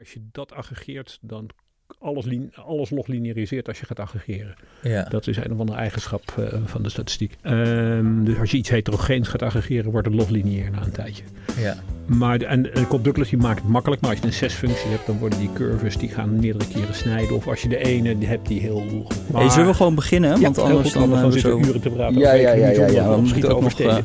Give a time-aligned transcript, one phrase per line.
[0.00, 1.48] Als je dat aggregeert, dan
[1.98, 4.54] alles, alles loglineariseert als je gaat aggregeren.
[4.82, 5.02] Ja.
[5.02, 7.36] Dat is een of andere eigenschap uh, van de statistiek.
[7.42, 11.22] Um, dus als je iets heterogeens gaat aggregeren, wordt het loglineair na een tijdje.
[11.58, 11.76] Ja.
[12.06, 14.00] Maar, en, en Douglas die maakt het makkelijk.
[14.00, 17.36] Maar als je een zesfunctie hebt, dan worden die curves die gaan meerdere keren snijden.
[17.36, 19.06] Of als je de ene die hebt die heel...
[19.32, 19.40] Maar...
[19.40, 20.40] Hey, zullen we gewoon beginnen?
[20.40, 21.58] Want ja, anders goed, dan gaan we zo...
[21.58, 22.18] uren te praten.
[22.18, 23.80] Ja, ja, ja, ja, ja, we moeten ook nog...
[23.80, 23.98] Uh...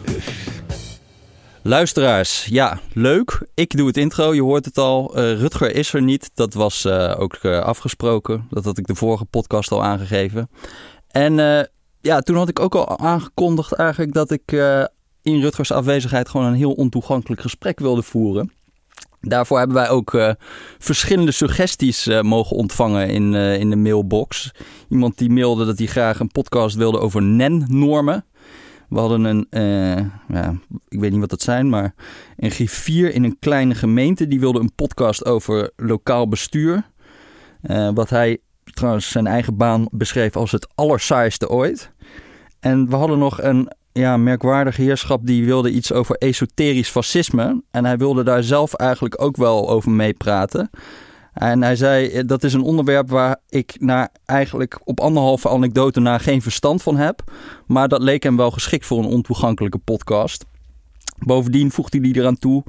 [1.67, 3.47] Luisteraars, ja, leuk.
[3.53, 5.17] Ik doe het intro, je hoort het al.
[5.17, 6.31] Uh, Rutger is er niet.
[6.33, 8.47] Dat was uh, ook uh, afgesproken.
[8.49, 10.49] Dat had ik de vorige podcast al aangegeven.
[11.07, 11.35] En
[12.01, 14.51] ja, toen had ik ook al aangekondigd eigenlijk dat ik
[15.21, 18.51] in Rutgers afwezigheid gewoon een heel ontoegankelijk gesprek wilde voeren.
[19.21, 20.35] Daarvoor hebben wij ook
[20.79, 24.51] verschillende suggesties mogen ontvangen in, in de mailbox.
[24.89, 28.25] Iemand die mailde dat hij graag een podcast wilde over NEN-normen.
[28.89, 30.53] We hadden een, uh, ja,
[30.87, 31.93] ik weet niet wat dat zijn, maar
[32.37, 34.27] een griffier in een kleine gemeente.
[34.27, 36.89] Die wilde een podcast over lokaal bestuur.
[37.63, 41.91] Uh, wat hij trouwens zijn eigen baan beschreef als het allersaaiste ooit.
[42.59, 47.63] En we hadden nog een ja, merkwaardig heerschap die wilde iets over esoterisch fascisme.
[47.71, 50.69] En hij wilde daar zelf eigenlijk ook wel over meepraten.
[51.35, 56.17] En hij zei, dat is een onderwerp waar ik na eigenlijk op anderhalve anekdote na
[56.17, 57.23] geen verstand van heb.
[57.67, 60.45] Maar dat leek hem wel geschikt voor een ontoegankelijke podcast.
[61.25, 62.63] Bovendien voegde hij eraan toe,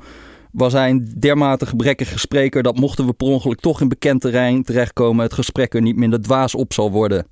[0.53, 4.62] was hij een dermate gebrekkige spreker dat mochten we per ongeluk toch in bekend terrein
[4.62, 7.27] terechtkomen, het gesprek er niet minder dwaas op zal worden.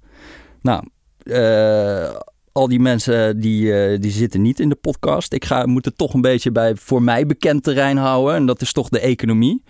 [0.63, 0.85] Nou,
[1.25, 2.11] uh,
[2.53, 5.33] al die mensen die, uh, die zitten niet in de podcast.
[5.33, 8.61] Ik ga, moet het toch een beetje bij voor mij bekend terrein houden en dat
[8.61, 9.63] is toch de economie.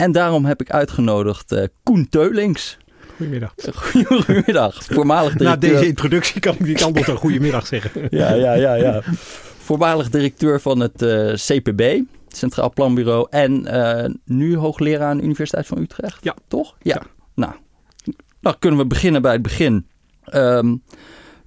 [0.00, 2.78] En daarom heb ik uitgenodigd uh, Koen Teulings.
[3.16, 3.54] Goedemiddag.
[4.06, 4.84] Goedemiddag.
[4.84, 5.68] Voormalig directeur.
[5.70, 8.06] Na deze introductie kan ik niet anders dan goedemiddag zeggen.
[8.20, 9.02] ja, ja, ja, ja.
[9.58, 13.26] Voormalig directeur van het uh, CPB, Centraal Planbureau.
[13.30, 16.24] En uh, nu hoogleraar aan de Universiteit van Utrecht.
[16.24, 16.34] Ja.
[16.48, 16.76] Toch?
[16.82, 16.94] Ja.
[16.94, 17.06] ja.
[17.34, 17.54] Nou,
[18.40, 19.86] dan kunnen we beginnen bij het begin.
[20.34, 20.82] Um,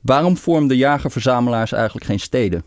[0.01, 2.63] waarom vormden jager-verzamelaars eigenlijk geen steden?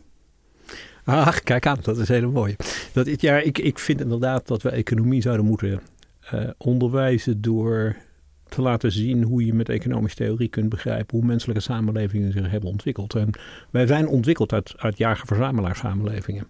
[1.07, 2.57] Ach, kijk aan, dat is heel mooi.
[2.93, 5.81] Dat, ja, ik, ik vind inderdaad dat we economie zouden moeten
[6.35, 7.97] uh, onderwijzen door
[8.49, 12.71] te laten zien hoe je met economische theorie kunt begrijpen hoe menselijke samenlevingen zich hebben
[12.71, 13.15] ontwikkeld.
[13.15, 13.31] En
[13.71, 16.47] wij zijn ontwikkeld uit, uit jager-verzamelaar samenlevingen.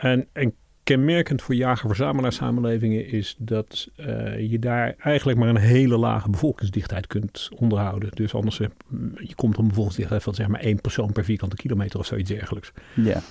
[0.00, 0.54] En, en
[0.84, 7.06] kenmerkend voor jager-verzamelaar samenlevingen is dat uh, je daar eigenlijk maar een hele lage bevolkingsdichtheid
[7.06, 8.10] kunt onderhouden.
[8.14, 8.66] Dus anders uh,
[9.14, 12.72] je komt een bevolkingsdichtheid van zeg maar één persoon per vierkante kilometer of zoiets dergelijks.
[12.94, 13.22] Ja.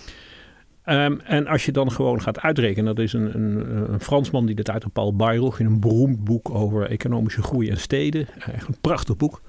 [0.86, 4.56] Um, en als je dan gewoon gaat uitrekenen, dat is een, een, een Fransman die
[4.56, 8.28] dit uit Paul Bayroch in een beroemd boek over economische groei en steden.
[8.54, 9.42] Echt een prachtig boek.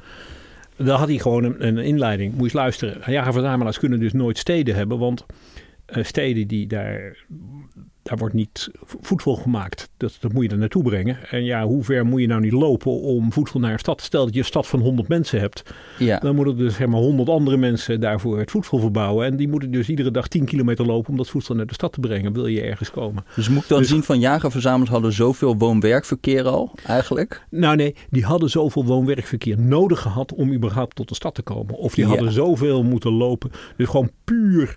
[0.76, 2.30] Daar had hij gewoon een, een inleiding.
[2.30, 3.12] Moet je eens luisteren.
[3.12, 5.26] Jager-verzamelaars kunnen dus nooit steden hebben, want
[5.87, 7.16] steden die daar
[8.03, 9.91] daar wordt niet voedsel gemaakt.
[9.97, 11.16] Dat, dat moet je er naartoe brengen.
[11.31, 14.00] En ja, hoe ver moet je nou niet lopen om voedsel naar een stad?
[14.00, 15.62] Stel dat je een stad van 100 mensen hebt.
[15.98, 16.19] Ja.
[16.19, 19.26] Dan moeten dus zeg maar 100 andere mensen daarvoor het voedsel verbouwen.
[19.26, 21.92] En die moeten dus iedere dag 10 kilometer lopen om dat voedsel naar de stad
[21.92, 22.32] te brengen.
[22.32, 23.25] Wil je ergens komen.
[23.34, 27.47] Dus moet ik dan dus, zien van jagerverzamelaars hadden zoveel woon-werkverkeer al eigenlijk?
[27.50, 31.75] Nou nee, die hadden zoveel woon-werkverkeer nodig gehad om überhaupt tot de stad te komen.
[31.75, 32.10] Of die ja.
[32.10, 33.50] hadden zoveel moeten lopen.
[33.76, 34.76] Dus gewoon puur...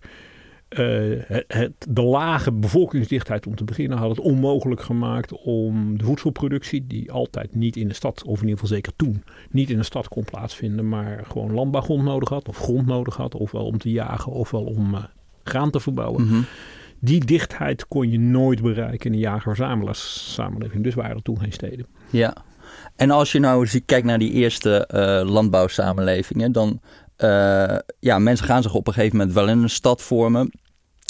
[0.69, 6.87] Uh, het, de lage bevolkingsdichtheid om te beginnen had het onmogelijk gemaakt om de voedselproductie,
[6.87, 9.83] die altijd niet in de stad, of in ieder geval zeker toen, niet in de
[9.83, 13.91] stad kon plaatsvinden, maar gewoon landbouwgrond nodig had, of grond nodig had, ofwel om te
[13.91, 15.03] jagen, ofwel om uh,
[15.43, 16.25] graan te verbouwen.
[16.25, 16.41] Mhm.
[16.99, 20.83] Die dichtheid kon je nooit bereiken in een jager-verzamelaars samenleving.
[20.83, 21.85] Dus waren er toen geen steden.
[22.09, 22.33] Ja,
[22.95, 26.79] en als je nou kijkt naar die eerste uh, landbouwsamenlevingen, dan
[27.17, 30.51] uh, ja, mensen gaan zich op een gegeven moment wel in een stad vormen.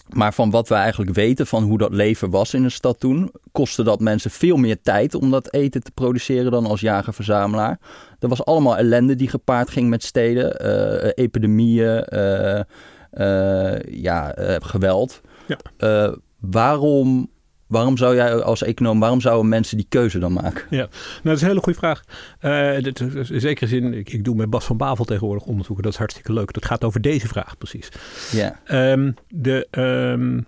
[0.10, 3.32] Maar van wat we eigenlijk weten van hoe dat leven was in een stad toen,
[3.52, 7.80] kostte dat mensen veel meer tijd om dat eten te produceren dan als jager-verzamelaar.
[8.20, 15.22] Er was allemaal ellende die gepaard ging met steden, uh, epidemieën, uh, ja, geweld.
[15.48, 16.16] Ja.
[16.40, 17.30] waarom
[17.68, 20.64] Waarom zou jij als econoom, waarom zouden mensen die keuze dan maken?
[20.70, 20.90] Ja, nou,
[21.24, 22.04] dat is een hele goede vraag.
[22.42, 23.00] Uh, dit,
[23.30, 25.84] in zekere zin, ik, ik, doe met Bas van Bavel tegenwoordig onderzoeken.
[25.84, 26.54] Dat is hartstikke leuk.
[26.54, 27.90] Dat gaat over deze vraag precies.
[28.32, 28.60] Ja.
[28.92, 29.68] Um, de,
[30.12, 30.48] um,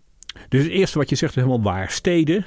[0.50, 1.92] dus het eerste wat je zegt is helemaal waar.
[1.92, 2.46] Steden,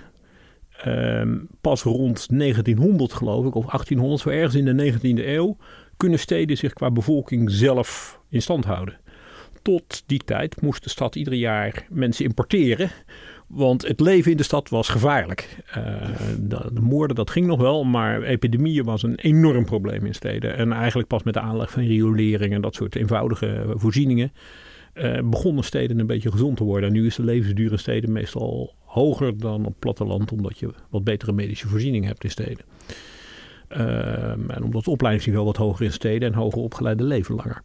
[0.87, 5.57] um, pas rond 1900 geloof ik, of 1800, zo ergens in de 19e eeuw,
[5.97, 8.99] kunnen steden zich qua bevolking zelf in stand houden.
[9.63, 12.91] Tot die tijd moest de stad ieder jaar mensen importeren
[13.51, 15.57] want het leven in de stad was gevaarlijk.
[16.41, 20.57] De, de, moorden, dat ging nog wel, maar epidemieën was een enorm probleem in steden.
[20.57, 24.33] En eigenlijk pas met de aanleg van riolering en dat soort eenvoudige voorzieningen
[24.93, 26.89] eh, begonnen steden een beetje gezond te worden.
[26.89, 31.05] En nu is de levensduur in steden meestal hoger dan op platteland, omdat je wat
[31.05, 32.65] betere medische voorziening hebt in steden.
[33.69, 37.63] Ehm, en omdat het opleidingsniveau wat hoger in steden en hoger opgeleide leven langer.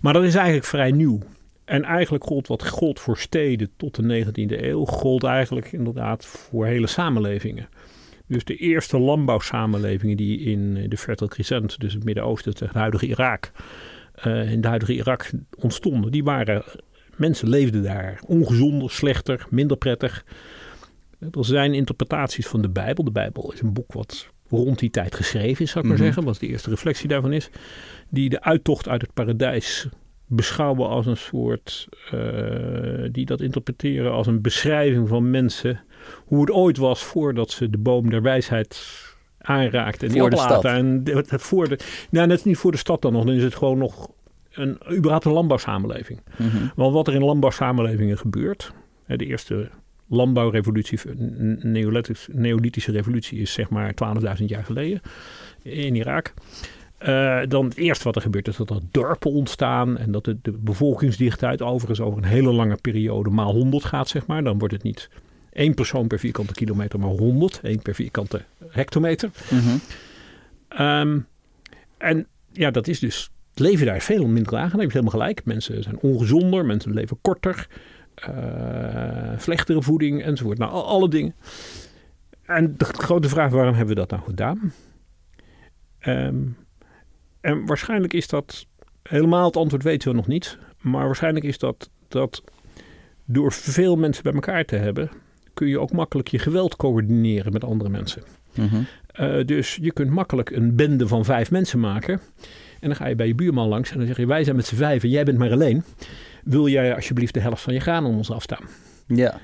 [0.00, 1.18] Maar dat is eigenlijk vrij nieuw.
[1.64, 6.66] En eigenlijk gold wat gold voor steden tot de 19e eeuw, gold eigenlijk inderdaad voor
[6.66, 7.68] hele samenlevingen.
[8.26, 13.52] Dus de eerste landbouwsamenlevingen die in de Fertile Crescent, dus het Midden-Oosten, het huidige Irak,
[14.26, 16.62] uh, in het huidige Irak ontstonden, die waren,
[17.16, 20.24] mensen leefden daar ongezonder, slechter, minder prettig.
[21.18, 23.04] Er zijn interpretaties van de Bijbel.
[23.04, 26.06] De Bijbel is een boek wat rond die tijd geschreven is, zou ik maar mhm.
[26.06, 27.50] zeggen, wat de eerste reflectie daarvan is,
[28.08, 29.88] die de uittocht uit het paradijs
[30.26, 35.80] beschouwen als een soort, uh, die dat interpreteren als een beschrijving van mensen,
[36.24, 39.00] hoe het ooit was voordat ze de boom der wijsheid
[39.38, 40.70] aanraakten en voor die oplaten.
[40.70, 41.78] En voor de,
[42.10, 44.10] nou, net niet voor de stad dan nog, dan is het gewoon nog
[44.52, 46.20] een, überhaupt een landbouwsamenleving.
[46.36, 48.72] Mm Want wat er in landbouwsamenlevingen gebeurt,
[49.06, 49.70] de eerste
[50.08, 50.98] landbouwrevolutie,
[52.28, 53.94] neolithische revolutie is zeg maar
[54.38, 55.00] 12.000 jaar geleden
[55.62, 56.34] in Irak.
[57.06, 60.38] Uh, dan het eerste wat er gebeurt is dat er dorpen ontstaan en dat de,
[60.42, 64.44] de bevolkingsdichtheid overigens over een hele lange periode maal 100 gaat, zeg maar.
[64.44, 65.08] Dan wordt het niet
[65.52, 69.30] één persoon per vierkante kilometer, maar 100, één per vierkante hectometer.
[69.50, 69.80] Mm
[72.02, 74.76] en ja, dat is dus, het leven daar veel minder aangenaam.
[74.76, 75.44] Je hebt helemaal gelijk.
[75.44, 77.66] Mensen zijn ongezonder, mensen leven korter,
[78.28, 80.58] uh, slechtere voeding enzovoort.
[80.58, 81.34] Nou, alle dingen.
[82.42, 84.72] En de grote vraag, waarom hebben we dat nou gedaan?
[86.06, 86.56] Um,
[87.42, 88.66] en waarschijnlijk is dat,
[89.02, 92.42] helemaal het antwoord weten we nog niet, maar waarschijnlijk is dat dat
[93.24, 95.10] door veel mensen bij elkaar te hebben,
[95.54, 98.22] kun je ook makkelijk je geweld coördineren met andere mensen.
[98.54, 98.82] Mhm.
[99.06, 102.20] Eh, dus je kunt makkelijk een bende van vijf mensen maken.
[102.80, 104.66] En dan ga je bij je buurman langs en dan zeg je: Wij zijn met
[104.66, 105.84] z'n vijf en jij bent maar alleen.
[106.44, 108.64] Wil jij alsjeblieft de helft van je graan aan ons afstaan?
[109.06, 109.40] Ja.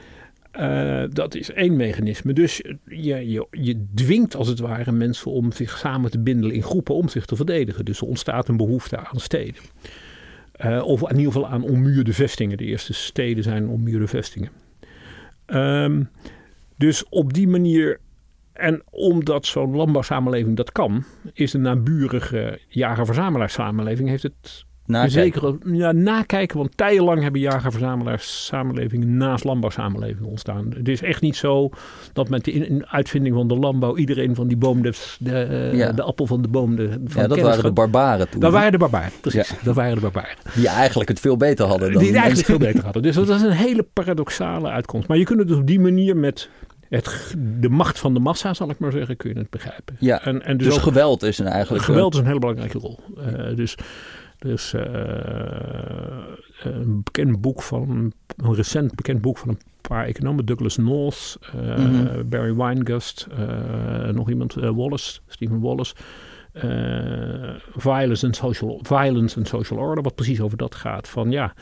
[0.59, 2.33] Uh, dat is één mechanisme.
[2.33, 6.95] Dus je, je, dwingt als het ware mensen om zich samen te bindelen in groepen
[6.95, 7.85] om zich te verdedigen.
[7.85, 9.63] Dus er ontstaat een behoefte aan steden.
[10.65, 12.57] Uh, of in ieder geval aan ommuurde vestingen.
[12.57, 14.51] De eerste steden zijn ommuurde vestingen.
[15.47, 16.09] Um,
[16.77, 18.01] dus op die manier,
[18.53, 25.41] en omdat zo'n landbouwsamenleving dat kan, is de naburige jager-verzamelaarssamenleving heeft het Nakijken.
[25.41, 30.73] Zeker ja, nakijken, want tijdenlang hebben jager-verzamelaars samenlevingen naast landbouwsamenlevingen ontstaan.
[30.77, 31.71] Het is echt niet zo
[32.13, 36.27] dat met de uitvinding van de landbouw iedereen van die boom, de, de, de appel
[36.27, 36.77] van de boom.
[36.77, 38.41] De, van ja, dat waren de barbaren toen.
[38.41, 39.53] Dat waren de barbaren, precies.
[39.63, 40.37] Dat waren de barbaren.
[40.55, 43.03] Die eigenlijk het veel beter hadden dan Die eigenlijk veel beter hadden.
[43.03, 45.09] Dus dat is een hele paradoxale uitkomst.
[45.09, 46.49] Maar je kunt het dus op die manier met
[46.89, 49.97] het, de macht van de massa, zal ik maar zeggen, kun je het begrijpen.
[49.99, 51.85] Ja, en, en dus, dus geweld is een eigenlijk...
[51.85, 52.99] Geweld is een hele belangrijke rol.
[53.19, 53.77] Uh, dus
[54.39, 54.83] dus uh,
[56.63, 61.77] een bekend boek van, een recent bekend boek van een paar economen, Douglas North, uh,
[61.77, 62.29] mm-hmm.
[62.29, 63.27] Barry Weingast,
[64.13, 65.95] nog iemand, Wallace, Stephen Wallace.
[67.77, 71.09] violence, and social, violence and Social Order, wat precies over dat gaat.
[71.09, 71.55] Van ja,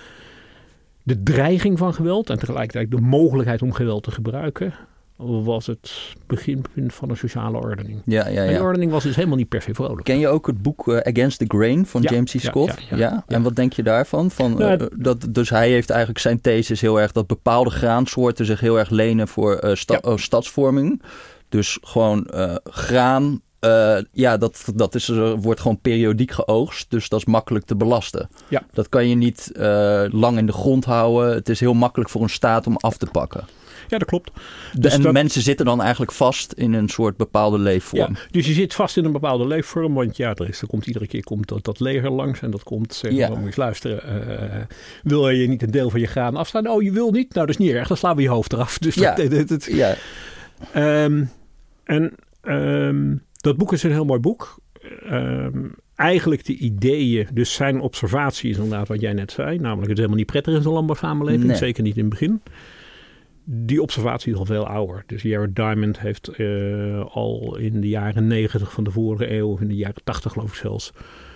[1.02, 4.75] de dreiging van geweld en tegelijkertijd de mogelijkheid om geweld te gebruiken
[5.16, 8.02] was het beginpunt van een sociale ordening.
[8.04, 8.42] Ja, ja, ja.
[8.42, 10.04] En die ordening was dus helemaal niet per se vrolijk.
[10.04, 12.40] Ken je ook het boek uh, Against the Grain van James C.
[12.40, 12.74] Scott?
[12.90, 14.30] Ja, En wat denk je daarvan?
[14.30, 18.46] Van, nou, uh, dat, dus hij heeft eigenlijk zijn thesis heel erg dat bepaalde graansoorten
[18.46, 21.02] zich heel erg lenen voor uh, sta stadsvorming.
[21.48, 22.30] Dus gewoon
[22.64, 23.40] graan,
[24.12, 26.90] ja, dat, dat is, wordt gewoon periodiek geoogst.
[26.90, 28.28] Dus dat is makkelijk te belasten.
[28.49, 28.62] Ja.
[28.73, 29.50] Dat kan je niet
[30.11, 31.35] lang in de grond houden.
[31.35, 33.44] Het is heel makkelijk voor een staat om af te pakken.
[33.88, 34.31] Ja, dat klopt.
[34.78, 38.14] Dus en mensen zitten dan eigenlijk vast in een soort bepaalde leefvorm.
[38.14, 39.95] Ja, dus je zit vast in een bepaalde leefvorm.
[39.95, 42.40] Want ja, er, is, er komt iedere keer komt dat, dat leger langs.
[42.40, 43.45] En dat komt zeggen, ja.
[43.45, 44.28] eens luisteren.
[44.28, 44.61] Uh,
[45.02, 46.69] wil je niet een deel van je graan afstaan?
[46.69, 47.35] Oh, je wil niet?
[47.35, 47.88] Nou, dat is niet erg.
[47.88, 48.78] Dan slaan we je hoofd eraf.
[48.87, 49.14] Dus ja.
[49.14, 49.97] Dat, dat, ja.
[51.05, 51.31] Um,
[51.85, 54.59] en um, dat boek is een heel mooi boek.
[55.11, 59.59] Um, eigenlijk de ideeën, dus zijn observatie is inderdaad wat jij net zei.
[59.59, 61.45] Namelijk het is helemaal niet prettig in zo'n landbouwsamenleving.
[61.45, 61.57] Nee.
[61.57, 62.43] Zeker niet in het begin
[63.49, 65.03] die observatie is al veel ouder.
[65.07, 69.61] Dus Jared Diamond heeft uh, al in de jaren negentig van de vorige eeuw, of
[69.61, 70.93] in de jaren tachtig geloof ik zelfs,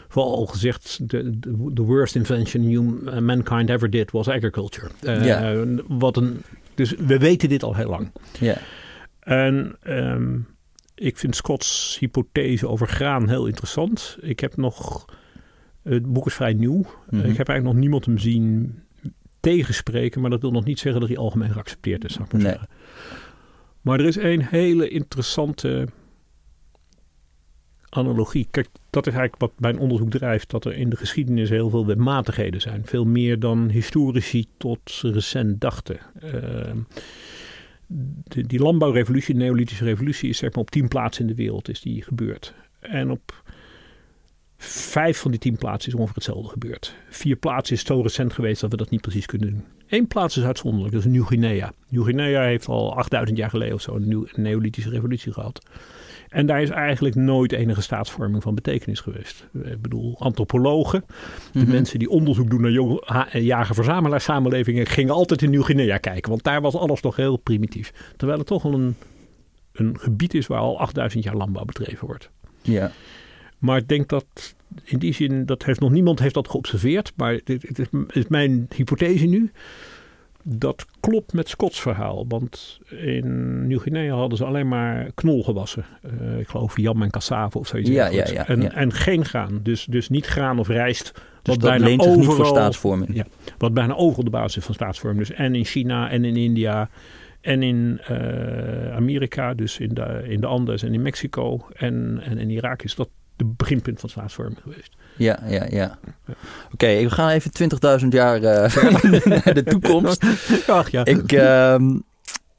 [0.08, 1.38] vooral al gezegd: the,
[1.74, 4.90] the worst invention human, mankind ever did was agriculture.
[5.02, 5.64] Uh, ja.
[5.88, 6.42] wat een,
[6.74, 8.12] dus we weten dit al heel lang.
[8.40, 8.56] Ja.
[9.20, 10.46] En um,
[10.94, 14.16] ik vind Scott's hypothese over graan heel interessant.
[14.20, 15.04] Ik heb nog.
[15.82, 16.76] Het boek is vrij nieuw.
[16.76, 17.18] Mm -hmm.
[17.18, 18.74] Ik heb eigenlijk nog niemand hem zien
[19.40, 22.42] tegenspreken, maar dat wil nog niet zeggen dat hij algemeen geaccepteerd is, zou ik maar
[22.42, 22.50] nee.
[22.50, 22.68] zeggen.
[23.80, 25.88] Maar er is een hele interessante
[27.88, 28.48] analogie.
[28.50, 30.50] Kijk, dat is eigenlijk wat mijn onderzoek drijft.
[30.50, 32.86] Dat er in de geschiedenis heel veel wetmatigheden zijn.
[32.86, 35.98] Veel meer dan historici tot recent dachten.
[36.24, 36.32] Uh,
[38.24, 41.68] de, die landbouwrevolutie, de neolithische revolutie, is zeg maar op tien plaatsen in de wereld
[41.68, 42.54] is die gebeurd.
[42.80, 43.42] En op
[44.62, 46.94] vijf van die tien plaatsen is ongeveer hetzelfde gebeurd.
[47.08, 49.64] Vier plaatsen is zo recent geweest dat we dat niet precies kunnen doen.
[49.88, 51.72] Eén plaats is uitzonderlijk, dat is Nieuw-Guinea.
[51.88, 55.66] Nieuw-Guinea heeft al 8000 jaar geleden of zo een, neolithische revolutie gehad.
[56.28, 59.46] En daar is eigenlijk nooit enige staatsvorming van betekenis geweest.
[59.64, 61.04] Ik bedoel, antropologen,
[61.52, 61.70] de mhm.
[61.70, 66.30] mensen die onderzoek doen naar jager-verzamelaar samenlevingen, gingen altijd in Nieuw-Guinea kijken.
[66.30, 67.92] Want daar was alles nog heel primitief.
[68.16, 68.94] Terwijl het toch wel een,
[69.72, 72.30] een gebied is waar al 8000 jaar landbouw bedreven wordt.
[72.62, 72.92] Ja.
[73.60, 77.12] Maar ik denk dat in die zin, dat heeft nog niemand heeft dat geobserveerd.
[77.16, 79.50] Maar dit, is mijn hypothese nu
[80.42, 82.24] dat klopt met Scots verhaal.
[82.28, 85.84] Want in Nieuw-Guinea hadden ze alleen maar knolgewassen.
[86.20, 87.90] Uh, ik geloof jam en cassave of zoiets.
[87.90, 89.60] Ja, ja, ja, en, en, geen graan.
[89.62, 91.12] Dus, dus niet graan of rijst.
[91.42, 93.14] Dus wat bijna overal, staatsvorming.
[93.14, 93.24] Ja,
[93.58, 95.26] wat bijna overal de basis is van staatsvorming.
[95.26, 96.88] Dus en in China en in India
[97.40, 99.54] en in uh, Amerika.
[99.54, 103.08] Dus in de, in de Andes en in Mexico en, en in Irak is dat
[103.40, 104.96] de beginpunt van staatsvorming geweest.
[105.16, 105.98] Ja, ja, ja.
[106.72, 107.50] Oké, we gaan even
[108.02, 108.44] 20.000 jaar uh,
[109.44, 110.24] naar de toekomst.
[110.66, 111.04] Ach ja.
[111.04, 111.74] Ik, uh,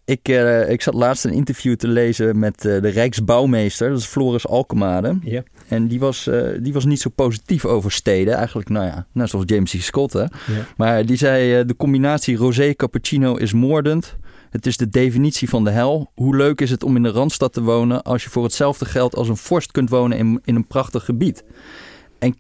[0.06, 4.06] ik, uh, ik zat laatst een interview te lezen met uh, de Rijksbouwmeester, dat is
[4.06, 5.18] Floris Alkemade.
[5.24, 5.44] Ja.
[5.68, 8.34] En die was, die was niet zo positief over steden.
[8.34, 9.82] Eigenlijk, nou ja, net zoals James C.
[9.82, 10.14] Scott.
[10.14, 10.22] Hè?
[10.22, 10.30] Ja.
[10.78, 14.16] Maar die zei, de combinatie rosé-cappuccino is moordend.
[14.52, 16.12] Het is de definitie van de hel.
[16.16, 19.16] Hoe leuk is het om in de Randstad te wonen als je voor hetzelfde geld
[19.16, 21.44] als een vorst kunt wonen in, in een prachtig gebied?
[22.20, 22.38] En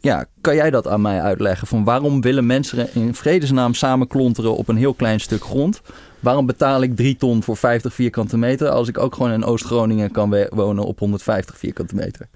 [0.00, 1.66] ja, kan jij dat aan mij uitleggen?
[1.66, 5.80] Van waarom willen mensen in vredesnaam samen klonteren op een heel klein stuk grond?
[6.26, 10.10] Waarom betaal ik drie ton voor 50 vierkante meter als ik ook gewoon in Oost-Groningen
[10.10, 12.28] kan wonen op 150 vierkante meter?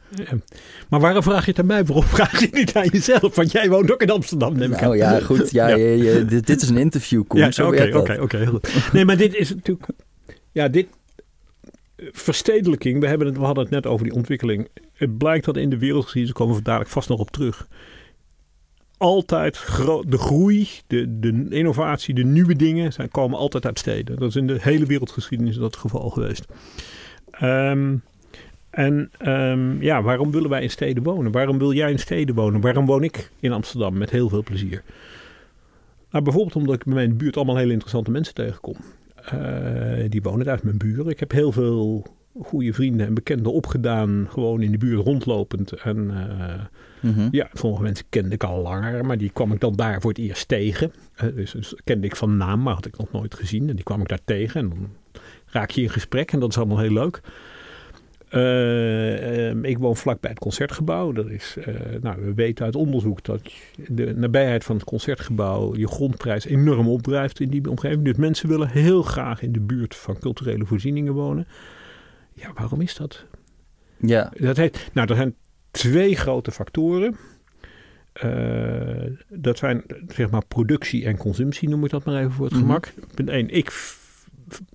[0.88, 1.84] Maar waarom vraag je het aan mij?
[1.84, 3.34] Waarom vraag je niet aan jezelf?
[3.34, 5.50] Want jij woont ook in Amsterdam, neem ik nou, ja, goed.
[5.50, 7.40] Ja, Je, dit, dit, is een interview, Koen.
[7.40, 8.58] Ja, oké, oké, oké.
[8.92, 9.86] Nee, maar dit is natuurlijk...
[10.52, 10.86] Ja, dit...
[11.96, 14.68] Verstedelijking, we, hebben het, we hadden het net over die ontwikkeling.
[14.92, 17.66] Het blijkt dat in de wereldgeschiedenis, komen we dadelijk vast nog op terug
[19.00, 19.66] altijd
[20.08, 24.18] de groei, de, de innovatie, de nieuwe dingen zijn, komen altijd uit steden.
[24.18, 26.46] Dat is in de hele wereldgeschiedenis dat het geval geweest.
[27.30, 27.96] Ehm,
[28.70, 31.32] en um, ja, waarom willen wij in steden wonen?
[31.32, 32.60] Waarom wil jij in steden wonen?
[32.60, 34.82] Waarom woon ik in Amsterdam met heel veel plezier?
[36.10, 38.76] Nou, bijvoorbeeld omdat ik bij mijn buurt allemaal hele interessante mensen tegenkom.
[39.34, 41.08] Uh, die wonen daar mijn buren.
[41.08, 42.06] Ik heb heel veel
[42.42, 45.72] goede vrienden en bekenden opgedaan, gewoon in de buurt rondlopend.
[45.72, 46.54] En uh,
[47.30, 50.18] ja, sommige mensen kende ik al langer, maar die kwam ik dan daar voor het
[50.18, 50.92] eerst tegen.
[51.24, 53.68] Uh, dus, dus, kende ik van naam, maar had ik nog nooit gezien.
[53.68, 54.88] En die kwam ik daar tegen en dan
[55.46, 57.20] raak je in gesprek en dat is allemaal heel leuk.
[58.34, 61.12] Uh, ik woon vlakbij het concertgebouw.
[61.12, 61.66] Dat is, uh,
[62.00, 63.40] nou, we weten uit onderzoek dat
[63.88, 68.04] de nabijheid van het concertgebouw je grondprijs enorm opdrijft in die omgeving.
[68.04, 71.46] Dus mensen willen heel graag in de buurt van culturele voorzieningen wonen.
[72.32, 73.24] Ja, waarom is dat?
[73.96, 74.32] Ja.
[74.36, 75.34] Dat heet, nou, er zijn
[75.70, 77.16] twee grote factoren.
[78.24, 82.54] Uh, dat zijn zeg maar productie en consumptie, noem ik dat maar even voor het
[82.54, 82.62] mhm.
[82.62, 82.92] gemak.
[83.14, 83.96] Punt 1, ik,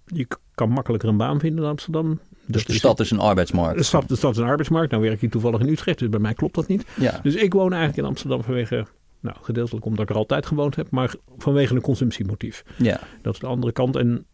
[0.06, 2.20] je kan makkelijker een baan vinden in Amsterdam.
[2.46, 3.78] Dus de stad is een arbeidsmarkt.
[3.78, 4.92] De stad, de stad is een arbeidsmarkt.
[4.92, 6.86] Nou werk ik toevallig in Utrecht, dus bij mij klopt dat niet.
[7.00, 7.20] Ja.
[7.24, 8.86] Dus ik woon eigenlijk in Amsterdam vanwege,
[9.20, 12.64] nou gedeeltelijk omdat ik er altijd gewoond heb, maar vanwege een consumptiemotief.
[12.78, 13.00] Ja.
[13.22, 13.96] Dat is de andere kant.
[13.96, 14.26] En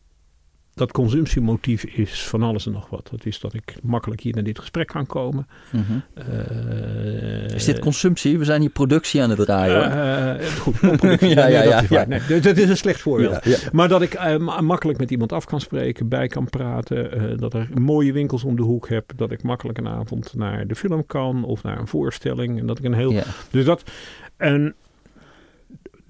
[0.74, 3.08] dat consumptiemotief is van alles en nog wat.
[3.12, 5.48] Dat is dat ik makkelijk hier naar dit gesprek kan komen.
[5.70, 5.84] Mhm.
[6.14, 8.38] Eh, is dit consumptie?
[8.38, 10.40] We zijn hier productie aan het draaien.
[10.42, 11.30] Uh, goed, productie.
[11.36, 13.72] ja, ja, ja, dat, is nee, dat is een slecht voorbeeld.
[13.72, 17.38] Maar dat ik makkelijk met iemand af kan spreken, bij kan praten.
[17.40, 19.12] dat er mooie winkels om de hoek heb.
[19.16, 22.60] Dat ik makkelijk een avond naar de film kan of naar een voorstelling.
[22.60, 23.14] En dat ik een heel...
[23.52, 23.84] Dus dat...
[24.38, 24.76] En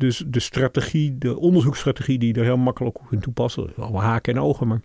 [0.02, 4.42] dus de strategie, de onderzoeksstrategie die er heel makkelijk op kunt toepassen, allemaal haken en
[4.42, 4.82] ogen, maar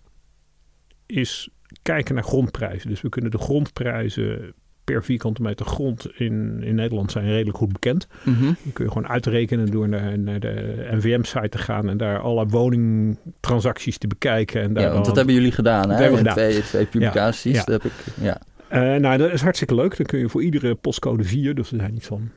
[1.05, 1.49] is
[1.81, 2.89] kijken naar grondprijzen.
[2.89, 7.73] Dus we kunnen de grondprijzen per vierkante meter grond in, in Nederland zijn redelijk goed
[7.73, 8.07] bekend.
[8.23, 12.19] Mm Die kun je gewoon uitrekenen door naar, naar de NVM-site te gaan en daar
[12.19, 14.61] alle woningtransacties te bekijken.
[14.61, 15.95] En daar ja, want dat hebben jullie gedaan, hè?
[15.95, 17.55] Hebben Twee, twee publicaties.
[17.55, 18.41] Ja, Dat heb ik, ja.
[18.71, 19.97] Uh, nou, dat is hartstikke leuk.
[19.97, 22.31] Dan kun je voor iedere postcode 4, dus er zijn iets van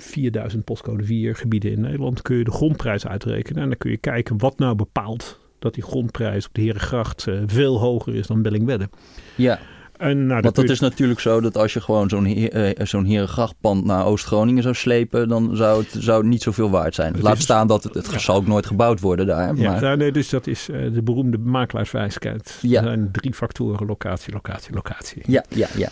[0.00, 3.62] 4000 postcode 4 gebieden in Nederland kun je de grondprijs uitrekenen.
[3.62, 7.42] En dan kun je kijken wat nou bepaalt dat die grondprijs op de Herengracht uh,
[7.46, 8.88] veel hoger is dan Bellingwedde.
[9.34, 9.58] Ja.
[9.96, 13.84] En, nou, Want dat is natuurlijk zo dat als je gewoon zo'n uh, zo'n Herengrachtpand
[13.84, 17.20] naar Oost-Groningen zou slepen, dan zou het, zou het niet zoveel waard zijn.
[17.20, 19.54] Laat staan dat het, het zal ook nooit gebouwd worden daar.
[19.54, 19.62] Maar...
[19.62, 22.58] Ja, nou, nee, dus dat is uh, de beroemde makelaarswijsheid.
[22.62, 22.80] Ja.
[22.80, 25.22] Er zijn drie factoren, locatie, locatie, locatie.
[25.26, 25.88] Ja, ja, ja.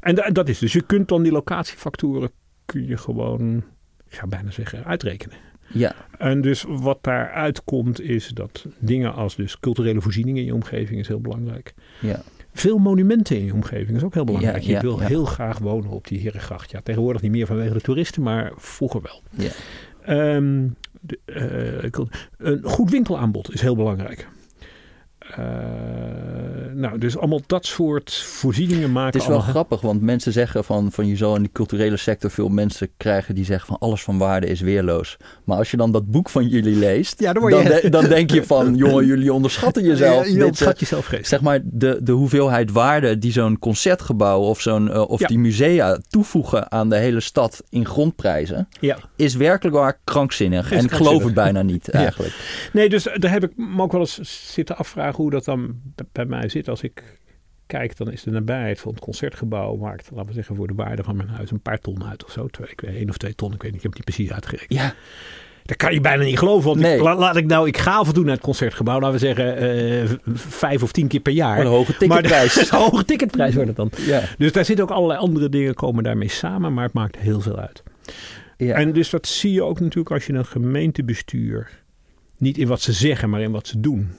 [0.00, 2.30] En da- dat is dus, je kunt dan die locatiefactoren,
[2.70, 3.56] kun je gewoon,
[4.08, 5.36] ik ga bijna zeggen, uitrekenen.
[5.72, 10.54] Ja, En dus wat daaruit komt is dat dingen als dus culturele voorzieningen in je
[10.54, 11.74] omgeving is heel belangrijk.
[12.00, 12.22] ja.
[12.52, 14.62] Veel monumenten in je omgeving is ook heel belangrijk.
[14.62, 16.70] Ja, je wil heel graag wonen op die Herengracht.
[16.70, 19.22] Ja, tegenwoordig niet meer vanwege de toeristen, maar vroeger wel.
[19.30, 19.50] Ja.
[20.04, 20.68] Ehm,
[21.00, 22.08] de, eh,
[22.38, 24.28] een goed winkelaanbod is heel belangrijk.
[25.18, 25.89] Eh,
[26.80, 29.06] nou, dus allemaal dat soort voorzieningen maken.
[29.12, 31.96] Het is wel allemaal- grappig, want mensen zeggen van, van je zal in de culturele
[31.96, 35.16] sector veel mensen krijgen die zeggen van alles van waarde is weerloos.
[35.44, 37.88] Maar als je dan dat boek van jullie leest, Ja, dan word je- dan, de-
[37.88, 40.24] dan denk je van jongen, jullie onderschatten jezelf.
[40.26, 41.26] Je, je Dit, eh, jezelf geest.
[41.28, 45.26] zeg maar de, de hoeveelheid waarde die zo'n concertgebouw of, zo'n, eh, of Ja.
[45.26, 48.98] die musea toevoegen aan de hele stad in grondprijzen, Ja.
[49.16, 50.70] is werkelijk waar krankzinnig.
[50.70, 51.98] Is en ik geloof het bijna niet Ja.
[51.98, 52.34] eigenlijk.
[52.72, 55.74] Nee, dus daar heb ik me ook wel eens zitten afvragen hoe dat dan
[56.12, 56.68] bij mij zit.
[56.70, 57.18] Als ik
[57.66, 61.02] kijk, dan is de nabijheid van het concertgebouw maakt, laten we zeggen, voor de waarde
[61.02, 62.46] van mijn huis een paar ton uit of zo.
[62.46, 64.32] Twee, ik weet, één of twee ton, ik weet niet, ik heb het niet precies
[64.34, 64.72] uitgerekend.
[64.80, 64.94] Ja,
[65.64, 66.94] Dat kan je bijna niet geloven, want Nee.
[66.96, 69.26] ik, la- laat ik nou, ik ga af en toe naar het concertgebouw, laten we
[69.26, 71.58] zeggen, eh, vijf of tien keer per jaar.
[71.60, 72.56] een hoge Maar ticketprijs.
[72.70, 73.90] een hoge ticketprijs wordt het dan.
[73.96, 74.22] ja.
[74.38, 77.56] Dus daar zitten ook allerlei andere dingen komen daarmee samen, maar het maakt heel veel
[77.58, 77.82] uit.
[78.56, 78.74] Ja.
[78.74, 81.70] En dus dat zie je ook natuurlijk als je een gemeentebestuur,
[82.38, 84.10] niet in wat ze zeggen, maar in wat ze doen.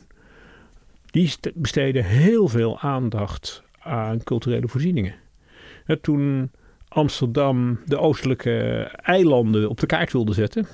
[1.11, 5.13] Die st- besteden heel veel aandacht aan culturele voorzieningen.
[6.01, 6.51] Toen
[6.87, 10.67] Amsterdam de oostelijke eilanden op de kaart wilde zetten,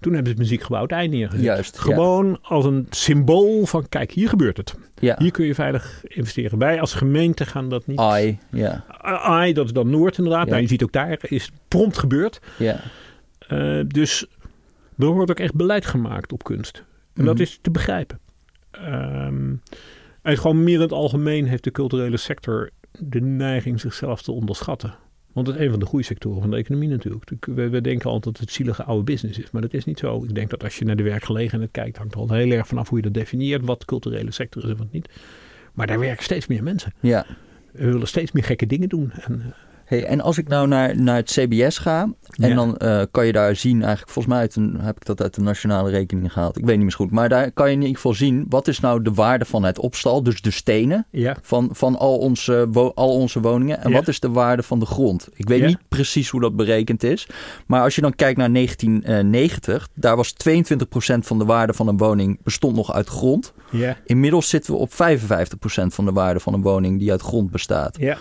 [0.00, 1.44] toen hebben ze het muziekgebouw het eind neergezet.
[1.44, 1.80] Juist, ja.
[1.82, 4.74] Gewoon als een symbool van, kijk, hier gebeurt het.
[4.94, 5.14] ja.
[5.18, 6.58] Hier kun je veilig investeren.
[6.58, 7.98] Wij als gemeente gaan dat niet.
[7.98, 8.84] Ai, ja.
[9.00, 10.44] AI, dat is dan Noord inderdaad.
[10.44, 10.50] Ja.
[10.50, 12.40] Nou, je ziet ook daar is prompt gebeurd.
[12.58, 12.80] ja.
[13.38, 14.26] Eh, dus
[14.98, 16.84] er wordt ook echt beleid gemaakt op kunst.
[17.14, 17.42] En dat Mhm.
[17.42, 18.18] is te begrijpen.
[18.84, 19.54] Ehm,
[20.22, 24.94] en gewoon meer in het algemeen heeft de culturele sector de neiging zichzelf te onderschatten.
[25.32, 27.46] Want het is een van de groeisectoren van de economie natuurlijk.
[27.46, 29.50] We, we denken altijd dat het zielige oude business is.
[29.50, 30.24] Maar dat is niet zo.
[30.24, 32.88] Ik denk dat als je naar de werkgelegenheid kijkt, hangt er al heel erg vanaf
[32.88, 33.64] hoe je dat definieert.
[33.64, 35.08] Wat culturele sector is en wat niet.
[35.72, 36.92] Maar daar werken steeds meer mensen.
[37.00, 37.26] ja.
[37.72, 39.10] We willen steeds meer gekke dingen doen.
[39.12, 39.46] En, eh,
[39.86, 42.54] Hey, en als ik nou naar, naar het CBS ga, en Ja.
[42.54, 45.34] dan eh, kan je daar zien, eigenlijk volgens mij uit een, heb ik dat uit
[45.34, 46.58] de nationale rekening gehaald.
[46.58, 47.10] Ik weet niet meer goed.
[47.10, 49.78] Maar daar kan je in ieder geval zien, wat is nou de waarde van het
[49.78, 53.80] opstal, dus de stenen ja, van, van al, onze, al onze woningen.
[53.82, 53.96] En Ja.
[53.96, 55.28] wat is de waarde van de grond?
[55.34, 57.28] Ik weet niet precies hoe dat berekend is.
[57.66, 61.96] Maar als je dan kijkt naar 1990, daar was 22% van de waarde van een
[61.96, 63.52] woning bestond nog uit grond.
[64.04, 64.94] Inmiddels zitten we op 55%
[65.86, 67.96] van de waarde van een woning die uit grond bestaat.
[68.00, 68.16] ja.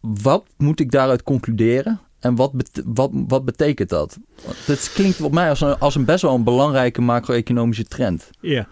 [0.00, 2.00] Wat moet ik daaruit concluderen?
[2.18, 2.52] En wat,
[2.84, 4.18] wat, wat betekent dat?
[4.64, 8.30] Het klinkt op mij als een, als een best wel een belangrijke macro-economische trend.
[8.40, 8.68] Ja.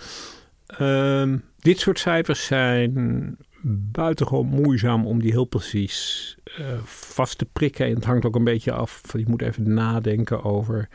[0.67, 3.37] Ehm, dit soort cijfers zijn
[3.93, 7.87] buitengewoon moeizaam om die heel precies eh, vast te prikken.
[7.87, 10.89] En het hangt ook een beetje af je moet even nadenken over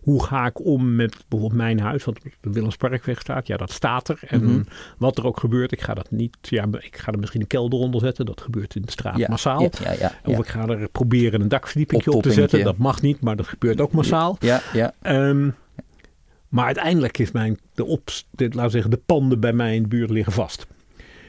[0.00, 3.46] hoe ga ik om met bijvoorbeeld mijn huis, wat op de Willemsparkweg staat.
[3.46, 4.18] Ja, dat staat er.
[4.26, 4.62] En Mhm.
[4.98, 7.78] wat er ook gebeurt, ik ga dat niet, ja, ik ga er misschien een kelder
[7.78, 8.26] onder zetten.
[8.26, 9.62] Dat gebeurt in de straat Ja, massaal.
[9.82, 12.64] Ja, ja, Of ik ga er proberen een dakverdieping op te zetten.
[12.64, 14.36] Dat mag niet, maar dat gebeurt ook massaal.
[14.40, 14.92] ja, ja.
[15.02, 15.50] Ehm,
[16.48, 17.98] maar uiteindelijk is mijn, de,
[18.30, 20.66] de, laten we zeggen, de panden bij mij in de buurt liggen vast.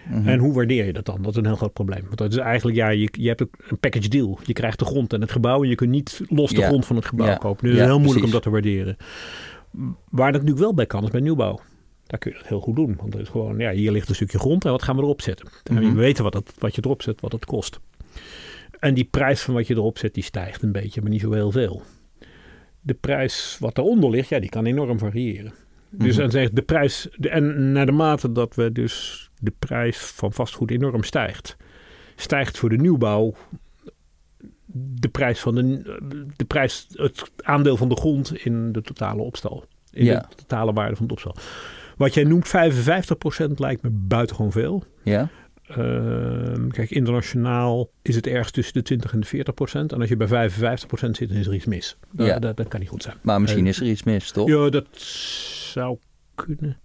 [0.09, 0.27] Mhm.
[0.27, 1.21] En hoe waardeer je dat dan?
[1.21, 2.01] Dat is een heel groot probleem.
[2.05, 4.39] Want dat is eigenlijk, ja, je, je hebt een package deal.
[4.45, 6.67] Je krijgt de grond en het gebouw en je kunt niet los de Ja.
[6.67, 7.35] grond van het gebouw Ja.
[7.35, 7.63] kopen.
[7.63, 8.25] Dus het is heel moeilijk precies.
[8.25, 8.97] om dat te waarderen.
[10.09, 11.59] Waar dat nu wel bij kan, is bij nieuwbouw.
[12.07, 12.95] Daar kun je dat heel goed doen.
[12.97, 15.21] Want het is gewoon, ja, hier ligt een stukje grond en wat gaan we erop
[15.21, 15.47] zetten?
[15.63, 15.83] En Mhm.
[15.93, 17.79] we weten wat, het, wat je erop zet, wat het kost.
[18.79, 21.31] En die prijs van wat je erop zet, die stijgt een beetje, maar niet zo
[21.31, 21.81] heel veel.
[22.81, 25.53] De prijs wat eronder ligt, ja, die kan enorm variëren.
[25.89, 26.21] Dus Mhm.
[26.21, 30.71] dan zegt de prijs, en naar de mate dat we dus de prijs van vastgoed
[30.71, 31.57] enorm stijgt,
[32.15, 33.33] stijgt voor de nieuwbouw
[34.73, 35.81] de prijs van de,
[36.35, 39.65] de prijs, het aandeel van de grond in de totale opstal.
[39.91, 40.25] In Ja.
[40.29, 41.35] de totale waarde van het opstal.
[41.97, 42.51] Wat jij noemt 55%
[43.55, 44.83] lijkt me buitengewoon veel.
[45.03, 45.29] ja.
[45.67, 49.91] Ehm, kijk, internationaal is het ergens tussen de 20 en de 40 procent.
[49.93, 51.97] En als je bij 55 procent zit, dan is er iets mis.
[52.11, 52.39] Dat, Ja.
[52.39, 53.15] dat, dat kan niet goed zijn.
[53.21, 54.47] Maar misschien Eh, is er iets mis, toch?
[54.47, 54.85] Ja, dat
[55.73, 55.97] zou
[56.35, 56.79] kunnen.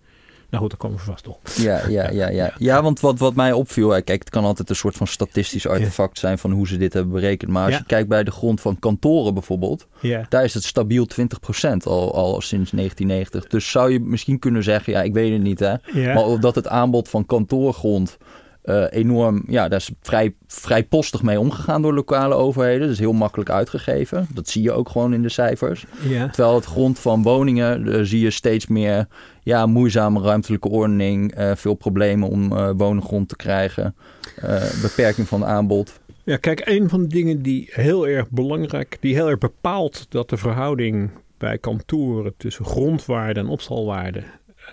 [0.57, 1.39] Nou goed, daar komen we vast toch.
[1.65, 2.53] Ja, ja, ja, ja.
[2.59, 6.19] ja want wat, wat mij opviel, kijk, het kan altijd een soort van statistisch artefact
[6.19, 7.51] zijn van hoe ze dit hebben berekend.
[7.51, 7.79] Maar als Ja.
[7.79, 12.15] je kijkt bij de grond van kantoren bijvoorbeeld, Ja, daar is het stabiel 20% al,
[12.15, 13.47] al sinds 1990.
[13.47, 16.15] Dus zou je misschien kunnen zeggen, ja, ik weet het niet hè, ja.
[16.15, 18.17] maar omdat het aanbod van kantoorgrond
[18.63, 22.81] eh, enorm, ja, daar is vrij, vrij postig mee omgegaan door lokale overheden.
[22.81, 24.27] Dat is heel makkelijk uitgegeven.
[24.35, 25.85] Dat zie je ook gewoon in de cijfers.
[26.09, 26.29] ja.
[26.29, 29.07] Terwijl het grond van woningen zie je steeds meer
[29.47, 33.95] ja, moeizame ruimtelijke ordening, eh, veel problemen om wonengrond te krijgen,
[34.37, 36.01] eh, beperking van aanbod.
[36.25, 40.29] Ja, kijk, een van de dingen die heel erg belangrijk, die heel erg bepaalt dat
[40.31, 44.23] de verhouding bij kantoren tussen grondwaarde en opstalwaarde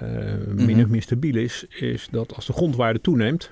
[0.03, 0.09] uh,
[0.55, 0.79] min Mhm.
[0.83, 3.49] of meer stabiel is, is dat als de grondwaarde toeneemt,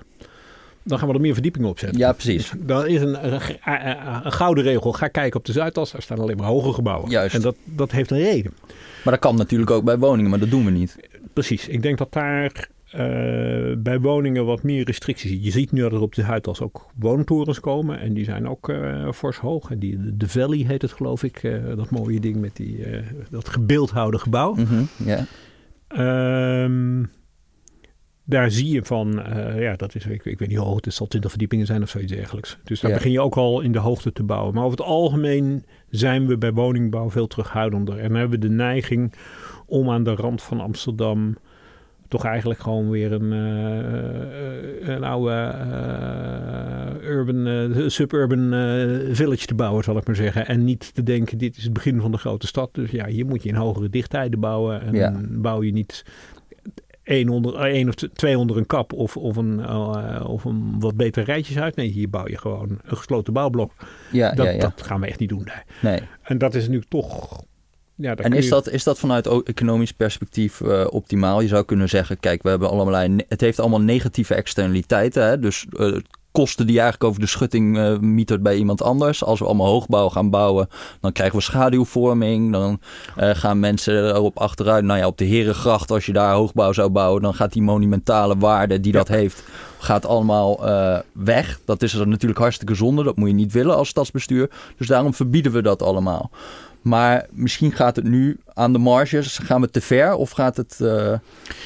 [0.84, 2.00] dan gaan we er meer verdieping op zetten.
[2.00, 2.52] Ja, precies.
[2.58, 4.94] Dat is een, een, een- een gouden regel.
[4.94, 7.10] Ga kijken op de Zuidas, daar staan alleen maar hoge gebouwen.
[7.10, 7.36] Juist.
[7.36, 8.54] En dat, dat heeft een reden.
[9.04, 10.98] Maar dat kan natuurlijk ook bij woningen, maar dat doen we niet.
[11.34, 11.68] Precies.
[11.68, 13.00] Ik denk dat daar eh,
[13.78, 17.60] bij woningen wat meer restricties Je ziet nu dat er op de Zuidas ook woontorens
[17.60, 18.00] komen.
[18.00, 19.72] En die zijn ook eh fors hoog.
[19.72, 21.44] En die, de Valley heet het geloof ik.
[21.44, 22.86] eh, dat mooie ding met die,
[23.30, 24.56] dat gebeeldhouwde gebouw.
[25.06, 25.26] Ja.
[25.88, 27.04] Ehm,
[28.24, 29.24] daar zie je van,
[29.56, 31.82] ja, dat is, ik, ik weet niet hoe hoog het is, zal 20 verdiepingen zijn
[31.82, 32.58] of zoiets dergelijks.
[32.64, 34.54] Dus daar begin je ook al in de hoogte te bouwen.
[34.54, 37.98] Maar over het algemeen zijn we bij woningbouw veel terughoudender.
[37.98, 39.14] En hebben we de neiging
[39.72, 41.38] om aan de rand van Amsterdam
[42.08, 49.56] toch eigenlijk gewoon weer een, eh, een oude eh, urban, eh, suburban eh, village te
[49.56, 50.48] bouwen, zal ik maar zeggen.
[50.48, 52.70] En niet te denken, dit is het begin van de grote stad.
[52.74, 54.82] Dus ja, hier moet je in hogere dichtheden bouwen.
[54.82, 55.22] En Ja.
[55.30, 56.06] bouw je niet
[57.04, 60.96] één, onder, één of twee onder een kap of, of, een, eh, of een wat
[60.96, 61.76] beter rijtjes uit.
[61.76, 63.72] Nee, hier bouw je gewoon een gesloten bouwblok.
[64.12, 64.60] Ja, Dat, ja, ja.
[64.60, 65.66] dat gaan we echt niet doen daar.
[65.82, 66.00] Nee.
[66.24, 67.44] En dat is nu toch...
[68.02, 71.42] Ja, En is je- dat, is dat vanuit economisch perspectief eh, optimaal?
[71.42, 75.26] Je zou kunnen zeggen, kijk, we hebben allemaal, het heeft allemaal negatieve externaliteiten.
[75.26, 75.40] Hè?
[75.40, 75.96] Dus eh,
[76.32, 79.24] kosten die eigenlijk over de schutting eh mietert bij iemand anders.
[79.24, 80.68] Als we allemaal hoogbouw gaan bouwen,
[81.02, 82.52] dan krijgen we schaduwvorming.
[82.52, 82.80] Dan
[83.16, 84.84] gaan mensen erop achteruit.
[84.84, 88.38] Nou ja, op de Herengracht, als je daar hoogbouw zou bouwen, dan gaat die monumentale
[88.38, 89.44] waarde die dat heeft,
[89.80, 90.60] gaat allemaal
[91.14, 91.60] weg.
[91.66, 93.04] Dat is er natuurlijk hartstikke zonde.
[93.04, 94.50] Dat moet je niet willen als stadsbestuur.
[94.78, 96.32] Dus daarom verbieden we dat allemaal.
[96.82, 100.80] Maar misschien gaat het nu aan de marges, gaan we te ver of gaat het...
[100.82, 101.14] eh,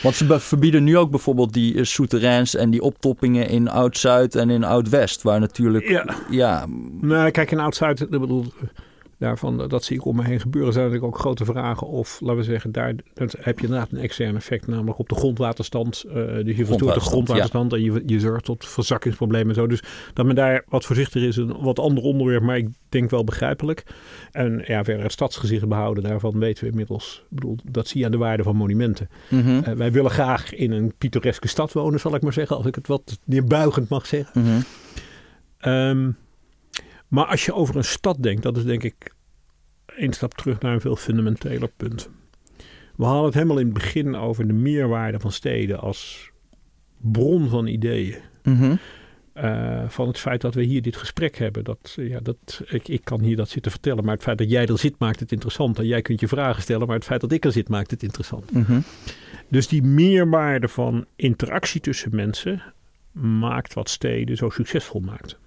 [0.03, 4.49] want ze verbieden nu ook bijvoorbeeld die uh, souterrains en die optoppingen in Oud-Zuid en
[4.49, 5.21] in Oud-West.
[5.21, 6.05] Waar natuurlijk, Ja.
[6.29, 6.65] ja,
[7.01, 8.45] Nou, kijk, in Oud-Zuid, ik bedoel,
[9.27, 10.73] daarvan, dat zie ik om me heen gebeuren.
[10.73, 12.93] zijn natuurlijk ook grote vragen of, laten we zeggen, daar
[13.39, 16.03] heb je inderdaad een extern effect, namelijk op de grondwaterstand.
[16.07, 19.67] Eh, dus je verstoort de Grondwaterstand, en je, je zorgt tot verzakkingsproblemen en zo.
[19.67, 19.83] Dus
[20.13, 23.83] dat men daar wat voorzichtiger is, een wat ander onderwerp, maar ik denk wel begrijpelijk.
[24.31, 28.05] En ja, verder het stadsgezicht behouden, daarvan weten we inmiddels, ik bedoel, dat zie je
[28.05, 29.09] aan de waarde van monumenten.
[29.29, 32.65] mhm, Eh, wij willen graag in een pittoreske stad wonen, zal ik maar zeggen, als
[32.65, 34.41] ik het wat neerbuigend mag zeggen.
[34.41, 34.59] mhm.
[35.57, 36.09] Ehm,
[37.07, 39.13] maar als je over een stad denkt, dat is denk ik
[39.97, 42.09] één stap terug naar een veel fundamenteler punt.
[42.95, 46.31] We hadden het helemaal in het begin over de meerwaarde van steden als
[46.97, 48.17] bron van ideeën.
[48.43, 48.75] Mhm.
[49.33, 51.63] Eh, van het feit dat we hier dit gesprek hebben.
[51.63, 54.65] Dat, ja, dat, ik, ik kan hier dat zitten vertellen, maar het feit dat jij
[54.65, 55.79] er zit maakt het interessant.
[55.79, 58.03] En jij kunt je vragen stellen, maar het feit dat ik er zit maakt het
[58.03, 58.51] interessant.
[58.51, 58.79] Mhm.
[59.47, 62.61] Dus die meerwaarde van interactie tussen mensen
[63.21, 65.37] maakt wat steden zo succesvol maakt.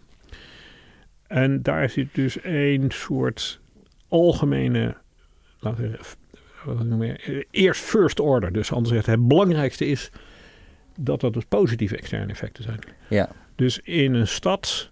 [1.26, 3.60] En daar zit dus een soort
[4.08, 4.96] algemene,
[5.60, 8.52] laten we zeggen, eh, eerst first order.
[8.52, 10.10] Dus anders gezegd, het belangrijkste is
[10.98, 12.78] dat dat dus positieve externe effecten zijn.
[13.08, 13.30] Ja.
[13.54, 14.90] Dus in een stad,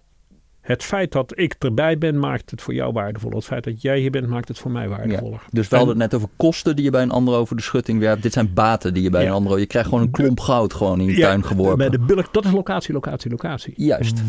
[0.67, 3.31] het feit dat ik erbij ben, maakt het voor jou waardevol.
[3.31, 5.41] Het feit dat jij hier bent, maakt het voor mij waardevoller.
[5.51, 7.61] Dus we En- hadden het net over kosten die je bij een ander over de
[7.61, 8.21] schutting werpt.
[8.23, 9.27] Dit zijn baten die je bij Ja.
[9.27, 9.59] een ander...
[9.59, 11.77] Je krijgt gewoon een klomp goud gewoon in je tuin geworpen.
[11.77, 13.73] Bij de bulk, dat is locatie, locatie, locatie.
[13.75, 14.21] Juist.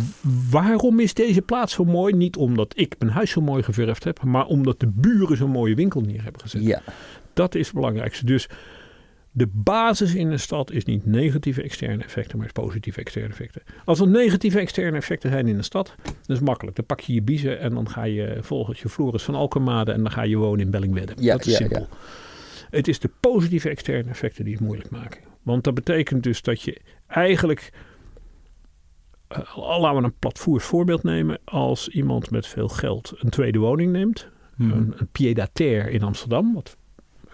[0.50, 2.14] Waarom is deze plaats zo mooi?
[2.14, 5.74] Niet omdat ik mijn huis zo mooi geverfd heb, maar omdat de buren zo'n mooie
[5.74, 6.62] winkel neer hebben gezet.
[6.62, 6.80] Ja.
[7.32, 8.24] Dat is het belangrijkste.
[8.24, 8.48] Dus
[9.38, 13.62] de basis in een stad is niet negatieve externe effecten, maar is positieve externe effecten.
[13.84, 16.76] Als er negatieve externe effecten zijn in een stad, dat is makkelijk.
[16.76, 20.02] Dan pak je je biezen en dan ga je volgens je Floris van Alkemade en
[20.02, 21.12] dan ga je wonen in Bellingwedde.
[21.16, 21.88] Ja, dat is ja, simpel.
[22.70, 25.20] Het is de positieve externe effecten die het moeilijk maken.
[25.42, 27.72] Want dat betekent dus dat je eigenlijk
[29.28, 31.38] eh, laten we een platvoers voorbeeld nemen.
[31.44, 34.70] Als iemand met veel geld een tweede woning neemt, Mhm.
[34.72, 36.54] een, een pied-à-terre in Amsterdam.
[36.54, 36.76] Wat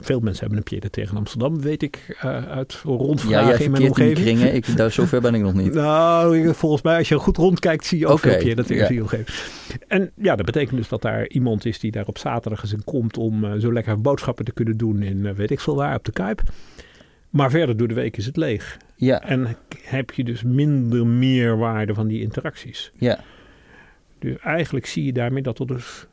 [0.01, 3.71] veel mensen hebben een pied-à-terre in Amsterdam, weet ik eh, uit Ja, rondvragen jij in
[3.71, 4.39] mijn in die omgeving.
[4.39, 4.55] kringen.
[4.55, 5.75] Ik, daar, zover ben ik nog niet.
[5.85, 8.89] Nou, volgens mij als je goed rondkijkt zie je ook Oké, veel pied-à-terre ja.
[8.95, 9.39] je omgeving.
[9.89, 12.85] En ja, dat betekent dus dat daar iemand is die daar op zaterdag eens in
[12.85, 15.95] komt om eh, zo lekker boodschappen te kunnen doen in eh, weet ik veel waar
[15.97, 16.43] op de Kuip.
[17.31, 18.77] Maar verder door de week is het leeg.
[18.97, 22.91] Ja, En heb je dus minder meerwaarde van die interacties.
[22.99, 23.19] ja.
[24.19, 26.07] Dus eigenlijk zie je daarmee dat er dus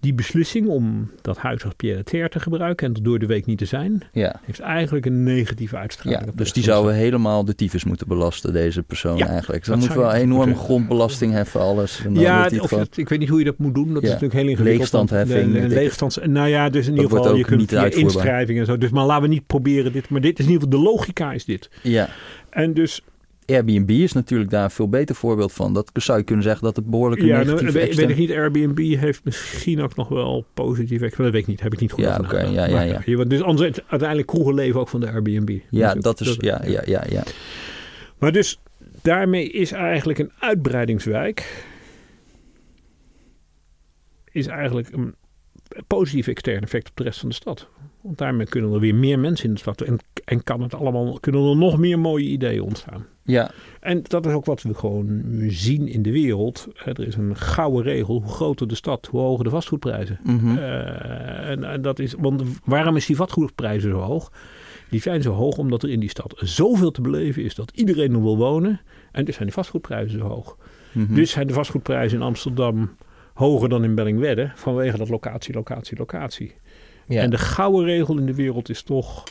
[0.00, 3.58] die beslissing om dat huis als pied-à-terre te gebruiken en er door de week niet
[3.58, 4.40] te zijn, ja.
[4.44, 6.24] heeft eigenlijk een negatieve uitstraling.
[6.24, 9.64] Ja, dus die zouden helemaal de tyfus moeten belasten, deze persoon Ja, eigenlijk.
[9.64, 12.02] Dan moeten we je enorme grondbelasting heffen, alles.
[12.04, 13.94] En dan Ja, of het- ik weet niet hoe je dat moet doen.
[13.94, 14.78] Dat is natuurlijk heel ingewikkeld.
[14.78, 18.66] Leegstandheffing, de- de leegstands, nou ja, dus in ieder geval, je kunt via inschrijving en
[18.66, 18.78] zo.
[18.78, 20.08] Dus maar laten we niet proberen dit.
[20.08, 21.70] Maar dit is in ieder geval de logica is dit.
[21.82, 22.08] Ja,
[22.50, 23.02] En dus
[23.46, 25.72] Airbnb is natuurlijk daar een veel beter voorbeeld van.
[25.72, 28.28] Dat zou je kunnen zeggen dat het behoorlijk een Ja, negatieve weet, extern- weet ik
[28.28, 28.36] niet.
[28.36, 31.16] Airbnb heeft misschien ook nog wel positief effect.
[31.16, 31.60] Dat weet ik niet.
[31.60, 33.24] Heb ik niet goed Ja, oké, ja, ja, ja.
[33.24, 35.58] Dus anders, uiteindelijk kroegen leven ook van de Airbnb.
[35.70, 37.22] Ja, dat is, ja, ja, ja, ja.
[38.18, 38.58] Maar dus
[39.02, 41.64] daarmee is eigenlijk een uitbreidingswijk...
[44.32, 45.14] is eigenlijk een
[45.86, 47.68] positief extern effect op de rest van de stad.
[48.00, 49.80] Want daarmee kunnen er weer meer mensen in de stad.
[49.80, 53.06] En, en kan het allemaal, kunnen er nog meer mooie ideeën ontstaan.
[53.26, 56.68] Ja, En dat is ook wat we gewoon zien in de wereld.
[56.84, 58.20] Er is een gouden regel.
[58.22, 60.18] Hoe groter de stad, hoe hoger de vastgoedprijzen.
[60.22, 60.56] mhm.
[60.56, 64.32] Eh, en, en dat is, want waarom is die vastgoedprijzen zo hoog?
[64.90, 68.12] Die zijn zo hoog omdat er in die stad zoveel te beleven is dat iedereen
[68.14, 68.80] er wil wonen.
[69.12, 70.56] En dus zijn die vastgoedprijzen zo hoog.
[70.92, 71.14] Mhm.
[71.14, 72.90] Dus zijn de vastgoedprijzen in Amsterdam
[73.34, 76.54] hoger dan in Bellingwedde vanwege dat locatie, locatie, locatie.
[77.06, 77.22] ja.
[77.22, 79.24] En de gouden regel in de wereld is toch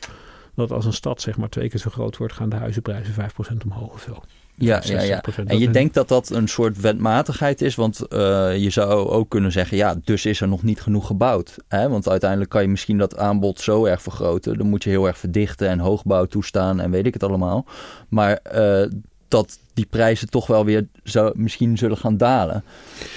[0.55, 3.17] dat als een stad zeg maar twee keer zo groot wordt, gaan de huizenprijzen 5%
[3.65, 4.21] omhoog of zo.
[4.55, 5.23] ja, ja, ja.
[5.41, 5.43] 60%.
[5.45, 9.51] En je denkt dat dat een soort wetmatigheid is, want eh, je zou ook kunnen
[9.51, 11.57] zeggen, ja, dus is er nog niet genoeg gebouwd.
[11.67, 11.89] Hè?
[11.89, 14.57] Want uiteindelijk kan je misschien dat aanbod zo erg vergroten.
[14.57, 17.65] Dan moet je heel erg verdichten en hoogbouw toestaan en weet ik het allemaal.
[18.09, 18.89] Maar eh,
[19.27, 22.63] dat die prijzen toch wel weer zo, misschien zullen gaan dalen.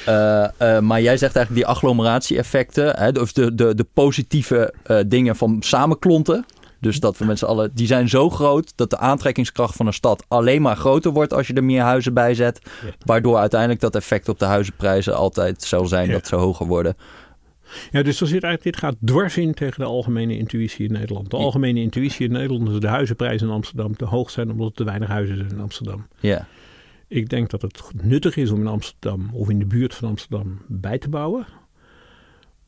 [0.07, 0.15] Eh,
[0.81, 4.75] maar jij zegt eigenlijk die agglomeratie-effecten, hè, of de, de, de positieve
[5.07, 6.45] dingen van samenklonten.
[6.81, 9.93] Dus dat we met z'n allen, die zijn zo groot dat de aantrekkingskracht van een
[9.93, 12.61] stad alleen maar groter wordt als je er meer huizen bij zet.
[13.05, 16.97] Waardoor uiteindelijk dat effect op de huizenprijzen altijd zal zijn dat ze hoger worden.
[17.91, 21.31] Ja, dus zit eigenlijk, dit gaat dwars in tegen de algemene intuïtie in Nederland.
[21.31, 24.69] De algemene intuïtie in Nederland is dat de huizenprijzen in Amsterdam te hoog zijn omdat
[24.69, 26.07] er te weinig huizen zijn in Amsterdam.
[26.21, 26.47] Ja,
[27.09, 30.63] Ik denk dat het nuttig is om in Amsterdam of in de buurt van Amsterdam
[30.67, 31.47] bij te bouwen.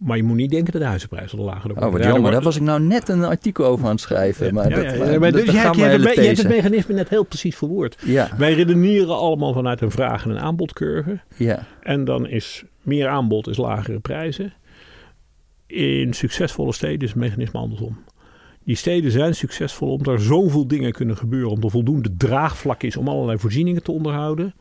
[0.00, 1.84] Maar je moet niet denken dat de huizenprijzen er lager worden.
[1.86, 2.22] oh wat Ja, jammer.
[2.22, 4.54] maar- Daar was ik nou net een artikel over aan het schrijven.
[4.54, 7.96] Maar dat, dat- dus hebt het je hebt mechanisme net heel precies verwoord.
[8.04, 11.20] Ja, Wij redeneren allemaal vanuit een vraag- en een aanbodcurve.
[11.36, 14.52] ja, En dan is meer aanbod is lagere prijzen.
[15.66, 17.98] In succesvolle steden is het mechanisme andersom.
[18.64, 21.48] Die steden zijn succesvol omdat er zoveel dingen kunnen gebeuren.
[21.48, 24.54] Omdat er voldoende draagvlak is om allerlei voorzieningen te onderhouden.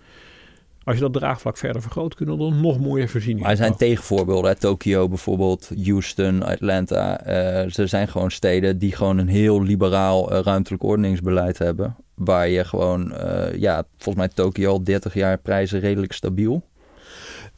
[0.89, 4.51] Als je dat draagvlak verder vergroot, kunnen er nog mooier voorzieningen maar er zijn tegenvoorbeelden.
[4.51, 4.57] hè.
[4.57, 7.21] Tokio bijvoorbeeld, Houston, Atlanta.
[7.25, 11.95] Eh er zijn gewoon steden die gewoon een heel liberaal eh, ruimtelijk ordeningsbeleid hebben.
[12.15, 16.63] Waar je gewoon, eh, ja, volgens mij Tokio al 30 jaar prijzen redelijk stabiel.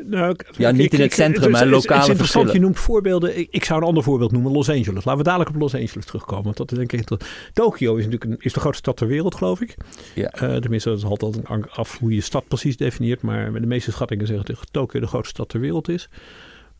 [0.05, 2.53] Nou, Ja, niet ik- in het centrum, is- lokale Het is interessant, verschillen.
[2.53, 3.37] je noemt voorbeelden.
[3.39, 5.05] Ik, ik zou een ander voorbeeld noemen, Los Angeles.
[5.05, 6.43] Laten we dadelijk op Los Angeles terugkomen.
[6.43, 6.99] Want dat is denk ik...
[6.99, 7.19] inter-
[7.53, 9.75] Tokio is natuurlijk een, is de grootste stad ter wereld, geloof ik.
[10.15, 10.29] Ja.
[10.29, 13.21] Eh, tenminste, dat is altijd een- af hoe je stad precies definieert.
[13.21, 16.09] Maar de meeste schattingen zeggen dat Tokio de grootste stad ter wereld is.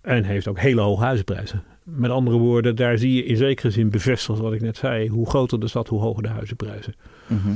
[0.02, 1.64] En heeft ook hele hoge huizenprijzen.
[1.84, 5.08] Met andere woorden, daar zie je in zekere zin bevestigd wat ik net zei.
[5.10, 6.96] Hoe groter de stad, hoe hoger de huizenprijzen.
[7.28, 7.50] Mhm.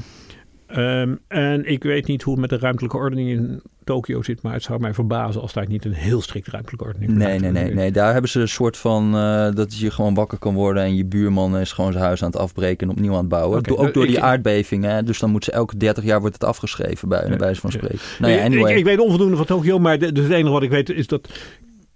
[0.67, 4.41] Ehm, en ik weet niet hoe het met de ruimtelijke ordening in Tokio zit.
[4.41, 7.51] Maar het zou mij verbazen als daar niet een heel strikt ruimtelijke ordening Nee, nee,
[7.51, 7.91] nee, nee.
[7.91, 11.05] Daar hebben ze een soort van eh, dat je gewoon wakker kan worden en je
[11.05, 13.63] buurman is gewoon zijn huis aan het afbreken en opnieuw aan het bouwen.
[13.63, 15.05] Do- ook eh, door die aardbevingen.
[15.05, 17.77] Dus dan moet ze elke 30 jaar wordt het afgeschreven bij, Ja, wijze van ja.
[17.77, 17.99] spreken.
[18.19, 18.71] Nou ja, anyway.
[18.71, 21.07] ik, ik weet onvoldoende van Tokio, maar de, dus het enige wat ik weet is
[21.07, 21.29] dat.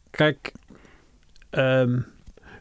[0.10, 0.52] Kijk,
[1.50, 2.00] ehm,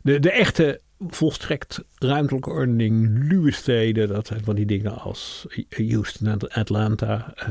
[0.02, 6.26] de, de echte volstrekt ruimtelijke ordening, luwe steden, dat zijn van die dingen als Houston,
[6.28, 7.46] en Atlanta eh,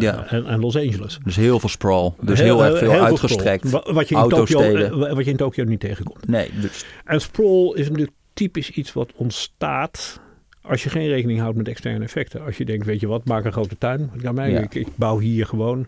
[0.00, 0.26] Ja.
[0.30, 1.18] en, en Los Angeles.
[1.24, 2.10] dus heel veel sprawl.
[2.20, 3.70] Dus heel, erg veel heel uitgestrekt.
[3.70, 5.06] Wat je, in Tokio, Autosteden.
[5.08, 6.28] eh, wat je in Tokio niet tegenkomt.
[6.28, 10.20] Nee, dus En sprawl is natuurlijk typisch iets wat ontstaat
[10.62, 12.44] als je geen rekening houdt met externe effecten.
[12.44, 14.10] Als je denkt, weet je wat, maak een grote tuin.
[14.20, 14.60] Ja, mij, Ja.
[14.60, 15.86] ik, ik bouw hier gewoon.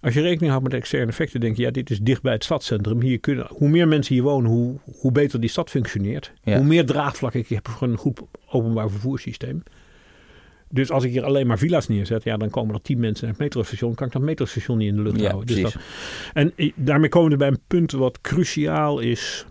[0.00, 2.44] Als je rekening houdt met externe effecten, denk je, ja, dit is dicht bij het
[2.44, 3.00] stadscentrum.
[3.00, 6.32] Hier kunnen, hoe meer mensen hier wonen, hoe, hoe beter die stad functioneert.
[6.42, 6.56] Ja.
[6.56, 9.62] Hoe meer draagvlak ik heb voor een goed openbaar vervoerssysteem.
[10.68, 13.34] Dus als ik hier alleen maar villa's neerzet, ja, dan komen er tien mensen naar
[13.34, 13.94] het metrostation.
[13.94, 15.46] Kan ik dat metrostation niet in de lucht ja, houden.
[15.46, 15.82] Dus dat,
[16.32, 19.46] en daarmee komen we bij een punt wat cruciaal is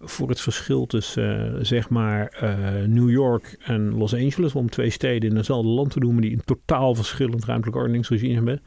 [0.00, 4.54] voor het verschil tussen eh, zeg maar eh, New York en Los Angeles.
[4.54, 8.62] Om twee steden in hetzelfde land te noemen die een totaal verschillend ruimtelijk ordeningsregime hebben.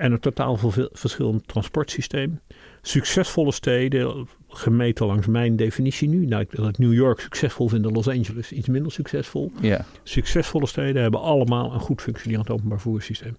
[0.00, 0.58] En een totaal
[0.92, 2.40] verschillend transportsysteem.
[2.82, 6.26] Succesvolle steden, gemeten langs mijn definitie nu.
[6.26, 9.52] Nou, ik wil het New York succesvol vinden, Los Angeles iets minder succesvol.
[9.60, 9.84] Ja.
[10.02, 13.36] Succesvolle steden hebben allemaal een goed functionerend openbaar vervoerssysteem.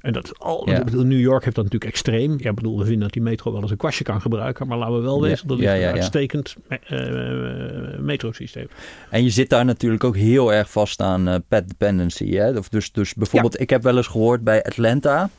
[0.00, 0.84] En dat is al, Ja.
[0.84, 2.34] bedoel, New York heeft dat natuurlijk extreem.
[2.38, 4.66] Ja, bedoel, we vinden dat die metro wel eens een kwastje kan gebruiken.
[4.66, 5.28] Maar laten we wel Ja.
[5.30, 8.68] wezen, dat Ja, ja, een uitstekend eh, metrosysteem.
[9.10, 12.30] En je zit daar natuurlijk ook heel erg vast aan eh pet dependency.
[12.34, 12.58] Hè?
[12.58, 15.30] Of dus, dus bijvoorbeeld, ik heb wel eens gehoord bij Atlanta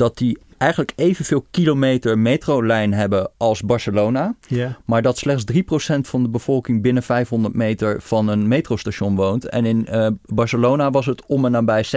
[0.00, 4.34] dat die eigenlijk evenveel kilometer metrolijn hebben als Barcelona.
[4.48, 4.78] Ja.
[4.84, 5.56] Maar dat slechts 3%
[6.00, 9.44] van de bevolking binnen 500 meter van een metrostation woont.
[9.48, 11.88] En in eh, Barcelona was het om en nabij 60%.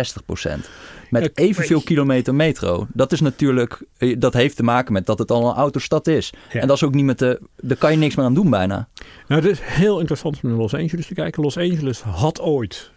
[1.09, 2.87] Met evenveel kilometer metro.
[2.93, 6.33] Dat is natuurlijk, eh, dat heeft te maken met dat het al een autostad is.
[6.49, 8.87] En dat is ook niet met de, daar kan je niks meer aan doen bijna.
[9.27, 11.43] Nou, het is heel interessant om naar Los Angeles te kijken.
[11.43, 12.91] Los Angeles had ooit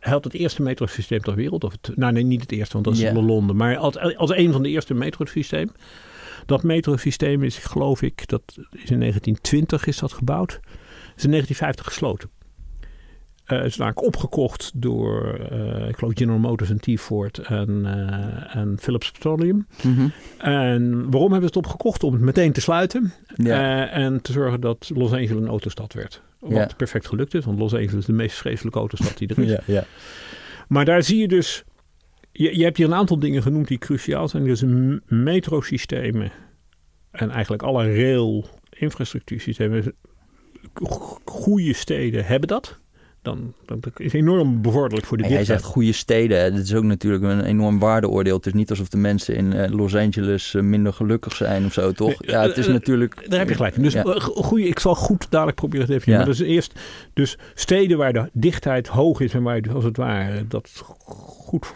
[0.00, 1.64] had het eerste metrosysteem ter wereld.
[1.64, 3.12] Of het, nou nee, niet het eerste, want dat is Ja.
[3.12, 3.56] Londen.
[3.56, 5.70] Maar als, als een van de eerste metrosysteem.
[6.46, 10.60] Dat metrosysteem is, geloof ik, dat is in 1920 is dat gebouwd.
[11.16, 12.30] is in 1950 gesloten.
[13.44, 18.56] Eh, het is namelijk opgekocht door, eh, ik geloof, General Motors en T-Ford en, eh,
[18.56, 19.66] en Philips Petroleum.
[20.38, 22.02] En waarom hebben ze het opgekocht?
[22.02, 23.12] Om het meteen te sluiten.
[23.34, 23.88] Ja.
[23.88, 26.22] En te zorgen dat Los Angeles een autostad werd.
[26.44, 26.76] Wat Ja.
[26.76, 29.50] perfect gelukt is, want Los Angeles is de meest vreselijke autostad die er is.
[29.56, 29.84] ja, ja.
[30.68, 31.64] Maar daar zie je dus,
[32.32, 34.44] je, je hebt hier een aantal dingen genoemd die cruciaal zijn.
[34.44, 34.62] Dus
[35.06, 36.32] metrosystemen
[37.10, 39.94] en eigenlijk alle rail infrastructuursystemen.
[40.74, 42.80] Go- Goede steden hebben dat.
[43.24, 45.60] Dan, dat is enorm bevorderlijk voor de En jij dichtheid.
[45.60, 46.52] zegt goede steden.
[46.54, 48.36] Dat is ook natuurlijk een enorm waardeoordeel.
[48.36, 51.72] Het is niet alsof de mensen in eh, Los Angeles eh, minder gelukkig zijn of
[51.72, 52.14] zo, toch?
[52.26, 53.26] Ja, het is eh, natuurlijk...
[53.30, 53.82] Daar heb je gelijk.
[53.82, 54.02] Dus Ja.
[54.18, 56.26] goeie, ik zal goed dadelijk proberen te definiëren.
[56.26, 56.30] Ja.
[56.30, 56.80] Maar dus eerst,
[57.12, 61.72] dus steden waar de dichtheid hoog is en waar je als het ware dat goed,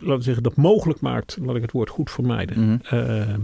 [0.00, 2.94] laten we zeggen, dat mogelijk maakt, laat ik het woord goed vermijden, Mhm.
[2.96, 3.34] eh,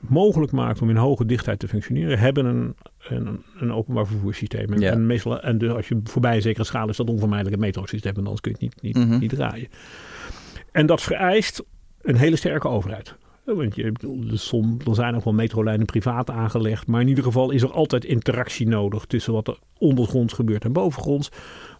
[0.00, 2.74] mogelijk maakt om in hoge dichtheid te functioneren, hebben een,
[3.08, 4.72] een, een openbaar vervoerssysteem.
[4.72, 4.90] En, Ja.
[4.90, 8.14] en, meestal, en dus als je voorbij een zekere schaal is dat onvermijdelijk een metrosysteem,
[8.14, 9.18] want anders kun je het niet, niet, Mhm.
[9.18, 9.68] niet draaien.
[10.72, 11.62] En dat vereist
[12.02, 13.14] een hele sterke overheid.
[13.44, 13.82] Want je,
[14.30, 16.86] er som- er zijn ook wel metrolijnen privaat aangelegd.
[16.86, 20.72] Maar in ieder geval is er altijd interactie nodig tussen wat er ondergronds gebeurt en
[20.72, 21.28] bovengronds.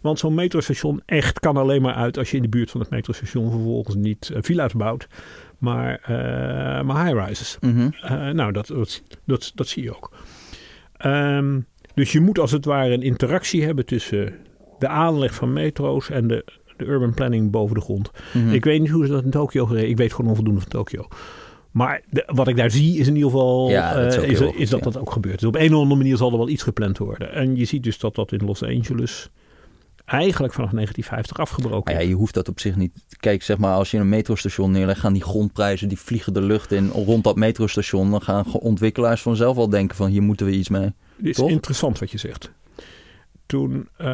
[0.01, 2.89] Want zo'n metrostation echt kan alleen maar uit als je in de buurt van het
[2.89, 5.07] metrostation vervolgens niet uh, villa's bouwt,
[5.57, 6.07] maar, uh,
[6.81, 7.57] maar high-rises.
[7.61, 7.89] Mhm.
[8.03, 10.11] Uh, nou, dat, dat, dat, dat zie je ook.
[11.05, 14.33] Um, dus je moet als het ware een interactie hebben tussen
[14.79, 16.45] de aanleg van metro's en de,
[16.77, 18.11] de urban planning boven de grond.
[18.33, 18.53] Mhm.
[18.53, 19.89] Ik weet niet hoe ze dat in Tokio gereden.
[19.89, 21.07] Ik weet gewoon onvoldoende van Tokio.
[21.71, 24.69] Maar de, wat ik daar zie is in ieder geval Ja, dat is uh, dat
[24.69, 24.77] ja.
[24.77, 25.39] dat ook gebeurt.
[25.39, 27.33] Dus op een of andere manier zal er wel iets gepland worden.
[27.33, 29.29] En je ziet dus dat dat in Los Angeles
[30.11, 32.91] eigenlijk vanaf 1950 afgebroken ja, je hoeft dat op zich niet.
[33.19, 36.71] Kijk, zeg maar, als je een metrostation neerlegt, gaan die grondprijzen die vliegen de lucht
[36.71, 38.11] in rond dat metrostation.
[38.11, 40.91] Dan gaan ontwikkelaars vanzelf al denken van hier moeten we iets mee.
[41.15, 41.49] Het is Toch?
[41.49, 42.51] interessant wat je zegt.
[43.45, 44.07] Toen uh,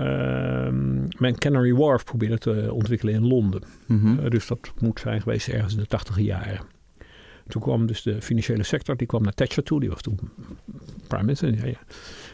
[1.18, 3.62] men Canary Wharf probeerde te ontwikkelen in Londen.
[3.86, 4.08] Mhm.
[4.08, 6.60] Uh, dus dat moet zijn geweest ergens in de tachtige jaren.
[7.48, 9.80] Toen kwam dus de financiële sector, die kwam naar Thatcher toe.
[9.80, 10.20] Die was toen
[11.08, 11.56] prime minister.
[11.56, 11.80] Ja, ja,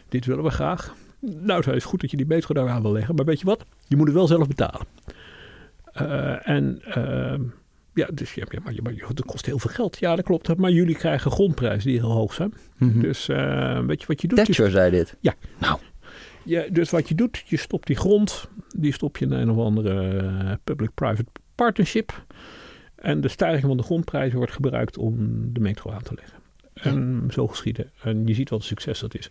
[0.10, 0.95] dit willen we graag.
[1.26, 3.16] Nou, het is goed dat je die metro daar aan wil leggen.
[3.16, 3.66] Maar weet je wat?
[3.88, 4.88] Je moet het wel zelf betalen.
[6.02, 7.48] Uh, en uh,
[7.94, 10.00] ja, dus ja, maar, maar dat kost heel veel geld.
[10.00, 10.58] Ja, dat klopt.
[10.58, 12.54] Maar jullie krijgen grondprijzen die heel hoog zijn.
[12.78, 13.00] Mhm.
[13.00, 14.38] Dus uh, weet je wat je doet?
[14.38, 15.16] Thatcher zei dit.
[15.20, 15.34] Ja.
[15.60, 15.80] Nou.
[16.46, 19.58] Ja, dus wat je doet, je stopt die grond, die stop je in een of
[19.58, 22.26] andere public-private partnership.
[22.96, 25.16] En de stijging van de grondprijzen wordt gebruikt om
[25.54, 26.38] de metro aan te leggen.
[26.74, 27.92] En zo geschieden.
[28.02, 29.30] En je ziet wat een succes dat is.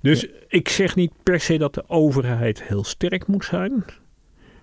[0.00, 0.28] Dus ja.
[0.48, 3.84] ik zeg niet per se dat de overheid heel sterk moet zijn.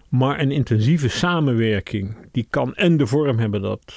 [0.10, 3.94] Maar een intensieve samenwerking, die kan en de vorm hebben dat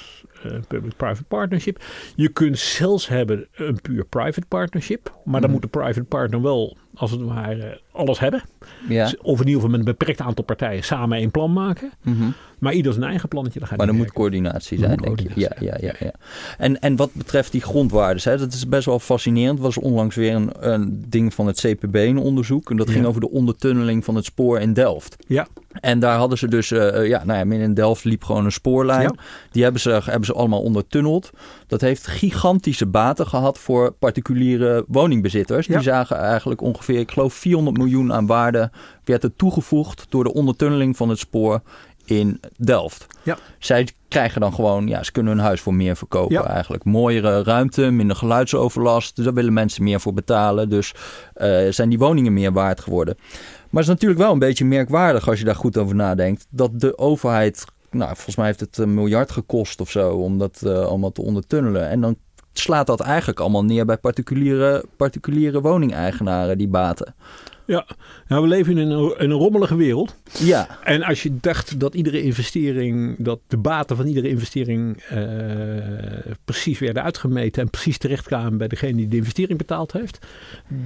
[0.46, 1.84] uh, public-private partnership.
[2.14, 5.12] Je kunt zelfs hebben een puur private partnership.
[5.24, 5.50] Maar dan Mhm.
[5.50, 8.42] moet de private partner wel, als het ware, alles hebben.
[8.88, 9.12] Ja.
[9.22, 11.90] Of in ieder geval met een beperkt aantal partijen samen één plan maken.
[12.02, 12.24] Mhm.
[12.58, 13.58] Maar ieder zijn eigen plannetje.
[13.58, 14.20] Dan gaat Maar er moet werken.
[14.20, 15.40] coördinatie zijn, moet denk je.
[15.40, 16.12] Ja, ja, ja, ja.
[16.58, 19.58] En, en wat betreft die grondwaardes, hè, dat is best wel fascinerend.
[19.58, 22.70] Er was onlangs weer een, een ding van het CPB, een onderzoek.
[22.70, 23.08] En dat ging Ja.
[23.08, 25.16] over de ondertunneling van het spoor in Delft.
[25.26, 25.46] Ja.
[25.80, 28.52] En daar hadden ze dus, eh, eh, ja, nou ja, in Delft liep gewoon een
[28.52, 29.02] spoorlijn.
[29.02, 29.14] Ja.
[29.50, 31.30] Die hebben ze, hebben ze allemaal ondertunneld.
[31.68, 35.66] Dat heeft gigantische baten gehad voor particuliere woningbezitters.
[35.66, 35.74] Ja.
[35.74, 38.70] Die zagen eigenlijk ongeveer, ik geloof 400 miljoen aan waarde
[39.04, 41.60] werd er toegevoegd door de ondertunneling van het spoor
[42.04, 43.06] in Delft.
[43.22, 43.38] Ja.
[43.58, 46.46] Zij krijgen dan gewoon, ja, ze kunnen hun huis voor meer verkopen Ja.
[46.46, 46.84] eigenlijk.
[46.84, 49.16] Mooiere ruimte, minder geluidsoverlast.
[49.16, 50.68] Dus daar willen mensen meer voor betalen.
[50.68, 50.94] Dus
[51.34, 53.16] eh, zijn die woningen meer waard geworden.
[53.18, 56.46] Maar het is natuurlijk wel een beetje merkwaardig als je daar goed over nadenkt.
[56.50, 57.64] Dat de overheid,
[57.98, 61.22] nou volgens mij heeft het een miljard gekost of zo om dat eh, allemaal te
[61.22, 61.88] ondertunnelen.
[61.88, 62.16] En dan
[62.52, 67.14] slaat dat eigenlijk allemaal neer bij particuliere, particuliere woningeigenaren die baten.
[67.68, 67.86] Ja,
[68.28, 70.14] nou, we leven in een, een rommelige wereld.
[70.38, 70.78] Ja.
[70.84, 75.18] En als je dacht dat iedere investering, dat de baten van iedere investering uh,
[76.44, 80.18] precies werden uitgemeten en precies terechtkwamen bij degene die de investering betaald heeft,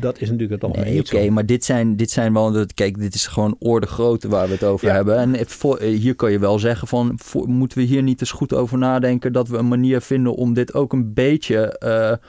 [0.01, 3.15] dat is natuurlijk het algemeen nee, Oké, maar dit zijn, dit zijn wel, kijk, dit
[3.15, 4.95] is gewoon orde grootte waar we het over ja.
[4.95, 5.19] hebben.
[5.19, 8.55] En voor, hier kan je wel zeggen van, voor, moeten we hier niet eens goed
[8.55, 11.81] over nadenken dat we een manier vinden om dit ook een beetje...
[11.85, 12.29] Uh,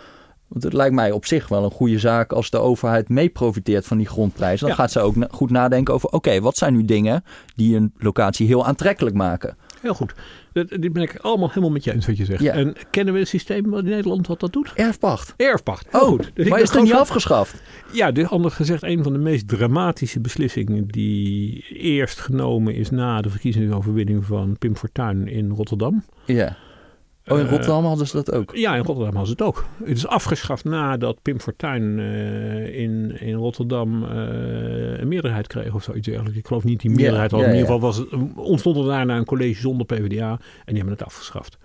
[0.53, 3.85] want het lijkt mij op zich wel een goede zaak als de overheid mee profiteert
[3.85, 4.59] van die grondprijs.
[4.59, 7.23] Dan gaat ze ook goed nadenken over: oké, wat zijn nu dingen
[7.55, 9.57] die een locatie heel aantrekkelijk maken?
[9.81, 10.13] Heel goed.
[10.53, 12.41] Die ben ik allemaal helemaal met je eens wat je zegt.
[12.41, 12.53] Ja.
[12.53, 14.73] En kennen we een systeem in Nederland wat dat doet?
[14.75, 15.33] Erfpacht.
[15.37, 15.87] Erfpacht.
[15.89, 16.31] Heel oh, goed.
[16.33, 17.61] Dus maar is het niet afgeschaft?
[17.91, 23.21] Ja, dus anders gezegd, een van de meest dramatische beslissingen die eerst genomen is na
[23.21, 26.03] de verkiezingsoverwinning van Pim Fortuyn in Rotterdam.
[26.25, 26.57] Ja.
[27.27, 28.55] Oh, in Rotterdam hadden ze dat ook?
[28.55, 29.65] Ja, in Rotterdam hadden ze het ook.
[29.83, 34.09] Het is afgeschaft nadat Pim Fortuyn uh, in, in Rotterdam uh,
[34.99, 36.37] een meerderheid kreeg of zoiets dergelijks.
[36.37, 37.31] Ik geloof niet die meerderheid.
[37.31, 41.03] In ieder geval was, ontstond er daarna een college zonder PvdA en die hebben het
[41.03, 41.57] afgeschaft.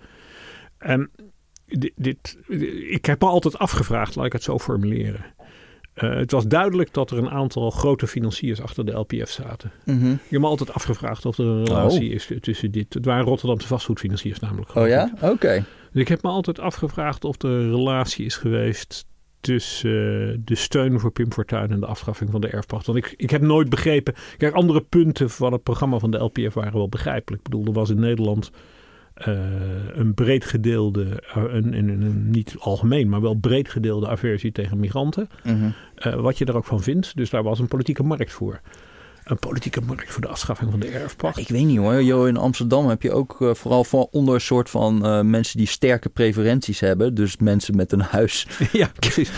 [0.77, 1.09] En
[1.65, 2.37] dit, dit,
[2.89, 5.25] ik heb me altijd afgevraagd, laat ik het zo formuleren.
[6.03, 9.71] Uh, het was duidelijk dat er een aantal grote financiers achter de LPF zaten.
[9.85, 10.11] Mm -hmm.
[10.11, 12.15] Ik heb me altijd afgevraagd of er een relatie oh.
[12.15, 12.93] is tussen dit.
[12.93, 14.75] Het waren Rotterdamse vastgoedfinanciers namelijk.
[14.75, 15.11] Oh ja?
[15.15, 15.31] Oké.
[15.31, 15.63] Okay.
[15.91, 19.05] Dus ik heb me altijd afgevraagd of er een relatie is geweest
[19.39, 22.85] tussen uh, de steun voor Pim Fortuyn en de afschaffing van de erfpacht.
[22.85, 24.13] Want ik, ik heb nooit begrepen...
[24.37, 27.41] Kijk, andere punten van het programma van de LPF waren wel begrijpelijk.
[27.45, 28.51] Ik bedoel, er was in Nederland...
[29.27, 29.37] Uh,
[29.93, 34.79] een breed gedeelde, uh, een, een, een, niet algemeen, maar wel breed gedeelde aversie tegen
[34.79, 35.29] migranten.
[35.43, 35.73] Mm -hmm.
[36.05, 37.15] uh, wat je er ook van vindt.
[37.15, 38.61] Dus daar was een politieke markt voor.
[39.29, 41.37] Een politieke markt voor de afschaffing van de erfpacht.
[41.37, 42.03] Ik weet niet hoor.
[42.03, 44.99] Jo, in Amsterdam heb je ook vooral van onder een soort van
[45.29, 47.13] mensen die sterke preferenties hebben.
[47.13, 48.47] Dus mensen met een huis.
[48.71, 49.31] ja, precies.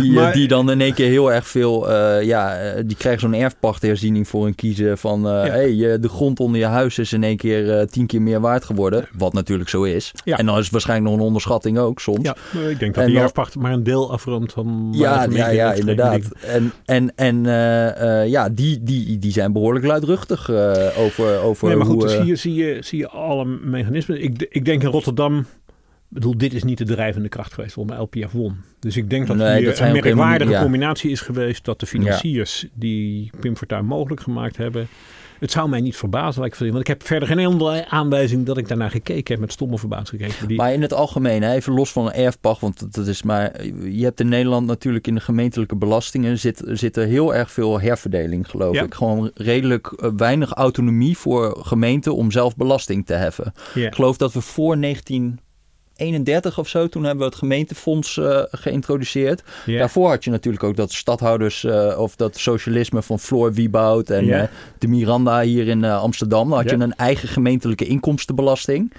[0.00, 1.92] Die, maar, die dan in één keer heel erg veel,
[2.22, 4.98] ja, die krijgen zo'n erfpachtherziening voor hun kiezen.
[4.98, 5.44] Van ja.
[5.44, 9.08] hey, de grond onder je huis is in één keer tien keer meer waard geworden.
[9.12, 10.12] Wat natuurlijk zo is.
[10.24, 10.38] Ja.
[10.38, 12.22] En dan is het waarschijnlijk nog een onderschatting ook soms.
[12.22, 12.36] Ja,
[12.68, 14.88] ik denk dat en die erfpacht maar een deel afrondt van.
[14.92, 16.22] Ja, ja, ja, inderdaad.
[16.46, 17.42] En, en, en
[18.28, 21.68] ja, die, die, die zijn behoorlijk luidruchtig uh, over, over.
[21.68, 24.22] Nee, maar goed, hoe, dus hier zie je, zie je alle mechanismen.
[24.22, 25.38] Ik, ik denk in Rotterdam.
[25.38, 28.56] Ik bedoel, dit is niet de drijvende kracht geweest waarom LPF won.
[28.78, 30.62] Dus ik denk dat nee, hier dat een merkwaardige ja.
[30.62, 32.68] combinatie is geweest dat de financiers ja.
[32.74, 34.88] die Pim Fortuyn mogelijk gemaakt hebben,
[35.40, 38.68] het zou mij niet verbazen, ik want ik heb verder geen enkele aanwijzing dat ik
[38.68, 40.48] daarnaar gekeken heb, met stomme verbazing gekeken.
[40.48, 40.56] Die...
[40.56, 44.20] Maar in het algemeen, even los van een erfpacht, want dat is maar, je hebt
[44.20, 48.74] in Nederland natuurlijk in de gemeentelijke belastingen zit, zit er heel erg veel herverdeling, geloof
[48.74, 48.82] Ja.
[48.82, 48.94] ik.
[48.94, 53.52] Gewoon redelijk uh, weinig autonomie voor gemeenten om zelf belasting te heffen.
[53.74, 53.86] Ja.
[53.86, 55.38] Ik geloof dat we voor 19
[55.98, 59.42] 31 of zo, toen hebben we het gemeentefonds uh, geïntroduceerd.
[59.66, 64.26] Daarvoor had je natuurlijk ook dat stadhouders uh, of dat socialisme van Floor Wieboud en
[64.26, 64.42] uh,
[64.78, 66.48] de Miranda hier in Amsterdam.
[66.48, 68.92] Dan had je een eigen gemeentelijke inkomstenbelasting.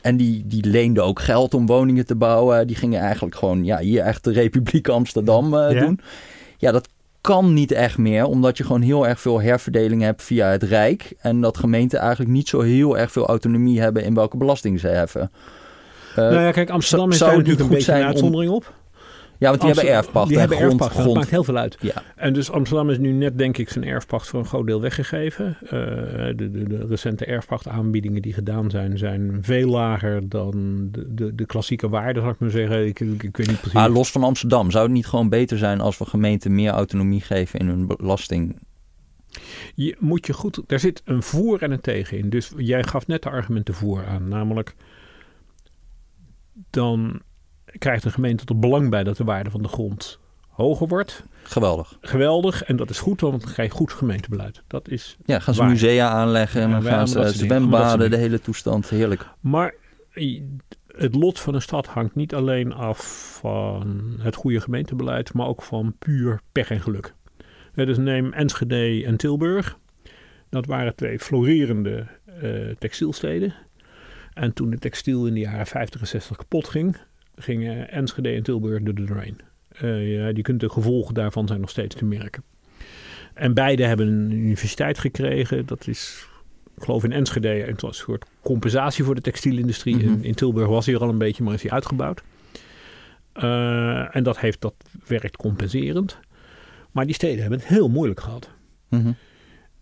[0.00, 2.66] En die, die leende ook geld om woningen te bouwen.
[2.66, 6.00] Die gingen eigenlijk gewoon ja, hier echt de Republiek Amsterdam doen.
[6.58, 6.88] Ja, dat
[7.24, 11.12] kan niet echt meer, omdat je gewoon heel erg veel herverdeling hebt via het Rijk.
[11.18, 14.88] En dat gemeenten eigenlijk niet zo heel erg veel autonomie hebben in welke belasting ze
[14.88, 15.30] heffen.
[16.18, 18.72] Uh, nou ja, kijk, Amsterdam is daar natuurlijk een beetje een om- uitzondering op.
[19.38, 20.26] ja, want die hebben erfpacht.
[20.28, 21.18] Die en hebben grond, erfpacht, dat grond.
[21.18, 21.76] maakt heel veel uit.
[21.80, 24.80] Ja, En dus Amsterdam is nu net, denk ik, zijn erfpacht voor een groot deel
[24.80, 25.56] weggegeven.
[25.64, 31.34] Uh, de, de, de recente erfpachtaanbiedingen die gedaan zijn, zijn veel lager dan de, de,
[31.34, 32.86] de klassieke waarde, zou ik maar zeggen.
[32.86, 33.72] Ik, ik, ik weet niet precies.
[33.72, 37.20] maar los van Amsterdam, zou het niet gewoon beter zijn als we gemeenten meer autonomie
[37.20, 38.58] geven in hun belasting?
[39.74, 40.60] Je moet je goed.
[40.66, 42.30] Er zit een voor en een tegen in.
[42.30, 44.28] Dus jij gaf net de argumenten voor aan.
[44.28, 44.74] Namelijk.
[46.70, 47.20] Dan
[47.78, 51.24] krijgt een gemeente er belang bij dat de waarde van de grond hoger wordt.
[51.42, 51.98] Geweldig.
[52.00, 52.62] Geweldig.
[52.62, 54.62] En dat is goed, want dan krijg je goed gemeentebeleid.
[54.66, 55.16] Dat is.
[55.24, 55.70] Ja, gaan ze Waar.
[55.70, 58.88] musea aanleggen en Ja, dan wij- gaan ze zwembaden, de hele toestand.
[58.90, 59.26] Heerlijk.
[59.40, 59.74] Maar
[60.86, 65.62] het lot van een stad hangt niet alleen af van het goede gemeentebeleid, maar ook
[65.62, 67.14] van puur pech en geluk.
[67.74, 69.78] Dus neem Enschede en Tilburg.
[70.50, 72.06] Dat waren twee florerende
[72.40, 73.54] eh, textielsteden.
[74.34, 76.96] En toen de textiel in de jaren 50 en 60 kapot ging,
[77.36, 79.38] gingen Enschede en Tilburg door de drain.
[79.68, 82.42] Eh, ja, die kunt de gevolgen daarvan zijn nog steeds te merken.
[83.34, 85.66] En beide hebben een universiteit gekregen.
[85.66, 86.26] Dat is,
[86.76, 89.96] ik geloof in Enschede, het was een soort compensatie voor de textielindustrie.
[89.96, 90.04] Mhm.
[90.04, 92.22] in, in Tilburg was hij er al een beetje, maar is hij uitgebouwd.
[93.32, 94.74] Eh, en dat heeft dat
[95.06, 96.18] werkt compenserend.
[96.90, 98.50] Maar die steden hebben het heel moeilijk gehad.
[98.88, 99.12] Mhm.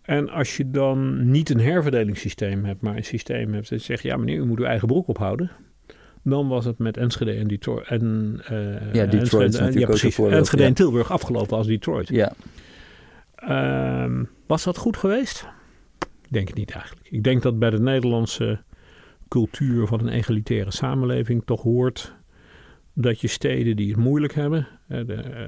[0.03, 4.17] En als je dan niet een herverdelingssysteem hebt, maar een systeem hebt dat zegt, ja
[4.17, 5.51] meneer, u moet uw eigen broek ophouden.
[6.23, 7.87] Dan was het met Enschede en Detroit.
[7.87, 10.03] En, eh, Ja, Detroit is Enschede, natuurlijk ja, ook precies.
[10.03, 10.69] een voorbeeld, Enschede ja.
[10.69, 12.07] en Tilburg afgelopen als Detroit.
[12.07, 12.33] Ja,
[13.35, 15.47] Ehm, was dat goed geweest?
[15.99, 17.07] Ik denk het niet eigenlijk.
[17.09, 18.61] Ik denk dat bij de Nederlandse
[19.27, 22.15] cultuur van een egalitaire samenleving toch hoort
[22.93, 24.67] dat je steden die het moeilijk hebben.
[24.87, 24.99] eh,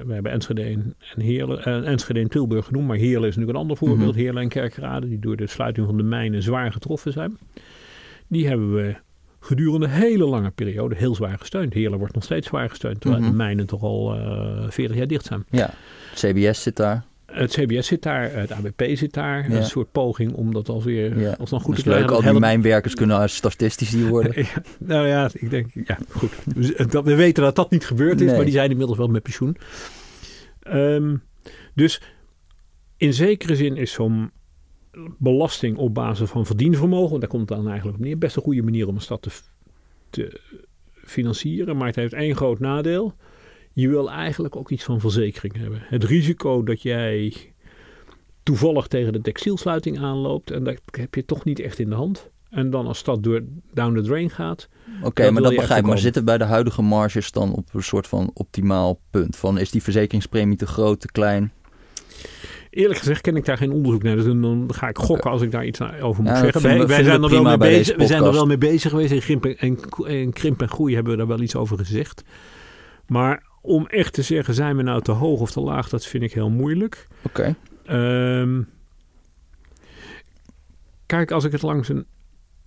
[0.06, 3.60] we hebben Enschede en Heerlen, eh, Enschede en Tilburg genoemd, maar Heerlen is natuurlijk een
[3.62, 4.10] ander voorbeeld.
[4.14, 4.18] Mhm.
[4.18, 7.38] Heerlen en Kerkrade, die door de sluiting van de mijnen zwaar getroffen zijn.
[8.28, 8.94] Die hebben we
[9.40, 11.74] gedurende een hele lange periode heel zwaar gesteund.
[11.74, 13.30] Heerlen wordt nog steeds zwaar gesteund, terwijl Mhm.
[13.30, 15.44] de mijnen toch al eh 40 jaar dicht zijn.
[15.50, 15.70] Ja,
[16.14, 17.04] CBS zit daar.
[17.26, 19.50] Het CBS zit daar, het ABP zit daar.
[19.50, 19.56] Ja.
[19.56, 21.36] Een soort poging om dat alweer Ja.
[21.38, 22.24] alsnog goed te is leuk, krijgen.
[22.26, 24.32] al die mijnwerkers kunnen als statistici worden.
[24.44, 26.30] Ja, nou ja, ik denk, ja, goed.
[26.44, 28.34] We, dat- we weten dat dat niet gebeurd is, Nee.
[28.34, 29.56] maar die zijn inmiddels wel met pensioen.
[30.62, 31.16] Ehm,
[31.74, 32.02] dus
[32.96, 34.30] in zekere zin is zo'n
[35.18, 38.62] belasting op basis van verdienvermogen, daar komt het dan eigenlijk op neer, best een goede
[38.62, 39.30] manier om een stad te,
[40.10, 40.40] te
[41.04, 41.76] financieren.
[41.76, 43.14] Maar het heeft één groot nadeel.
[43.78, 45.78] Je wil eigenlijk ook iets van verzekering hebben.
[45.82, 47.32] Het risico dat jij
[48.42, 52.30] toevallig tegen de textielsluiting aanloopt en dat heb je toch niet echt in de hand.
[52.50, 54.68] En dan als stad door down the drain gaat,
[55.02, 55.86] Oké, Dat maar dat begrijp ik.
[55.86, 59.36] Maar zitten bij de huidige marges dan op een soort van optimaal punt?
[59.36, 61.52] Van is die verzekeringspremie te groot, te klein?
[62.70, 64.16] Eerlijk gezegd ken ik daar geen onderzoek naar.
[64.16, 66.86] Dus dan- ga ik gokken als ik daar iets over moet Ja, dat zeggen.
[66.86, 67.96] Wij, zijn er we wel mee bezig.
[67.96, 69.12] We zijn er wel mee bezig geweest.
[69.12, 72.22] In Krimp en, en, Krimp en Groei hebben we daar wel iets over gezegd.
[73.06, 75.88] Maar om echt te zeggen, zijn we nou te hoog of te laag?
[75.88, 77.06] Dat vind ik heel moeilijk.
[77.22, 77.54] Oké.
[77.84, 78.60] Ehm,
[81.06, 82.06] kijk, als ik het langs een...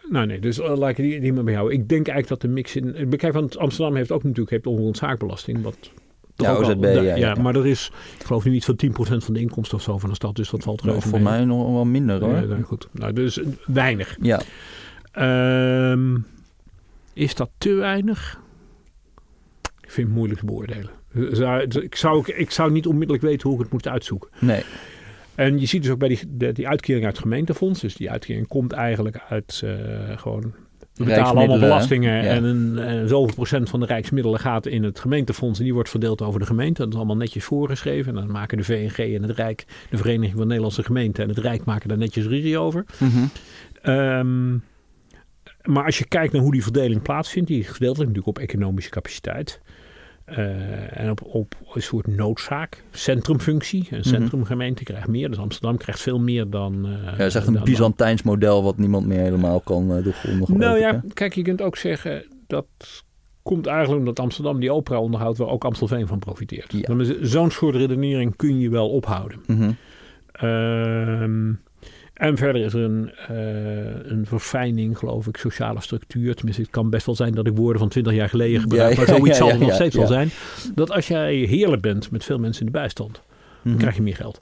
[0.10, 1.72] Nou nee, dus eh, laat ik die, die maar bij jou.
[1.74, 3.10] Ik denk eigenlijk dat de mix in...
[3.18, 5.62] Kijk, want Amsterdam heeft ook natuurlijk heeft onroerend zaakbelasting.
[5.62, 5.91] Wat
[6.36, 7.34] Ja, al- OZB, ja, ja, ja.
[7.36, 8.91] maar er is, ik geloof nu iets van 10%
[9.24, 10.36] van de inkomsten of zo van de stad.
[10.36, 11.30] Dus dat valt Nou, reuze voor mee.
[11.34, 12.34] mij nog wel minder hoor.
[12.36, 12.88] Ja, nou, goed.
[12.91, 14.18] Nou, dus weinig.
[14.22, 14.41] Ja,
[15.12, 16.18] Ehm,
[17.14, 18.39] is dat te weinig?
[19.90, 20.90] Ik vind het moeilijk te beoordelen.
[21.84, 24.30] Ik zou, ik zou niet onmiddellijk weten hoe ik het moet uitzoeken.
[24.40, 24.64] nee.
[25.36, 27.82] En je ziet dus ook bij die, de- die uitkering uit het gemeentefonds.
[27.82, 29.72] Dus die uitkering komt eigenlijk uit eh,
[30.18, 30.54] gewoon...
[30.94, 32.30] We betalen allemaal belastingen Ja.
[32.30, 35.90] en een, en zoveel procent van de rijksmiddelen gaat in het gemeentefonds en die wordt
[35.90, 36.82] verdeeld over de gemeente.
[36.82, 38.16] Dat is allemaal netjes voorgeschreven.
[38.16, 41.38] En dan maken de VNG en het Rijk, de Vereniging van Nederlandse Gemeenten en het
[41.38, 42.86] Rijk maken daar netjes ruzie over.
[43.00, 43.24] Mhm.
[43.82, 44.52] Ehm,
[45.64, 48.90] maar als je kijkt naar hoe die verdeling plaatsvindt, die is gedeeltelijk natuurlijk op economische
[48.90, 49.62] capaciteit.
[50.30, 53.88] Eh, en op, op een soort noodzaak, centrumfunctie.
[53.90, 54.08] Een Mhm.
[54.08, 56.86] centrumgemeente krijgt meer, dus Amsterdam krijgt veel meer dan.
[56.86, 60.46] eh, Ja, dat is echt een Byzantijns model wat niemand meer helemaal kan uh, doorgronden.
[60.46, 61.14] geloof Nou ik, ja, hè?
[61.14, 62.66] kijk, je kunt ook zeggen dat
[63.44, 66.74] komt eigenlijk omdat Amsterdam die opera onderhoudt waar ook Amstelveen van profiteert.
[66.74, 67.04] Ja.
[67.22, 69.40] Zo'n soort redenering kun je wel ophouden.
[70.32, 71.54] Ehm,
[72.20, 76.36] en verder is er een, eh, een verfijning, geloof ik, sociale structuur.
[76.36, 78.91] Tenminste, het kan best wel zijn dat ik woorden van 20 jaar geleden gebruik.
[78.91, 79.99] Ja, maar ja, zoiets ja, zal ja, nog steeds ja.
[79.99, 80.30] wel zijn.
[80.76, 83.22] Dat als jij heerlijk bent met veel mensen in de bijstand, dan
[83.72, 83.78] Mhm.
[83.78, 84.41] krijg je meer geld.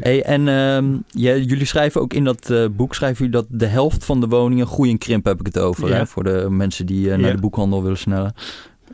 [0.00, 3.66] Hey, en ehm, ja, jullie schrijven ook in dat eh, boek schrijven jullie dat de
[3.66, 5.88] helft van de woningen groei en krimp heb ik het over.
[5.88, 5.94] Ja.
[5.94, 7.34] Hè, voor de mensen die eh, naar Ja.
[7.34, 8.34] de boekhandel willen snellen.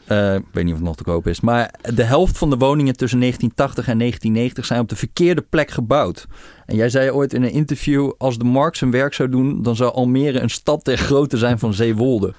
[0.08, 1.40] Eh, ik weet niet of het nog te koop is.
[1.40, 5.70] Maar de helft van de woningen tussen 1980 en 1990 zijn op de verkeerde plek
[5.70, 6.26] gebouwd.
[6.66, 9.76] En jij zei ooit in een interview: als de Marx zijn werk zou doen, dan
[9.76, 12.34] zou Almere een stad ter grootte zijn van Zeewolde.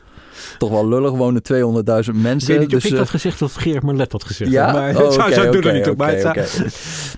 [0.58, 2.50] Toch wel lullig, wonen 200.000 Ik mensen.
[2.50, 5.04] weet niet of dus, ik eh, dat gezegd of Geert Marlet dat gezegd ja, Maar
[5.04, 5.98] Oh, zou, er niet op.
[5.98, 6.50] Maar.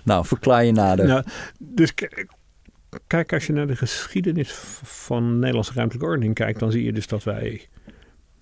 [0.03, 1.07] Nou, verklaar je nader.
[1.07, 1.23] Nou,
[1.59, 1.93] dus
[3.07, 4.51] kijk, als je naar de geschiedenis
[4.83, 7.67] van Nederlandse ruimtelijke ordening kijkt, dan zie je dus dat wij,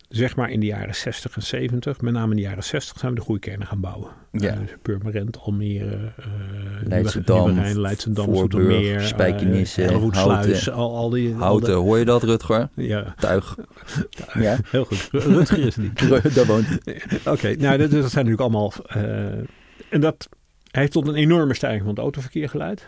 [0.10, 3.12] zeg maar in de jaren 60 en 70, met name in de jaren 60, zijn
[3.12, 4.12] we de groeikernen gaan bouwen.
[4.32, 4.53] Ja.
[4.53, 6.26] Eh, dus Purmerend, Almere, eh
[6.84, 10.74] Leidschendam, Nieuwegein, Leidschendam, Voorburg, eh, Hellevoetsluis, Houten.
[10.74, 11.34] al, al die...
[11.34, 12.70] al Houten, hoor je dat, Rutger?
[12.76, 13.55] ja, Tuig.
[14.39, 15.10] Ja, heel goed.
[15.12, 16.10] Rutger is niet.
[16.36, 16.68] daar woont.
[17.26, 18.74] Oké, nou dat, dat zijn natuurlijk allemaal.
[19.89, 20.30] en dat
[20.72, 22.86] heeft tot een enorme stijging van het autoverkeer geleid.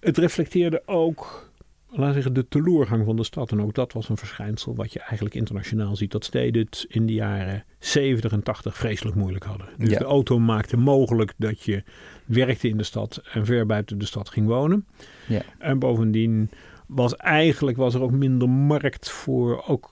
[0.00, 1.51] Het reflecteerde ook,
[1.92, 3.50] laten we zeggen, de teleurgang van de stad.
[3.50, 6.10] En ook dat was een verschijnsel wat je eigenlijk internationaal ziet.
[6.10, 9.66] Dat steden het in de jaren 70 en 80 vreselijk moeilijk hadden.
[9.78, 9.98] Dus Ja.
[9.98, 11.82] de auto maakte mogelijk dat je
[12.26, 14.86] werkte in de stad en ver buiten de stad ging wonen.
[15.28, 15.42] Ja.
[15.58, 16.50] En bovendien
[16.86, 19.91] was eigenlijk was er ook minder markt voor ook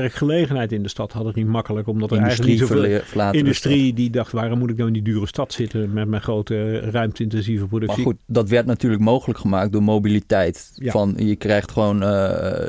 [0.00, 1.12] werkgelegenheid in de stad.
[1.12, 4.58] Hadden het niet makkelijk, omdat er eigenlijk Industrie niet zoveel de industrie die dacht, waarom
[4.58, 7.96] moet ik nou in die dure stad zitten met mijn grote ruimte-intensieve productie?
[7.96, 10.72] Maar goed, dat werd natuurlijk mogelijk gemaakt door mobiliteit.
[10.74, 10.90] Ja.
[10.90, 12.08] Van, je krijgt gewoon, eh,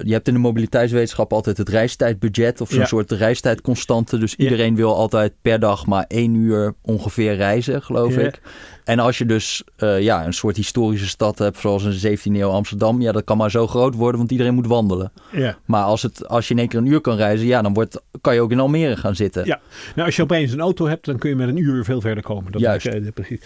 [0.04, 2.86] je hebt in de mobiliteitswetenschap altijd het reistijdbudget of zo'n Ja.
[2.86, 4.18] soort reistijdconstante.
[4.18, 8.42] Dus iedereen wil altijd per dag maar één uur ongeveer reizen, geloof ik.
[8.84, 12.50] En als je dus eh, ja, een soort historische stad hebt, zoals een 17e eeuw
[12.50, 15.12] Amsterdam, ja, dat kan maar zo groot worden, want iedereen moet wandelen.
[15.32, 15.58] Ja.
[15.66, 18.02] Maar als, het, als je in één keer een uur kan reizen, ja, dan wordt,
[18.22, 19.46] kan je ook in Almere gaan zitten.
[19.46, 19.60] Ja.
[19.96, 22.24] Nou, als je opeens een auto hebt, dan kun je met een uur veel verder
[22.24, 22.52] komen.
[22.52, 22.88] Dat Juist.
[22.88, 23.40] Is, eh, precies.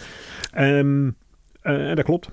[1.62, 2.28] Eh, dat klopt.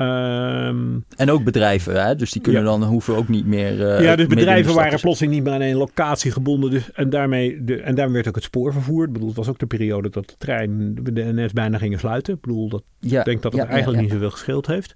[0.00, 2.16] Ehm, En ook bedrijven, hè?
[2.16, 2.68] dus die kunnen Ja.
[2.68, 3.86] dan hoeven ook niet meer.
[3.86, 6.70] eh, ja, dus bedrijven waren plotseling niet meer aan één locatie gebonden.
[6.70, 9.06] Dus, en, daarmee de, en daarmee werd ook het spoor vervoerd.
[9.06, 12.34] Ik bedoel, het was ook de periode dat de trein de NS bijna gingen sluiten.
[12.34, 14.94] Ik bedoel, dat, Ja, ik denk dat het ja, eigenlijk niet zoveel gescheeld heeft.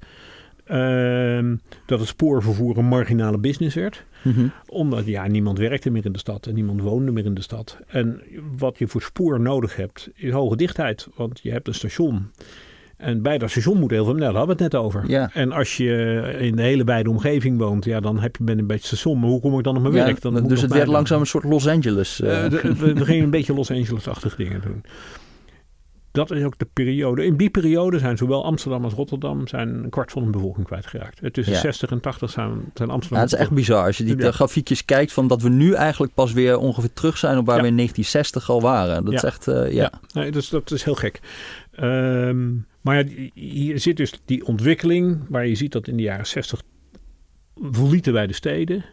[0.65, 4.05] Ehm, dat het spoorvervoer een marginale business werd.
[4.23, 4.47] Mhm.
[4.67, 7.79] Omdat ja, niemand werkte meer in de stad en niemand woonde meer in de stad.
[7.87, 8.23] En
[8.57, 11.09] wat je voor spoor nodig hebt, is hoge dichtheid.
[11.17, 12.31] Want je hebt een station.
[12.97, 14.15] En bij dat moet heel veel.
[14.15, 15.05] Nou, daar hadden we het net over.
[15.07, 15.31] Ja.
[15.33, 15.91] En als je
[16.41, 19.21] in de hele wijde omgeving woont, ja, dan heb je, ben je een beetje station.
[19.21, 20.21] Maar hoe kom ik dan op mijn Ja, werk?
[20.21, 22.17] Dan dus het werd langzaam een soort Los Angeles.
[22.17, 24.83] de- we, we gingen een beetje Los Angeles-achtige dingen doen.
[26.13, 27.25] Dat is ook de periode.
[27.25, 31.33] In die periode zijn zowel Amsterdam als Rotterdam zijn een kwart van de bevolking kwijtgeraakt.
[31.33, 31.61] Tussen Ja.
[31.61, 33.23] 60 en 80 zijn, zijn Ja, Amsterdam.
[33.23, 34.31] het is echt bizar als je die Ja.
[34.31, 37.67] grafiekjes kijkt van dat we nu eigenlijk pas weer ongeveer terug zijn op waar we
[37.67, 39.05] in 1960 al waren.
[39.05, 39.83] Dat is echt, eh, ja.
[39.83, 41.21] Ja, nee, dus dat is heel gek.
[41.73, 42.47] Ehm,
[42.85, 46.63] maar ja, hier zit dus die ontwikkeling waar je ziet dat in de jaren 60
[47.55, 48.85] verlieten wij de steden.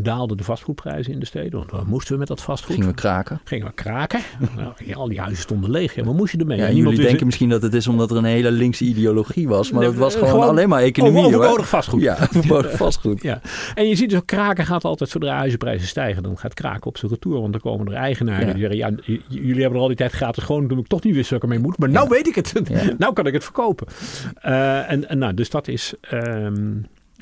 [0.00, 1.58] Daalden de vastgoedprijzen in de steden.
[1.58, 2.74] Want wat moesten we met dat vastgoed?
[2.74, 3.40] Gingen we kraken.
[3.44, 4.20] Gingen we kraken.
[4.56, 5.94] nou, ja, al die huizen stonden leeg.
[5.94, 6.58] Ja, wat moest je ermee?
[6.58, 9.48] Ja, en jullie wist- denken misschien dat het is omdat er een hele linkse ideologie
[9.48, 9.70] was.
[9.70, 11.18] Maar Nee, dat was eh, gewoon, gewoon alleen maar economie.
[11.18, 11.38] over- hoor.
[11.40, 12.00] overbodig vastgoed.
[12.02, 13.22] Ja, overbodig vastgoed.
[13.22, 13.40] Ja,
[13.74, 16.22] en je ziet dus kraken gaat altijd zodra huizenprijzen stijgen.
[16.22, 17.40] Dan gaat kraken op zijn retour.
[17.40, 18.52] Want dan komen er eigenaren Ja.
[18.52, 18.78] die zeggen...
[19.06, 21.38] Ja, jullie hebben er al die tijd gratis gewoon toen ik toch niet wist wat
[21.38, 21.78] ik ermee moet.
[21.78, 22.52] Maar nou weet ik het.
[22.68, 22.82] Ja.
[22.98, 23.86] nou kan ik het verkopen.
[24.34, 26.76] Eh, en, en nou, dus dat is, ehm,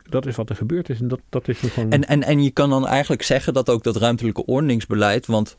[0.08, 1.00] dat is wat er gebeurd is.
[1.00, 1.90] En dat, dat is gewoon...
[1.90, 5.26] En, en, en je kan dan eigenlijk zeggen dat ook dat ruimtelijke ordeningsbeleid.
[5.26, 5.56] Want,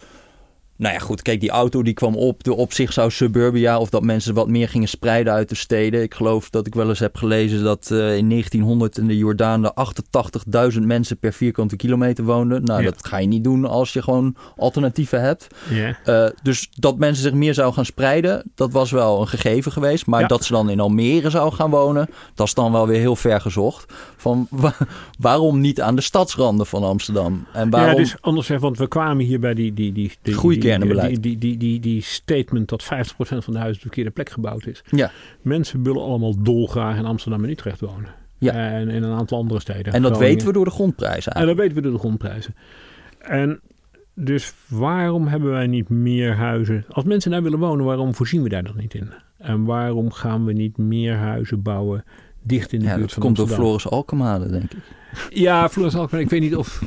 [0.78, 2.44] nou ja, goed, kijk, die auto die kwam op.
[2.44, 6.02] De op zich zou suburbia of dat mensen wat meer gingen spreiden uit de steden.
[6.02, 9.66] Ik geloof dat ik wel eens heb gelezen dat eh, in 1900 in de Jordaan
[9.66, 12.64] er 88.000 mensen per vierkante kilometer woonden.
[12.64, 12.90] Nou, Ja.
[12.92, 15.48] dat ga je niet doen als je gewoon alternatieven hebt.
[15.70, 15.98] ja.
[16.04, 20.06] Eh, dus dat mensen zich meer zouden gaan spreiden, dat was wel een gegeven geweest.
[20.06, 20.28] Maar Ja.
[20.28, 23.42] dat ze dan in Almere zou gaan wonen, dat is dan wel weer heel ver
[23.42, 23.94] gezocht.
[24.18, 24.76] Van wa-
[25.20, 27.46] waarom niet aan de stadsranden van Amsterdam?
[27.54, 27.90] En waarom...
[27.92, 30.34] Ja, dus anders want we kwamen hier bij die, die, die, die,
[30.80, 32.88] Die, die, die, die, die statement dat 50%
[33.18, 34.82] van de huizen op de verkeerde plek gebouwd is.
[34.90, 35.12] Ja.
[35.42, 38.10] Mensen willen allemaal dolgraag in Amsterdam en Utrecht wonen.
[38.38, 38.54] Ja.
[38.54, 39.94] En in een aantal andere steden.
[39.94, 40.20] en dat Groningen.
[40.20, 41.58] weten we door de grondprijzen En eigenlijk.
[41.58, 42.56] dat weten we door de grondprijzen.
[43.20, 43.60] En
[44.16, 46.86] dus waarom hebben wij niet meer huizen?
[46.90, 49.12] Als mensen daar willen wonen, waarom voorzien we daar dan niet in?
[49.38, 52.04] En waarom gaan we niet meer huizen bouwen
[52.44, 53.48] dicht in de Ja, buurt dat van komt door?
[53.48, 54.78] Floris Alkemade, denk ik.
[55.30, 56.22] Ja, Floris Alkmaar.
[56.22, 56.82] Ik weet niet of...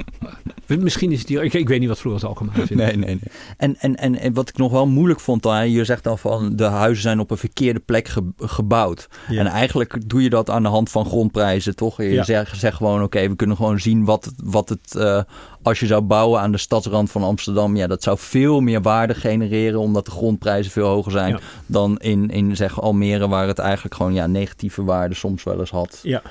[0.67, 1.43] Misschien is het hier...
[1.43, 2.75] Ik, ik weet niet wat Floris Alkmaar vindt.
[2.75, 3.21] Nee, nee, nee.
[3.57, 6.57] En, en, en, en wat ik nog wel moeilijk vond, dan, je zegt dan van
[6.57, 9.09] de huizen zijn op een verkeerde plek ge- gebouwd.
[9.29, 9.39] Ja.
[9.41, 11.97] En eigenlijk doe je dat aan de hand van grondprijzen, toch?
[11.97, 12.25] Je Ja.
[12.25, 15.23] zegt, gewoon, oké, we kunnen gewoon zien wat, het- wat het, eh,
[15.63, 19.15] als je zou bouwen aan de stadsrand van Amsterdam, ja, dat zou veel meer waarde
[19.15, 21.39] genereren, omdat de grondprijzen veel hoger zijn Ja.
[21.67, 25.71] dan in, in zeg Almere, waar het eigenlijk gewoon ja, negatieve waarde soms wel eens
[25.71, 26.01] had.
[26.03, 26.23] Ja.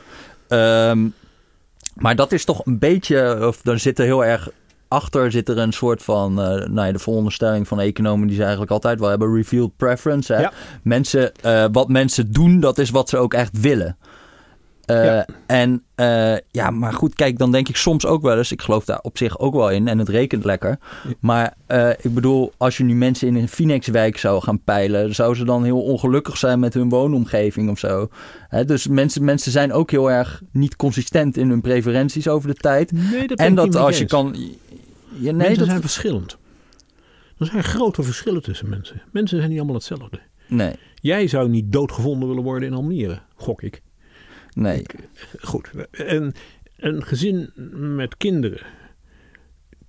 [0.47, 1.07] Ehm,
[1.99, 4.49] maar dat is toch een beetje, of daar zit er heel erg
[4.89, 8.41] achter, zit er een soort van, eh, nou ja, de veronderstelling van economen die ze
[8.41, 10.33] eigenlijk altijd wel hebben, revealed preference.
[10.33, 10.41] Hè?
[10.41, 10.51] Ja.
[10.83, 13.97] Mensen, eh, wat mensen doen, dat is wat ze ook echt willen.
[14.89, 15.25] Eh, Ja.
[15.45, 18.85] En eh, ja, maar goed, kijk, dan denk ik soms ook wel eens, ik geloof
[18.85, 20.79] daar op zich ook wel in en het rekent lekker.
[21.19, 25.35] Maar eh, ik bedoel, als je nu mensen in een Phoenixwijk zou gaan peilen, zou
[25.35, 28.09] ze dan heel ongelukkig zijn met hun woonomgeving of zo.
[28.47, 32.55] Hè, dus mensen, mensen zijn ook heel erg niet consistent in hun preferenties over de
[32.55, 32.91] tijd.
[32.91, 34.11] Nee, dat en dat als je eens.
[34.11, 34.35] kan.
[34.35, 36.37] Ja, nee, mensen dat, zijn verschillend.
[37.37, 39.01] Er zijn grote verschillen tussen mensen.
[39.11, 40.19] Mensen zijn niet allemaal hetzelfde.
[40.47, 43.81] nee, Jij zou niet doodgevonden willen worden in Almere, gok ik.
[44.61, 44.83] Nee.
[45.39, 45.71] Goed.
[45.91, 46.33] En
[46.77, 47.51] een gezin
[47.95, 48.61] met kinderen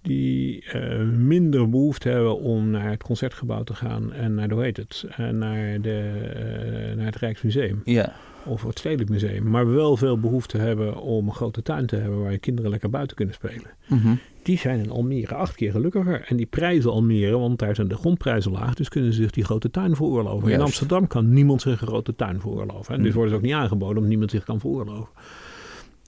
[0.03, 4.77] die eh, minder behoefte hebben om naar het concertgebouw te gaan en naar, hoe heet
[4.77, 8.13] het, en naar, de, eh, naar het Rijksmuseum Ja,
[8.45, 12.23] of het Stedelijk Museum, maar wel veel behoefte hebben om een grote tuin te hebben
[12.23, 13.71] waar je kinderen lekker buiten kunnen spelen.
[13.89, 14.15] Mhm.
[14.43, 16.25] Die zijn in Almere acht keer gelukkiger.
[16.29, 19.45] En die prijzen Almere, want daar zijn de grondprijzen laag, dus kunnen ze zich die
[19.45, 20.51] grote tuin veroorloven.
[20.51, 20.61] In.
[20.61, 22.95] Amsterdam kan niemand zich een grote tuin veroorloven.
[22.95, 23.15] En dus Mm.
[23.15, 25.09] worden ze ook niet aangeboden omdat niemand zich kan veroorloven.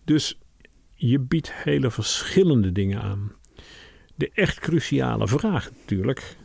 [0.05, 0.39] Dus
[0.95, 3.33] je biedt hele verschillende dingen aan.
[4.15, 6.37] De echt cruciale vraag natuurlijk.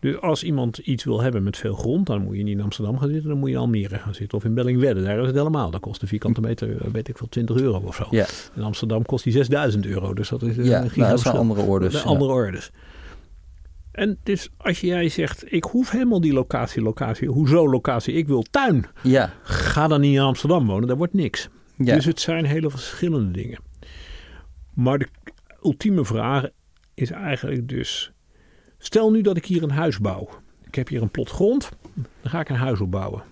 [0.00, 2.98] Dus als iemand iets wil hebben met veel grond, dan moet je niet in Amsterdam
[2.98, 4.38] gaan zitten, dan moet je in Almere gaan zitten.
[4.38, 5.70] Of in Bellingwedde, daar is het helemaal.
[5.70, 8.06] Dat kost de vierkante meter, eh, weet ik veel, 20 euro of zo.
[8.10, 8.26] Ja.
[8.54, 11.60] In Amsterdam kost die 6000 euro, dus dat is ja een nou, dat zijn andere
[11.60, 11.94] orders.
[11.94, 12.00] ja.
[12.00, 12.70] andere orders.
[13.92, 18.42] En dus als jij zegt, ik hoef helemaal die locatie, locatie, hoezo locatie, ik wil
[18.50, 18.86] tuin.
[19.02, 21.48] Ja, Ga dan niet in Amsterdam wonen, daar wordt niks.
[21.76, 21.94] ja.
[21.94, 23.58] Dus het zijn hele verschillende dingen.
[24.74, 25.06] Maar de
[25.62, 26.46] ultieme vraag
[26.94, 28.12] is eigenlijk dus,
[28.80, 30.28] stel nu dat ik hier een huis bouw.
[30.66, 33.22] Ik heb hier een plot grond, dan ga ik een huis opbouwen.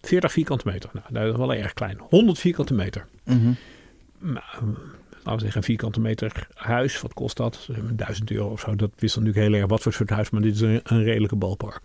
[0.00, 0.90] 40 vierkante meter.
[0.92, 1.98] Nou, dat is wel erg klein.
[2.08, 3.06] 100 vierkante meter.
[3.24, 3.52] Mhm.
[4.18, 4.44] Nou,
[5.10, 7.00] laten we zeggen, een vierkante meter huis.
[7.00, 7.68] Wat kost dat?
[7.92, 8.76] 1000 euro of zo.
[8.76, 10.30] Dat wisselt natuurlijk heel erg wat voor soort huis.
[10.30, 11.80] Maar dit is een, een redelijke balpark.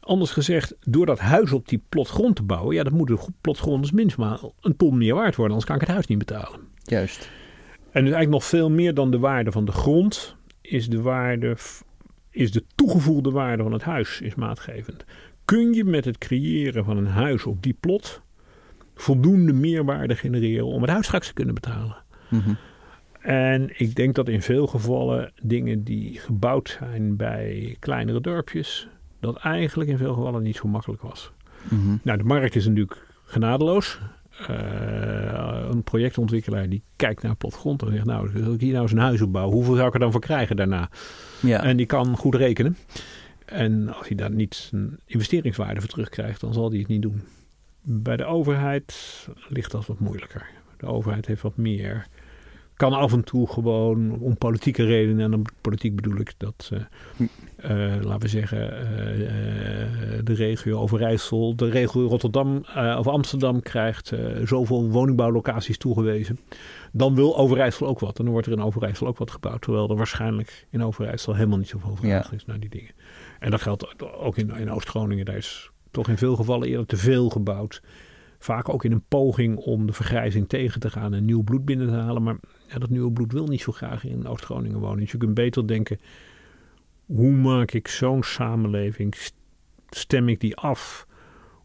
[0.00, 3.18] Anders gezegd, door dat huis op die plot grond te bouwen, ja, dat moet de
[3.40, 6.18] plot grond dus minstens een ton meer waard worden, anders kan ik het huis niet
[6.18, 6.60] betalen.
[6.82, 7.30] Juist.
[7.98, 11.56] En dus eigenlijk nog veel meer dan de waarde van de grond is de waarde,
[12.30, 15.04] is de toegevoegde waarde van het huis is maatgevend.
[15.44, 18.22] Kun je met het creëren van een huis op die plot
[18.94, 21.96] voldoende meerwaarde genereren om het huis straks te kunnen betalen?
[22.28, 22.50] Mhm.
[23.20, 28.88] En ik denk dat in veel gevallen dingen die gebouwd zijn bij kleinere dorpjes,
[29.20, 31.32] dat eigenlijk in veel gevallen niet zo makkelijk was.
[31.68, 31.96] Mhm.
[32.02, 33.98] Nou, de markt is natuurlijk genadeloos.
[34.40, 38.92] Uh, een projectontwikkelaar die kijkt naar platgrond en zegt: Nou, als ik hier nou eens
[38.92, 40.90] een huis opbouw, hoeveel zou ik er dan voor krijgen daarna?
[41.40, 41.62] Ja.
[41.62, 42.76] En die kan goed rekenen.
[43.44, 47.22] En als hij daar niet een investeringswaarde voor terugkrijgt, dan zal hij het niet doen.
[47.82, 50.46] Bij de overheid ligt dat wat moeilijker.
[50.76, 52.06] De overheid heeft wat meer
[52.78, 56.80] kan af en toe gewoon om politieke redenen, en dan politiek bedoel ik dat, uh,
[57.64, 58.68] uh, laten we zeggen, uh,
[60.24, 62.64] de regio Overijssel, de regio Rotterdam
[62.98, 64.12] of Amsterdam krijgt
[64.44, 66.38] zoveel woningbouwlocaties toegewezen.
[66.92, 68.18] Dan wil Overijssel ook wat.
[68.18, 69.62] En dan wordt er in Overijssel ook wat gebouwd.
[69.62, 72.36] Terwijl er waarschijnlijk in Overijssel helemaal niet zoveel vraag ja.
[72.36, 72.92] is naar die dingen.
[73.38, 75.24] En dat geldt ook in, in Oost-Groningen.
[75.24, 77.82] Daar is toch in veel gevallen eerder te veel gebouwd.
[78.38, 81.86] Vaak ook in een poging om de vergrijzing tegen te gaan en nieuw bloed binnen
[81.86, 82.22] te halen.
[82.22, 82.36] Maar
[82.68, 84.98] ja, dat nieuwe bloed wil niet zo graag in Oost-Groningen wonen.
[84.98, 86.00] Dus je kunt beter denken,
[87.08, 89.14] hoe maak ik zo'n samenleving,
[89.90, 91.06] stem ik die af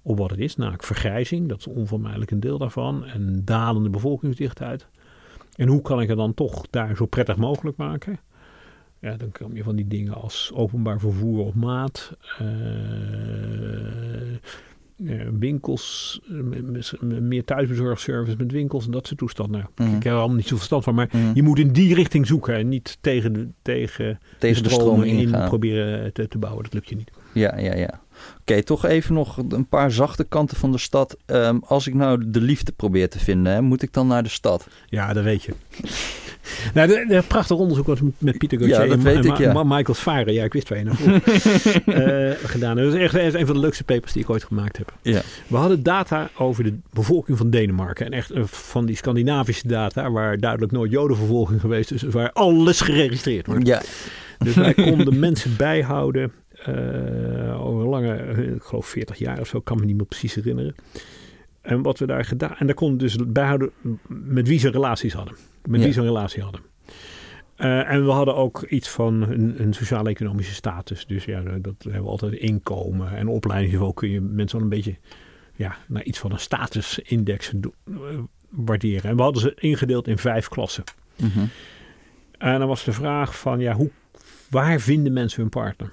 [0.01, 0.55] op wat het is?
[0.55, 3.05] Namelijk vergrijzing, dat is onvermijdelijk een deel daarvan.
[3.05, 4.87] En dalende bevolkingsdichtheid.
[5.55, 8.19] En hoe kan ik het dan toch daar zo prettig mogelijk maken?
[8.99, 12.17] Ja, dan kom je van die dingen als openbaar vervoer op maat.
[12.41, 12.47] Uh,
[15.39, 16.19] winkels,
[17.21, 19.67] meer thuisbezorgservice met winkels en dat soort toestanden.
[19.75, 19.95] Nou, mm.
[19.95, 21.31] Ik heb er allemaal niet zo verstand van, maar mm.
[21.33, 25.03] je moet in die richting zoeken en niet tegen de, tegen, tegen de, de stroom
[25.03, 25.47] in gaan.
[25.47, 26.63] proberen te, te, bouwen.
[26.63, 27.11] Dat lukt je niet.
[27.33, 28.01] Ja, ja, ja.
[28.31, 31.17] Oké, okay, toch even nog een paar zachte kanten van de stad.
[31.25, 34.29] Um, als ik nou de liefde probeer te vinden, hè, moet ik dan naar de
[34.29, 34.67] stad?
[34.85, 35.53] Ja, dat weet je.
[36.73, 39.63] Nou, de, de prachtig onderzoek wat met Pieter Gauthier ja, en, ik, ja.
[39.63, 41.21] Michael Svaren, ja, ik wist waar je naartoe
[42.37, 42.75] uh, gedaan.
[42.75, 44.93] Dat is echt, echt een van de leukste papers die ik ooit gemaakt heb.
[45.01, 45.21] Ja.
[45.47, 48.05] We hadden data over de bevolking van Denemarken.
[48.05, 52.81] En echt uh, van die Scandinavische data, waar duidelijk nooit jodenvervolging geweest is, waar alles
[52.81, 53.67] geregistreerd wordt.
[53.67, 53.81] Ja.
[54.37, 56.31] Dus wij konden mensen bijhouden
[56.69, 58.15] uh, over lange,
[58.55, 60.75] ik geloof 40 jaar of zo, kan me niet meer precies herinneren.
[61.63, 63.71] En wat we daar gedaan, en daar konden dus bijhouden
[64.07, 65.35] met wie ze relaties hadden.
[65.67, 65.85] Met Ja.
[65.85, 66.61] wie ze een relatie hadden.
[67.55, 71.05] Eh, en we hadden ook iets van een, een sociaal-economische status.
[71.05, 73.15] Dus ja, dat hebben we altijd inkomen.
[73.15, 74.95] En opleidingsniveau kun je mensen wel een beetje
[75.55, 77.97] ja, naar iets van een statusindex eh,
[78.49, 79.09] waarderen.
[79.09, 80.83] En we hadden ze ingedeeld in vijf klassen.
[81.15, 81.39] Mhm.
[82.37, 83.89] En dan was de vraag van, ja, hoe,
[84.49, 85.91] waar vinden mensen hun partner?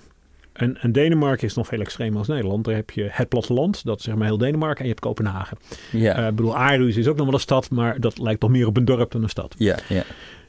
[0.60, 2.64] En, en Denemarken is nog veel extremer als Nederland.
[2.64, 4.78] Daar heb je het platteland, dat is zeg maar heel Denemarken.
[4.78, 5.58] En je hebt Kopenhagen.
[5.92, 8.50] Ja, Eh, ik bedoel, Aarhus is ook nog wel een stad, maar dat lijkt toch
[8.50, 9.54] meer op een dorp dan een stad.
[9.58, 10.02] ja, ja.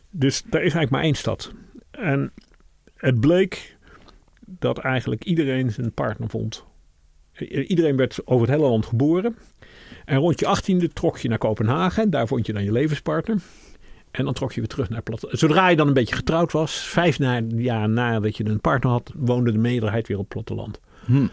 [0.10, 1.52] Dus daar is eigenlijk maar één stad.
[1.92, 2.32] En
[2.96, 3.78] het bleek
[4.46, 6.64] dat eigenlijk iedereen zijn partner vond.
[7.68, 9.36] Iedereen werd over het hele land geboren.
[10.06, 12.10] En rond je achttiende trok je naar Kopenhagen.
[12.10, 13.38] Daar vond je dan je levenspartner.
[14.12, 15.28] En dan trok je weer terug naar plat.
[15.30, 19.12] Zodra je dan een beetje getrouwd was, vijf na, jaar nadat je een partner had,
[19.16, 20.80] woonde de meerderheid weer op het platteland.
[21.06, 21.28] Hm.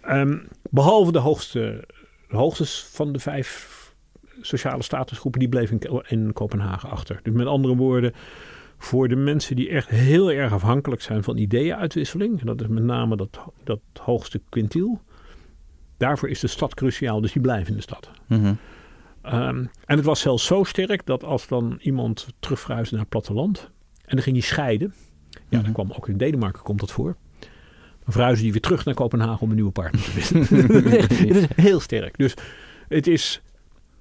[0.00, 0.38] Ehm,
[0.70, 1.84] behalve de hoogste,
[2.28, 3.80] de hoogste van de vijf
[4.40, 7.20] sociale statusgroepen, die bleven in, in Kopenhagen achter.
[7.22, 8.12] Dus met andere woorden,
[8.78, 12.82] voor de mensen die echt heel erg afhankelijk zijn van ideeënuitwisseling, en dat is met
[12.82, 15.00] name dat, dat hoogste quintiel,
[15.96, 18.10] daarvoor is de stad cruciaal, dus die blijven in de stad.
[18.26, 18.54] Mhm.
[19.22, 19.56] Ehm,
[19.86, 23.70] en het was zelfs zo sterk dat als dan iemand terugverhuisde naar het platteland
[24.04, 24.94] en dan ging hij scheiden,
[25.30, 25.62] ja, Mhm.
[25.62, 27.16] dan kwam ook in Denemarken komt dat voor.
[28.04, 30.90] Dan verhuizen die weer terug naar Kopenhagen om een nieuwe partner te vinden.
[31.00, 32.18] Het is heel sterk.
[32.18, 32.34] Dus
[32.88, 33.42] het is,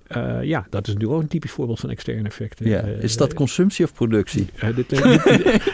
[0.07, 2.67] eh, ja, dat is natuurlijk ook een typisch voorbeeld van externe effecten.
[2.67, 2.79] ja.
[2.81, 4.47] Eh, Is dat consumptie of productie?
[4.55, 5.25] eh, dit, eh,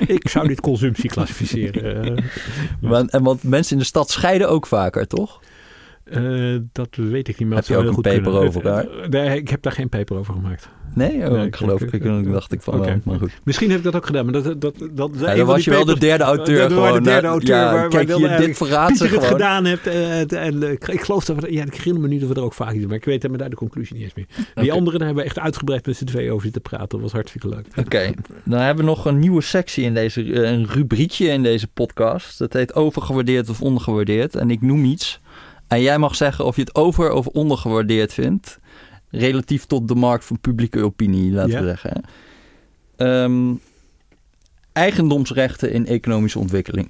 [0.17, 2.17] ik zou dit consumptie klassificeren.
[2.81, 5.41] Eh, en want mensen in de stad scheiden ook vaker, toch?
[6.09, 7.57] Eh, dat weet ik niet meer.
[7.57, 8.41] Heb je ook een paper kunnen.
[8.41, 10.69] over Eh, eh, nee, ik heb daar geen paper over gemaakt.
[10.93, 13.31] Nee, oh, Nee, ik geloof ik- dacht ik van wel, maar goed.
[13.43, 15.85] Misschien heb ik dat ook gedaan, maar dat, dat, dat, Ja, dan was je wel
[15.85, 16.93] de derde auteur dat- gewoon.
[16.93, 19.39] de derde auteur ja, waar- waar kijk, dan je dit verraadt ze Pieter het gewoon.
[19.41, 19.87] gedaan hebt.
[20.33, 22.53] en, ik, ik geloof dat we, ja, ik herinner me nu dat we er ook
[22.53, 24.25] vaak iets maar ik weet helemaal daar de conclusie niet eens meer.
[24.55, 24.71] Die Oké.
[24.71, 26.87] andere, daar hebben we echt uitgebreid met z'n tweeën over zitten praten.
[26.89, 27.65] Dat was hartstikke leuk.
[27.75, 28.11] Oké,
[28.43, 32.37] dan hebben we nog een nieuwe sectie in deze, een rubriekje in deze podcast.
[32.37, 34.35] Dat heet overgewaardeerd of ondergewaardeerd.
[34.35, 35.19] En ik noem iets.
[35.67, 38.59] En jij mag zeggen of je het over- of ondergewaardeerd vindt.
[39.09, 42.03] Relatief tot de markt van publieke opinie, laten we zeggen.
[42.95, 43.53] Ehm,
[44.73, 46.89] eigendomsrechten in economische ontwikkeling.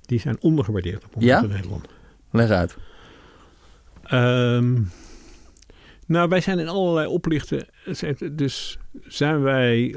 [0.00, 1.42] Die zijn ondergewaardeerd op Ja?
[1.42, 1.86] in Nederland.
[2.30, 2.76] Leg uit.
[4.02, 4.80] Ehm,
[6.06, 7.66] nou, wij zijn in allerlei oplichten.
[8.32, 9.94] Dus zijn wij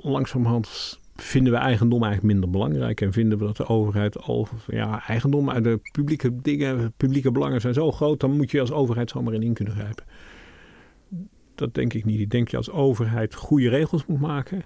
[0.00, 0.98] langzamerhand.
[1.20, 4.48] Vinden we eigendom eigenlijk minder belangrijk en vinden we dat de overheid al.
[4.66, 9.10] Ja, eigendom de publieke dingen, publieke belangen zijn zo groot, dan moet je als overheid
[9.10, 10.04] zomaar in in kunnen grijpen.
[11.54, 12.20] Dat denk ik niet.
[12.20, 14.62] Ik denk je als overheid goede regels moet maken,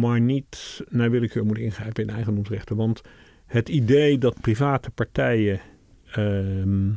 [0.00, 2.76] maar niet naar willekeur moet ingrijpen in eigendomsrechten.
[2.76, 3.02] Want
[3.46, 5.60] het idee dat private partijen
[6.12, 6.90] ehm,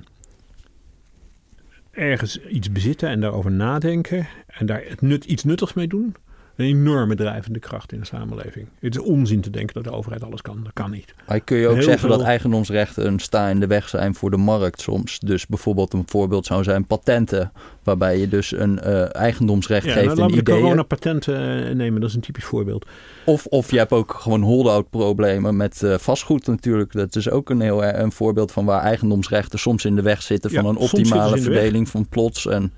[1.92, 6.16] ergens iets bezitten en daarover nadenken en daar het nut, iets nuttigs mee doen,
[6.60, 8.68] een enorme drijvende kracht in de samenleving.
[8.80, 10.64] Het is onzin te denken dat de overheid alles kan.
[10.64, 11.14] Dat kan niet.
[11.28, 14.32] Maar kun je ook Heel zeggen dat eigendomsrechten een sta in de weg zijn voor
[14.32, 15.20] de markt soms.
[15.20, 17.52] Dus bijvoorbeeld een voorbeeld zou zijn patenten.
[17.90, 20.62] Waarbij je dus een eh, eigendomsrecht Ja, geeft nou, in laten we de ideeën.
[20.62, 22.02] coronapatenten eh, nemen.
[22.02, 22.86] Dat is een typisch voorbeeld.
[23.26, 26.92] Of, of je hebt ook gewoon hold-out problemen met eh, vastgoed natuurlijk.
[26.92, 30.52] Dat is ook een heel een voorbeeld van waar eigendomsrechten soms in de weg zitten
[30.52, 32.48] van Ja, een optimale verdeling van plots.
[32.48, 32.74] En,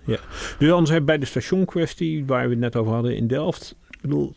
[0.59, 3.75] Dus anders heb je bij de stationkwestie, waar we het net over hadden in Delft.
[3.89, 4.33] Ik bedoel,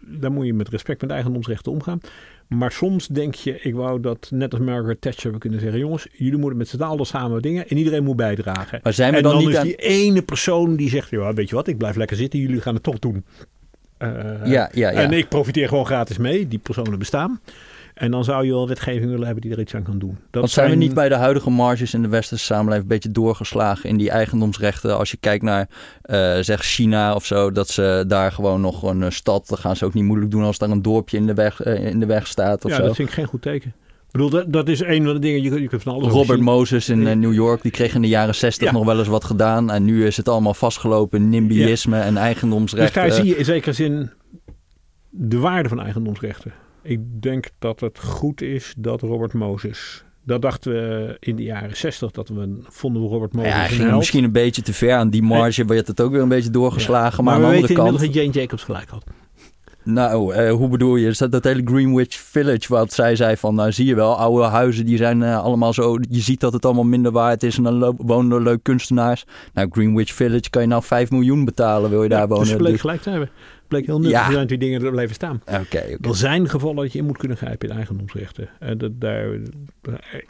[0.00, 2.00] daar moet je met respect met eigendomsrechten omgaan.
[2.48, 6.06] Maar soms denk je, ik wou dat net als Margaret Thatcher we kunnen zeggen: jongens,
[6.12, 8.80] jullie moeten met z'n allen samen dingen en iedereen moet bijdragen.
[8.82, 9.66] maar zijn we en dan, dan, niet is aan...
[9.66, 12.74] die ene persoon die zegt: ja, weet je wat, ik blijf lekker zitten, jullie gaan
[12.74, 13.24] het toch doen.
[13.98, 14.10] Eh,
[14.44, 14.90] Ja, ja, ja.
[14.90, 17.40] En ik profiteer gewoon gratis mee, die personen bestaan.
[17.96, 20.18] En dan zou je wel wetgeving willen hebben die er iets aan kan doen.
[20.30, 23.10] Dat Want zijn we niet bij de huidige marges in de westerse samenleving een beetje
[23.10, 24.98] doorgeslagen in die eigendomsrechten?
[24.98, 25.68] Als je kijkt naar
[26.02, 29.76] eh, zeg China of zo, dat ze daar gewoon nog een eh, stad, dan gaan
[29.76, 32.06] ze ook niet moeilijk doen als daar een dorpje in de weg, eh, in de
[32.06, 32.82] weg staat of Ja, zo.
[32.82, 33.68] dat vind ik geen goed teken.
[34.06, 36.40] Ik bedoel, dat, dat is een van de dingen, je, je kunt van alles Robert.
[36.40, 38.72] Moses in New York, die kreeg in de jaren 60 Ja.
[38.72, 39.70] nog wel eens wat gedaan.
[39.70, 43.02] En nu is het allemaal vastgelopen NIMBYisme en Dus eigendomsrechten.
[43.02, 44.10] daar zie je in zekere zin
[45.10, 46.52] de waarde van eigendomsrechten.
[46.86, 50.04] Ik denk dat het goed is dat Robert Moses...
[50.24, 53.68] Dat dachten we in de jaren 60, dat we vonden we Robert Moses ja, hij
[53.68, 56.50] ging misschien een beetje te ver aan die marge, werd het ook weer een beetje
[56.50, 57.24] doorgeslagen.
[57.24, 57.30] Ja.
[57.30, 59.04] Maar, Maar, aan de andere kant, dat Jane Jacobs gelijk had.
[59.84, 61.06] nou, eh, hoe bedoel je?
[61.08, 64.44] Is dat dat hele Greenwich Village, wat zij zei van, nou zie je wel, oude
[64.44, 67.62] huizen die zijn eh, allemaal zo, je ziet dat het allemaal minder waard is en
[67.62, 69.24] dan wonen er leuk kunstenaars.
[69.54, 72.58] Nou, Greenwich Village kan je nou 5 miljoen betalen, wil je daar Ja, wonen.
[72.58, 73.30] dus Dus- gelijk te hebben.
[73.68, 74.32] Bleek heel nuttig Ja.
[74.32, 75.42] zijn die dingen er blijven staan.
[75.46, 76.08] Oké, oké.
[76.08, 78.48] Er zijn gevallen dat je in moet kunnen grijpen in eigendomsrechten.
[78.58, 79.28] En dat, daar,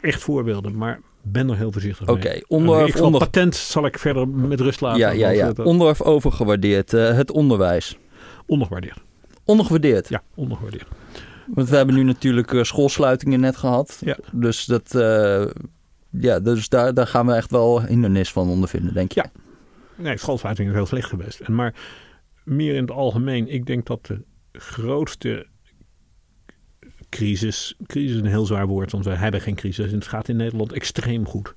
[0.01, 4.27] echt voorbeelden, maar ben er heel voorzichtig Oké, ik zal onder, patent zal ik verder
[4.27, 4.99] met rust laten.
[4.99, 5.47] ja, ja, ja.
[5.47, 7.97] het, eh, onder of overgewaardeerd, eh, het onderwijs.
[8.45, 8.97] ondergewaardeerd.
[9.45, 10.09] Ondergewaardeerd.
[10.09, 10.87] Ja, ondergewaardeerd.
[11.53, 13.97] Want we hebben nu natuurlijk eh, schoolsluitingen net gehad.
[14.05, 14.17] Ja.
[14.31, 15.45] Dus, dat, eh,
[16.09, 19.21] ja, dus daar, daar gaan we echt wel hindernis van ondervinden, denk je.
[19.21, 19.31] Ja.
[19.95, 21.39] Nee, schoolsluiting is heel slecht geweest.
[21.39, 21.73] En maar
[22.47, 24.21] meer in het algemeen, ik denk dat de
[24.51, 25.47] grootste
[27.09, 30.29] crisis, crisis is een heel zwaar woord, want wij hebben geen crisis en het gaat
[30.29, 31.55] in Nederland extreem goed.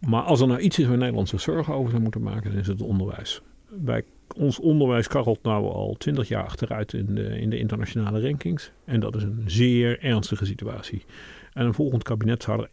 [0.00, 2.60] Maar als er nou iets is waar Nederland zich zorgen over zou moeten maken, dan
[2.60, 3.40] is het onderwijs.
[3.68, 4.04] Wij,
[4.36, 8.72] ons onderwijs karrelt nou al twintig jaar achteruit in de, in de internationale rankings.
[8.84, 11.04] En dat is een zeer ernstige situatie.
[11.52, 12.70] En een volgend kabinet zou er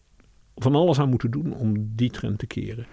[0.55, 2.85] van alles aan moeten doen om die trend te keren.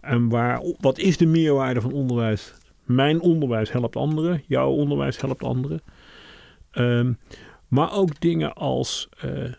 [0.00, 2.54] En waar, wat is de meerwaarde van onderwijs?
[2.84, 5.80] Mijn onderwijs helpt anderen, jouw onderwijs helpt anderen.
[6.70, 7.12] Ehm,
[7.68, 9.52] maar ook dingen als eh,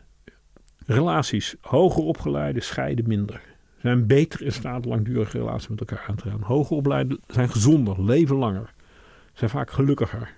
[0.86, 1.56] relaties.
[1.62, 3.42] Hoger opgeleiden scheiden minder.
[3.82, 6.42] Zijn beter in staat langdurige relaties met elkaar aan te gaan.
[6.42, 8.74] Hoger opgeleiden zijn gezonder, leven langer.
[9.34, 10.34] Zijn vaak gelukkiger.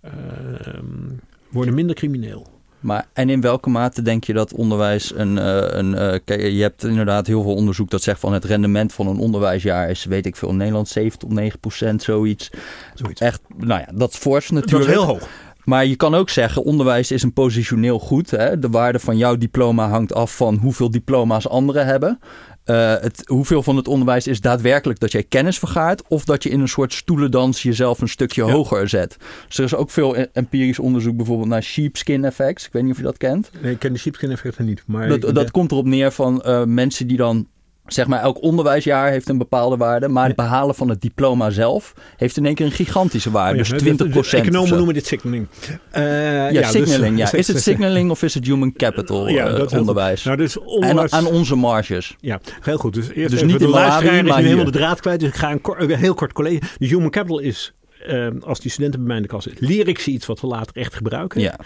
[0.00, 1.10] Ehm,
[1.50, 2.53] worden minder crimineel.
[2.84, 5.38] Maar, en in welke mate denk je dat onderwijs een...
[5.38, 9.06] eh, een eh, je hebt inderdaad heel veel onderzoek dat zegt van het rendement van
[9.06, 12.50] een onderwijsjaar is, weet ik veel, in Nederland 7 tot 9 procent, zoiets.
[12.94, 13.20] Zoiets.
[13.20, 14.90] Echt, nou ja, dat is fors Dat natuurlijk.
[14.90, 15.28] is heel hoog.
[15.64, 18.30] Maar je kan ook zeggen, onderwijs is een positioneel goed.
[18.30, 18.58] Hè?
[18.58, 22.18] De waarde van jouw diploma hangt af van hoeveel diploma's anderen hebben.
[22.64, 26.02] Eh, het, hoeveel van het onderwijs is daadwerkelijk dat jij kennis vergaart...
[26.08, 28.52] of dat je in een soort stoelendans jezelf een stukje Ja.
[28.52, 29.16] hoger zet.
[29.48, 32.66] Dus er is ook veel e- empirisch onderzoek bijvoorbeeld naar sheepskin effects.
[32.66, 33.50] Ik weet niet of je dat kent.
[33.62, 34.82] Nee, ik ken de sheepskin effecten niet.
[34.86, 37.46] Maar Dat, dat komt erop neer van eh, mensen die dan...
[37.86, 40.08] Zeg maar, elk onderwijsjaar heeft een bepaalde waarde.
[40.08, 43.50] Maar het behalen van het diploma zelf heeft in één keer een gigantische waarde.
[43.60, 44.76] Oh ja, dus de- 20 de- de Economen procent.
[44.76, 45.46] noemen dit signaling.
[45.90, 47.18] Eh, Ja, dus- signaling.
[47.18, 47.32] Ja.
[47.42, 50.24] Is het signaling of is het human capital Ja, eh, dat onderwijs?
[50.24, 52.16] Nou, dus En aan onze marges.
[52.20, 52.94] Ja, heel goed.
[52.94, 55.20] Dus eerst Dus niet de in Malawi, is nu maar helemaal de draad kwijt.
[55.20, 56.60] Dus ik ga een, kort- een heel kort college.
[56.78, 57.72] De human capital is,
[58.06, 60.40] eh, als die studenten bij mij in de klas zitten, leer ik ze iets wat
[60.40, 61.40] we later echt gebruiken.
[61.40, 61.58] Ja.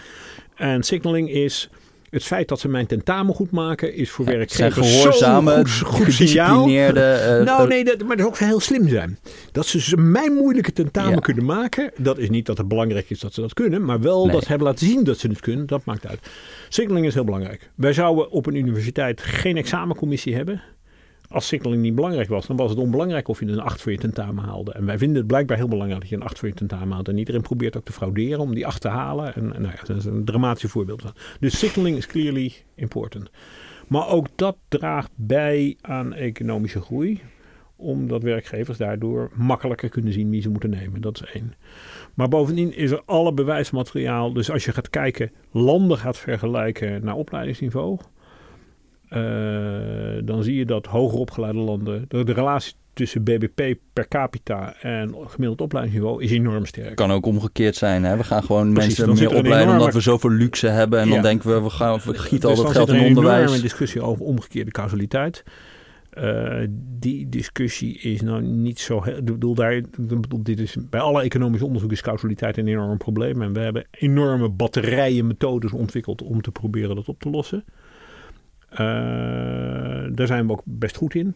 [0.55, 1.69] En signaling is,
[2.09, 6.03] Het feit dat ze mijn tentamen goed maken is voor Ja, werkgevers gehoorzame, goed, goed
[6.05, 7.01] gedisciplineerde...
[7.01, 9.17] eh, Nou, nee, dat, maar dat ook heel slim zijn.
[9.51, 11.19] Dat ze ze mijn moeilijke tentamen Ja.
[11.19, 11.91] kunnen maken.
[11.97, 13.85] Dat is niet dat het belangrijk is dat ze dat kunnen.
[13.85, 14.31] Maar wel Nee.
[14.33, 15.65] dat ze hebben laten zien dat ze het kunnen.
[15.65, 16.19] Dat maakt uit.
[16.69, 17.69] Signaling is heel belangrijk.
[17.75, 20.61] Wij zouden op een universiteit geen examencommissie hebben.
[21.29, 23.97] Als signaling niet belangrijk was, dan was het onbelangrijk of je een 8 voor je
[23.97, 24.71] tentamen haalde.
[24.71, 27.07] En wij vinden het blijkbaar heel belangrijk dat je een 8 voor je tentamen haalt.
[27.07, 29.35] En iedereen probeert ook te frauderen om die 8 te halen.
[29.35, 31.13] En, en nou ja, dat is een dramatisch voorbeeld van.
[31.39, 33.29] Dus signaling is clearly important.
[33.87, 37.21] Maar ook dat draagt bij aan economische groei
[37.79, 41.01] omdat werkgevers daardoor makkelijker kunnen zien wie ze moeten nemen.
[41.01, 41.53] Dat is één.
[42.13, 44.33] Maar bovendien is er alle bewijsmateriaal.
[44.33, 47.99] Dus als je gaat kijken, landen gaat vergelijken naar opleidingsniveau.
[49.09, 49.21] Eh,
[50.23, 52.05] dan zie je dat hoger opgeleide landen.
[52.07, 56.95] De, de relatie tussen BBP per capita en gemiddeld opleidingsniveau is enorm sterk.
[56.95, 58.03] kan ook omgekeerd zijn.
[58.03, 58.17] Hè?
[58.17, 60.99] We gaan gewoon Precies, mensen meer er opleiden enorme- omdat we zoveel luxe hebben.
[60.99, 61.13] En Ja.
[61.13, 63.17] dan denken we, we, gaan, we gieten al Dus dat geld zit er in een
[63.17, 63.61] onderwijs.
[63.61, 65.43] discussie over omgekeerde causaliteit.
[66.09, 66.63] Eh,
[66.99, 69.03] die discussie is nou niet zo.
[69.03, 72.97] heel- Ik bedoel, daar, bedoel, dit is, bij alle economisch onderzoek is causaliteit een enorm
[72.97, 73.41] probleem.
[73.41, 77.63] En we hebben enorme batterijen methodes ontwikkeld om te proberen dat op te lossen.
[78.69, 78.77] Eh,
[80.11, 81.35] daar zijn we ook best goed in.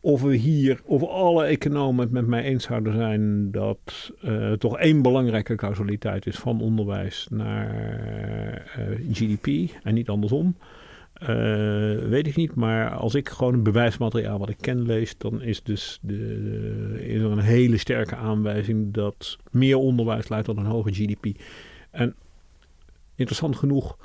[0.00, 4.78] Of we hier, of alle economen het met mij eens zouden zijn dat eh, toch
[4.78, 7.70] één belangrijke causaliteit is van onderwijs naar
[8.76, 10.56] eh, GDP en niet andersom.
[12.08, 15.62] Weet ik niet, maar als ik gewoon het bewijsmateriaal wat ik ken lees, dan is,
[15.62, 20.92] dus de- is er een hele sterke aanwijzing dat meer onderwijs leidt tot een hoger
[20.94, 21.40] GDP.
[21.90, 22.14] En
[23.14, 23.96] interessant genoeg,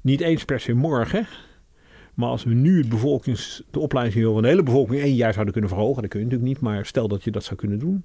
[0.00, 1.26] niet eens per se morgen,
[2.14, 5.52] maar als we nu het bevolkings, de opleidingsniveau van de hele bevolking één jaar zouden
[5.52, 8.04] kunnen verhogen, dat kun je natuurlijk niet, maar stel dat je dat zou kunnen doen,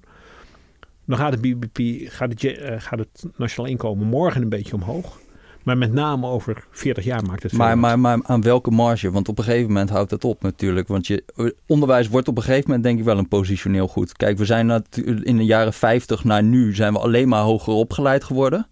[1.04, 5.18] dan gaat het, BBP, gaat het, eh, gaat het nationaal inkomen morgen een beetje omhoog.
[5.62, 9.10] Maar met name over 40 jaar maakt het veel Maar, maar, maar aan welke marge?
[9.10, 10.88] Want op een gegeven moment houdt het op natuurlijk.
[10.88, 11.24] Want je,
[11.66, 14.16] onderwijs wordt op een gegeven moment denk ik wel een positioneel goed.
[14.16, 14.84] Kijk, we zijn
[15.22, 18.66] in de jaren 50 naar nu zijn we alleen maar hoger opgeleid geworden.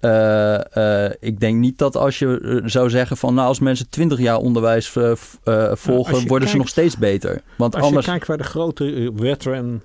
[0.00, 3.88] Eh, eh, ik denk niet dat als je eh, zou zeggen van nou als mensen
[3.90, 5.12] 20 jaar onderwijs eh,
[5.74, 7.42] volgen, worden ze nog steeds beter.
[7.56, 8.04] Want Als anders.
[8.04, 9.82] je kijkt waar de grote wedren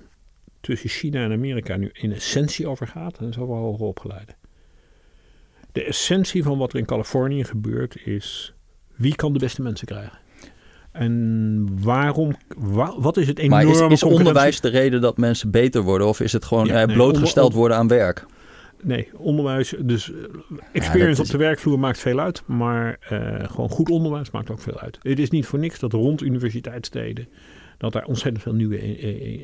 [0.60, 4.32] tussen China en Amerika nu in essentie over gaat, dan is over hoger opgeleide.
[5.72, 8.54] De essentie van wat er in Californië gebeurt is
[8.96, 10.18] wie kan de beste mensen krijgen.
[10.92, 15.16] En waarom, wa- wat is het maar enorme is, is concurrentie- onderwijs de reden dat
[15.16, 16.06] mensen beter worden?
[16.06, 18.26] Of is het gewoon Ja, eh, nee, blootgesteld onder- worden aan werk?
[18.84, 20.18] Nee, onderwijs, dus eh,
[20.72, 24.78] experience op de werkvloer maakt veel uit, maar eh, gewoon goed onderwijs maakt ook veel
[24.78, 24.98] uit.
[25.02, 27.28] Het is niet voor niks dat rond universiteitssteden,
[27.78, 29.38] dat daar ontzettend veel nieuwe eh,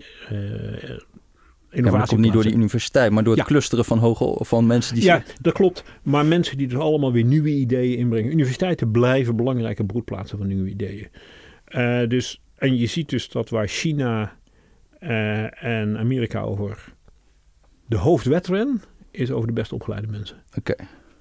[1.71, 2.55] Ja, dat komt niet door die plaatsvindt.
[2.57, 3.49] universiteit, maar door het Ja.
[3.49, 5.05] clusteren van, hoge, van mensen die...
[5.05, 5.85] Ja, dat klopt.
[6.03, 8.33] Maar mensen die dus allemaal weer nieuwe ideeën inbrengen.
[8.33, 11.09] Universiteiten blijven belangrijke broedplaatsen van nieuwe ideeën.
[12.09, 14.39] Dus, en je ziet dus dat waar China
[15.61, 16.95] en Amerika over
[17.87, 20.37] de hoofdwedren is over de best opgeleide mensen.
[20.59, 20.75] Oké.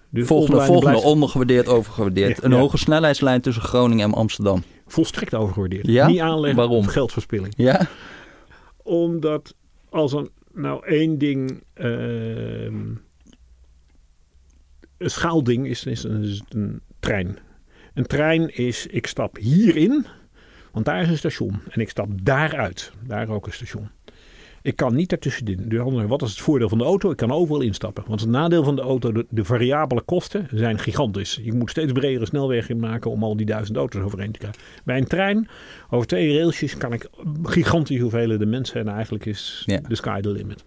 [0.10, 2.38] Dus Volgende, volgende blijft ondergewaardeerd, overgewaardeerd.
[2.38, 2.58] Ja, een ja.
[2.58, 4.64] hoge snelheidslijn tussen Groningen en Amsterdam.
[4.88, 5.88] volstrekt overgewaardeerd.
[5.88, 6.08] Ja?
[6.08, 6.88] Niet aanleggen Waarom?
[6.88, 7.54] geldverspilling.
[7.58, 7.88] Ja?
[8.84, 9.56] Omdat
[9.90, 11.64] als er nou één ding...
[11.74, 12.88] ehm,
[14.98, 17.38] een schaalding is, is, een, is een trein.
[17.94, 20.06] Een trein is, ik stap hierin,
[20.72, 21.60] want daar is een station.
[21.70, 23.90] En ik stap daaruit, daar ook een station.
[24.62, 25.64] Ik kan niet daartussenin.
[25.70, 27.12] Dus wat is het voordeel van de auto?
[27.12, 28.04] Ik kan overal instappen.
[28.08, 31.40] Want het nadeel van de auto, de, de variabele kosten zijn gigantisch.
[31.44, 34.62] Je moet steeds bredere snelwegen maken om al die duizend auto's overheen te krijgen.
[34.86, 35.48] Bij een trein,
[35.90, 37.10] over twee railsjes, kan ik
[37.44, 38.80] gigantische hoeveelheden mensen.
[38.80, 39.80] En eigenlijk is Ja.
[39.88, 40.64] de sky the limit.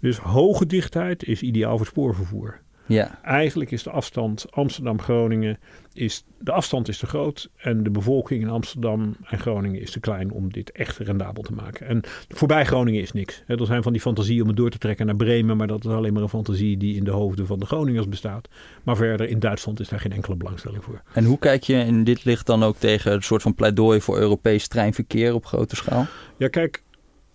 [0.00, 2.60] Dus hoge dichtheid is ideaal voor spoorvervoer.
[2.88, 3.18] Ja.
[3.22, 5.58] Eigenlijk is de afstand Amsterdam-Groningen,
[5.92, 10.00] is, de afstand is te groot en de bevolking in Amsterdam en Groningen is te
[10.00, 11.86] klein om dit echt rendabel te maken.
[11.86, 13.42] En voorbij Groningen is niks.
[13.46, 15.90] Er zijn van die fantasieën om het door te trekken naar Bremen, maar dat is
[15.90, 18.48] alleen maar een fantasie die in de hoofden van de Groningers bestaat.
[18.82, 21.02] Maar verder in Duitsland is daar geen enkele belangstelling voor.
[21.12, 24.18] En hoe kijk je in dit licht dan ook tegen een soort van pleidooi voor
[24.18, 26.06] Europees treinverkeer op grote schaal?
[26.36, 26.82] Ja, kijk,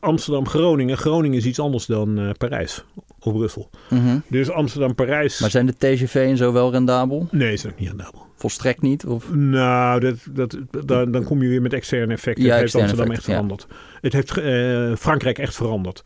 [0.04, 0.98] Amsterdam-Groningen.
[0.98, 2.84] Groningen is iets anders dan eh, Parijs
[3.20, 3.70] of Brussel.
[3.90, 4.18] Mhm.
[4.28, 5.40] Dus Amsterdam-Parijs.
[5.40, 7.28] Maar zijn de TGV en zo wel rendabel?
[7.32, 8.26] Nee, is ook niet rendabel.
[8.36, 9.06] Volstrekt niet?
[9.06, 9.34] Of?
[9.34, 12.44] Nou, dat, dat, dan, dan kom je weer met externe effecten.
[12.44, 13.68] Ja, het heeft Amsterdam echt veranderd.
[14.02, 16.04] Het heeft eh, Frankrijk echt veranderd.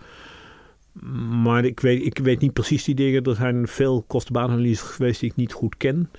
[1.41, 3.23] Maar ik weet, ik weet niet precies die dingen.
[3.23, 6.09] Er zijn veel kostenbaananalyses geweest die ik niet goed ken.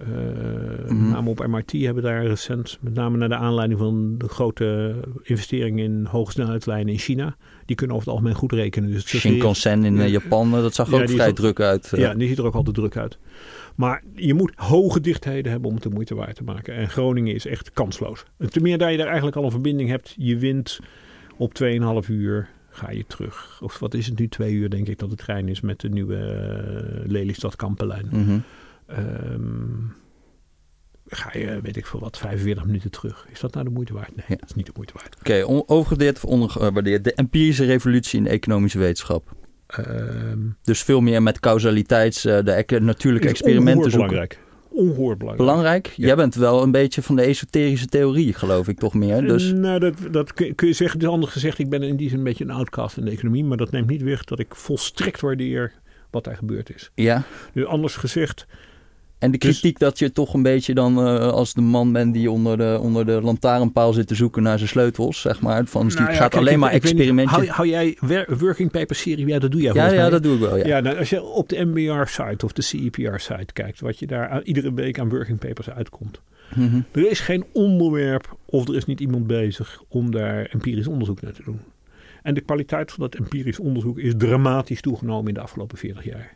[0.00, 4.94] Uh, name op MIT hebben daar recent, met name naar de aanleiding van de grote
[5.22, 7.36] investering in hoogsnelheidslijnen in China.
[7.64, 8.90] Die kunnen over het algemeen goed rekenen.
[8.90, 10.10] Dus Shinkansen in eh, Ja.
[10.20, 11.92] Japan, eh, dat zag Ja, ook vrij ook- druk uit.
[11.96, 13.18] Ja, die ziet er ook altijd druk uit.
[13.74, 16.74] Maar je moet hoge dichtheden hebben om het de moeite waard te maken.
[16.74, 18.24] En Groningen is echt kansloos.
[18.38, 20.14] En Ten meer dat je daar eigenlijk al een verbinding hebt.
[20.16, 20.78] Je wint
[21.36, 23.58] op 2,5 uur, ga je terug.
[23.62, 25.88] Of wat is het nu, twee uur denk ik dat de trein is met de
[25.88, 28.06] nieuwe Lelystad-Kampenlijn.
[28.10, 28.38] Mhm.
[28.86, 29.64] Ehm,
[31.06, 33.26] ga je, weet ik veel wat, 45 minuten terug.
[33.32, 34.16] Is dat nou de moeite waard?
[34.16, 34.36] Nee, Ja.
[34.36, 35.16] dat is niet de moeite waard.
[35.18, 37.04] Oké, on- overgewaardeerd of ondergewaardeerd.
[37.04, 39.34] De empirische revolutie in de economische wetenschap.
[39.66, 44.08] Ehm, Dus veel meer met causaliteits, eh, de natuurlijke experimenten zoeken.
[44.08, 44.44] belangrijk.
[44.68, 45.48] Ongehoord belangrijk.
[45.50, 45.86] Belangrijk?
[45.86, 46.06] Ja.
[46.06, 49.22] Jij bent wel een beetje van de esoterische theorie, geloof ik toch meer.
[49.22, 50.98] Dus Nou, dat, dat kun, kun je zeggen.
[50.98, 53.44] Dus anders gezegd, ik ben in die zin een beetje een outcast in de economie.
[53.44, 55.72] Maar dat neemt niet weg dat ik volstrekt waardeer
[56.10, 56.90] wat daar gebeurd is.
[56.94, 57.22] ja.
[57.52, 58.46] Dus anders gezegd,
[59.18, 62.14] En de Dus- kritiek dat je toch een beetje dan eh, als de man bent
[62.14, 65.66] die onder de, onder de lantaarnpaal zit te zoeken naar zijn sleutels, zeg maar.
[65.66, 67.48] Van, Nou ja, gaat kijk, alleen ik- maar experimentjes.
[67.48, 67.96] Hou, hou jij
[68.38, 69.26] working paper serie?
[69.26, 70.10] Ja, dat doe jij ja, ja, mij.
[70.10, 70.56] dat doe ik wel.
[70.56, 70.66] Ja.
[70.66, 74.42] Ja, nou, als je op de MBR-site of de CEPR-site kijkt, wat je daar aan-
[74.44, 76.20] iedere week aan working papers uitkomt.
[76.54, 76.80] Mhm.
[76.92, 81.32] Er is geen onderwerp of er is niet iemand bezig om daar empirisch onderzoek naar
[81.32, 81.60] te doen.
[82.22, 86.34] En de kwaliteit van dat empirisch onderzoek is dramatisch toegenomen in de afgelopen 40 jaar.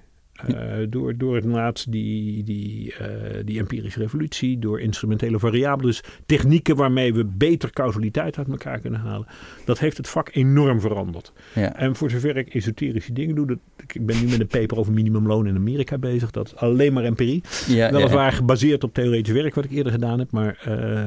[0.49, 3.07] Uh, door, door inderdaad die, die, uh,
[3.45, 9.01] die empirische revolutie, door instrumentele variabelen, dus technieken waarmee we beter causaliteit uit elkaar kunnen
[9.01, 9.27] halen.
[9.65, 11.33] Dat heeft het vak enorm veranderd.
[11.55, 11.77] Ja.
[11.77, 14.93] En voor zover ik esoterische dingen doe, dat, ik ben nu met een paper over
[14.93, 16.31] minimumloon in Amerika bezig.
[16.31, 17.43] Dat is alleen maar empirie.
[17.67, 21.05] Ja, Weliswaar gebaseerd op theoretisch werk wat ik eerder gedaan heb, maar uh,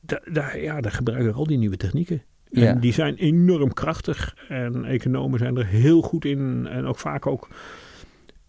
[0.00, 2.22] da, da, ja, daar gebruiken we al die nieuwe technieken.
[2.50, 2.72] En Ja.
[2.72, 7.48] die zijn enorm krachtig en economen zijn er heel goed in en ook vaak ook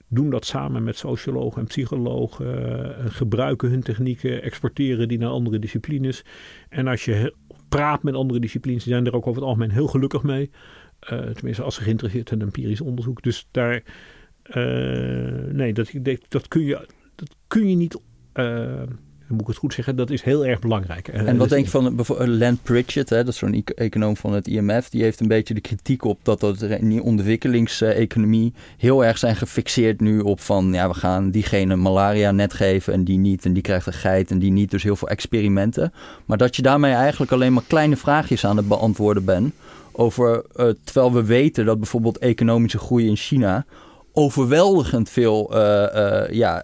[0.10, 5.60] doen dat samen met sociologen en psychologen, uh, gebruiken hun technieken, exporteren die naar andere
[5.60, 6.26] disciplines.
[6.70, 7.34] En als je
[7.70, 10.52] praat met andere disciplines, die zijn er ook over het algemeen heel gelukkig mee.
[11.14, 13.22] Uh, tenminste, als ze geïnteresseerd zijn in empirisch onderzoek.
[13.22, 13.84] Dus daar,
[14.44, 15.92] uh, nee, dat,
[16.28, 18.00] dat, kun je, dat kun je niet
[19.30, 21.08] moet ik het goed zeggen, dat is heel erg belangrijk.
[21.08, 24.34] En wat dus, denk je van bijvoorbeeld Len Pritchett, hè, dat is zo'n econoom van
[24.34, 29.06] het IMF, die heeft een beetje de kritiek op dat dat in die ontwikkelingseconomie heel
[29.06, 33.18] erg zijn gefixeerd nu op van, ja, we gaan diegene malaria net geven en die
[33.18, 35.94] niet, en die krijgt een geit en die niet, dus heel veel experimenten.
[36.26, 39.54] Maar dat je daarmee eigenlijk alleen maar kleine vraagjes aan het beantwoorden bent
[39.92, 43.66] over, uh, terwijl we weten dat bijvoorbeeld economische groei in China
[44.14, 46.64] overweldigend veel, uh, uh, ja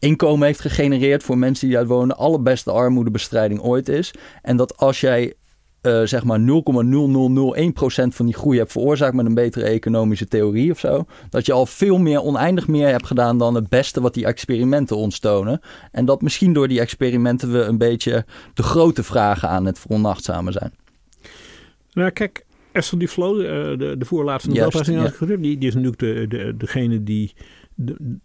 [0.00, 2.16] inkomen heeft gegenereerd voor mensen die daar wonen.
[2.16, 4.14] Allerbeste armoedebestrijding ooit is.
[4.42, 5.34] En dat als jij
[5.82, 6.44] uh, zeg maar 0,0001%
[8.08, 11.04] van die groei hebt veroorzaakt met een betere economische theorie of zo.
[11.30, 14.96] Dat je al veel meer, oneindig meer hebt gedaan dan het beste wat die experimenten
[14.96, 15.60] ons tonen.
[15.92, 18.24] En dat misschien door die experimenten we een beetje
[18.54, 20.72] de grote vragen aan het veronachtzamen zijn.
[21.92, 23.44] Nou kijk, Esther Duflo, uh,
[23.78, 24.68] de, de voorlaatste ja.
[25.26, 27.32] die, die is natuurlijk de, de, degene die
[27.74, 28.18] de,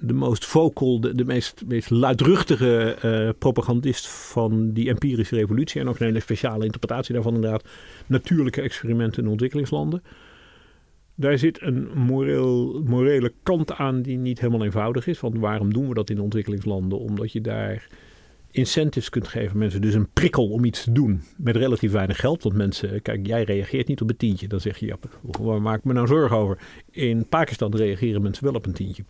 [0.00, 5.80] de most vocal, de, meest, meest luidruchtige uh, propagandist van die empirische revolutie.
[5.80, 7.68] En ook een hele speciale interpretatie daarvan inderdaad.
[8.06, 10.02] Natuurlijke experimenten in ontwikkelingslanden.
[11.14, 15.20] Daar zit een moreel, morele kant aan die niet helemaal eenvoudig is.
[15.20, 16.98] Want waarom doen we dat in ontwikkelingslanden?
[16.98, 17.88] Omdat je daar
[18.50, 19.80] incentives kunt geven mensen.
[19.80, 22.42] Dus een prikkel om iets te doen met relatief weinig geld.
[22.42, 24.48] Want mensen, kijk, jij reageert niet op een tientje.
[24.48, 24.96] Dan zeg je, ja,
[25.40, 26.58] waar maak ik me nou zorgen over?
[26.90, 29.04] In Pakistan reageren mensen wel op een tientje.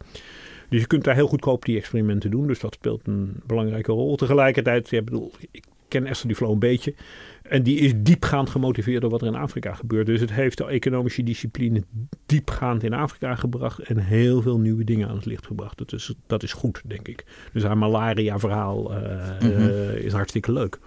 [0.69, 2.47] Dus je kunt daar heel goedkoop die experimenten doen.
[2.47, 4.17] Dus dat speelt een belangrijke rol.
[4.17, 6.95] Tegelijkertijd, ja, bedoel, ik ken Esther Duflo een beetje.
[7.43, 10.07] En die is diepgaand gemotiveerd door wat er in Afrika gebeurt.
[10.07, 11.83] Dus het heeft de economische discipline
[12.27, 13.79] diepgaand in Afrika gebracht.
[13.79, 15.79] En heel veel nieuwe dingen aan het licht gebracht.
[15.79, 17.25] Dat is, dat is goed, denk ik.
[17.53, 18.99] Dus haar malaria-verhaal uh,
[19.41, 19.67] mm-hmm.
[19.67, 20.79] uh, is hartstikke leuk.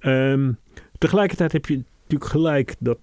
[0.00, 0.58] Um,
[0.98, 2.98] tegelijkertijd heb je natuurlijk gelijk dat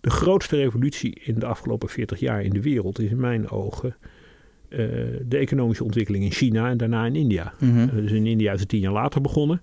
[0.00, 3.96] de grootste revolutie in de afgelopen 40 jaar in de wereld is in mijn ogen
[4.68, 4.78] uh,
[5.22, 7.52] de economische ontwikkeling in China en daarna in India.
[7.58, 7.82] Mm-hmm.
[7.82, 9.62] Uh, dus in India is het tien jaar later begonnen.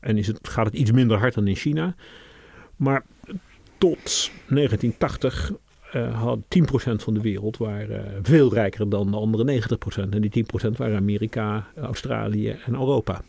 [0.00, 1.94] En is het, gaat het iets minder hard dan in China.
[2.76, 3.04] Maar
[3.78, 5.52] tot 1980
[5.94, 6.42] uh, had 10%
[6.94, 9.62] van de wereld waren veel rijker dan de andere
[10.06, 10.08] 90%.
[10.10, 13.22] En die 10% waren Amerika, Australië en Europa.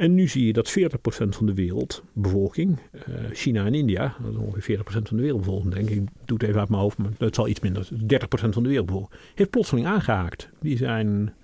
[0.00, 0.82] En nu zie je dat 40%
[1.28, 2.78] van de wereldbevolking,
[3.08, 6.36] uh, China en India, dat is ongeveer 40% van de wereldbevolking, denk ik, ik doe
[6.38, 7.94] het even uit mijn hoofd, maar het zal iets minder, 30%
[8.28, 10.50] van de wereldbevolking, heeft plotseling aangehaakt.
[10.60, 11.34] Die zijn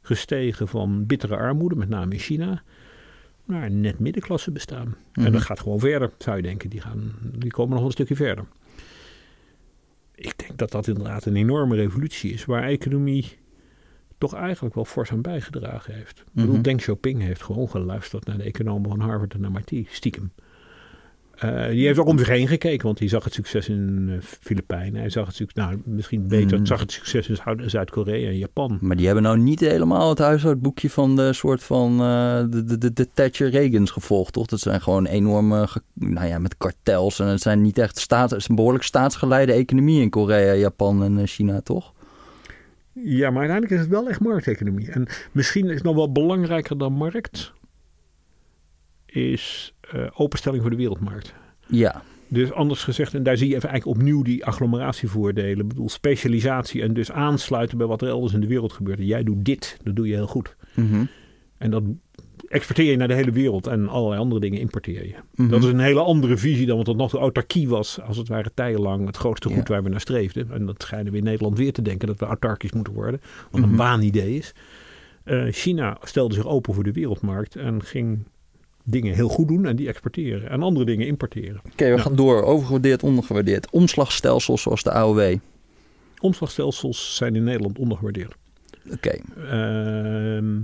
[0.00, 2.62] gestegen van bittere armoede, met name in China,
[3.44, 4.96] naar een net middenklasse bestaan.
[5.12, 6.70] En dat gaat gewoon verder, zou je denken.
[6.70, 8.44] Die, gaan, die komen nog een stukje verder.
[10.14, 13.36] Ik denk dat dat inderdaad een enorme revolutie is, waar economie
[14.18, 16.18] toch eigenlijk wel fors aan bijgedragen heeft.
[16.18, 16.62] Ik bedoel, Mhm.
[16.62, 20.32] Deng Xiaoping heeft gewoon geluisterd naar de economen van Harvard en MIT, stiekem.
[21.36, 24.16] Eh, die heeft ook om zich heen gekeken, want hij zag het succes in eh,
[24.40, 25.00] Filipijnen.
[25.00, 26.66] Hij zag het succes, nou misschien beter, Mm.
[26.66, 28.78] zag het succes in Zuid- Zuid-Korea en Japan.
[28.80, 32.78] Maar die hebben nou niet helemaal het huishoudboekje van de soort van eh, de, de,
[32.78, 34.46] de, de Thatcher Reagans gevolgd, toch?
[34.46, 37.18] Dat zijn gewoon enorme, ge- nou ja, met kartels.
[37.20, 41.02] En het zijn niet echt staat, het is een behoorlijk staatsgeleide economie in Korea, Japan
[41.02, 41.94] en China, toch?
[43.04, 44.90] Ja, maar uiteindelijk is het wel echt markteconomie.
[44.90, 47.52] En misschien is het nog wel belangrijker dan markt,
[49.06, 51.34] is eh, openstelling voor de wereldmarkt.
[51.66, 55.60] Ja, Dus anders gezegd, en daar zie je even eigenlijk opnieuw die agglomeratievoordelen.
[55.60, 58.98] Ik bedoel, specialisatie en dus aansluiten bij wat er elders in de wereld gebeurt.
[59.02, 60.56] Jij doet dit, dat doe je heel goed.
[60.74, 61.04] Mhm.
[61.58, 61.82] En dat
[62.48, 65.14] exporteer je naar de hele wereld en allerlei andere dingen importeer je.
[65.34, 65.48] Mhm.
[65.50, 68.28] Dat is een hele andere visie dan wat tot nog toe autarkie was, als het
[68.28, 69.74] ware tijdenlang het grootste goed Ja.
[69.74, 70.50] waar we naar streefden.
[70.50, 73.20] En dat schijnen we in Nederland weer te denken dat we autarkisch moeten worden,
[73.50, 73.70] wat Mhm.
[73.70, 74.54] een waanidee is.
[75.24, 78.24] Eh, China stelde zich open voor de wereldmarkt en ging
[78.84, 80.50] dingen heel goed doen en die exporteren.
[80.50, 81.60] En andere dingen importeren.
[81.72, 81.98] Oké, we Ja.
[81.98, 82.42] gaan door.
[82.42, 83.70] Overgewaardeerd, ondergewaardeerd.
[83.70, 85.36] Omslagstelsels zoals de AOW.
[86.20, 88.34] Omslagstelsels zijn in Nederland ondergewaardeerd.
[88.92, 89.16] Oké.
[89.50, 90.58] Ehm,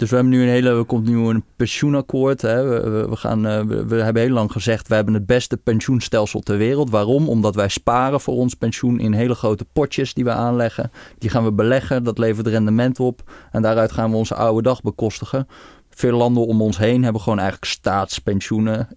[0.00, 2.42] Dus we hebben nu een hele, er komt nu een pensioenakkoord.
[2.42, 2.68] Hè.
[2.68, 5.56] We, we, we gaan, eh, we, we hebben heel lang gezegd, we hebben het beste
[5.56, 6.90] pensioenstelsel ter wereld.
[6.90, 7.28] Waarom?
[7.28, 10.90] Omdat wij sparen voor ons pensioen in hele grote potjes die we aanleggen.
[11.18, 13.30] Die gaan we beleggen, dat levert rendement op.
[13.52, 15.48] En daaruit gaan we onze oude dag bekostigen.
[15.90, 18.88] Veel landen om ons heen hebben gewoon eigenlijk staatspensioenen.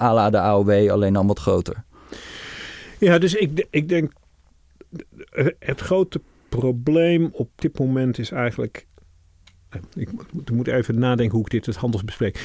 [0.00, 1.84] à la de AOW, alleen dan wat groter.
[2.98, 4.12] ja, dus ik, ik denk,
[5.58, 8.86] het grote probleem op dit moment is eigenlijk...
[9.94, 10.08] Ik
[10.52, 11.76] moet- even nadenken hoe ik dit het.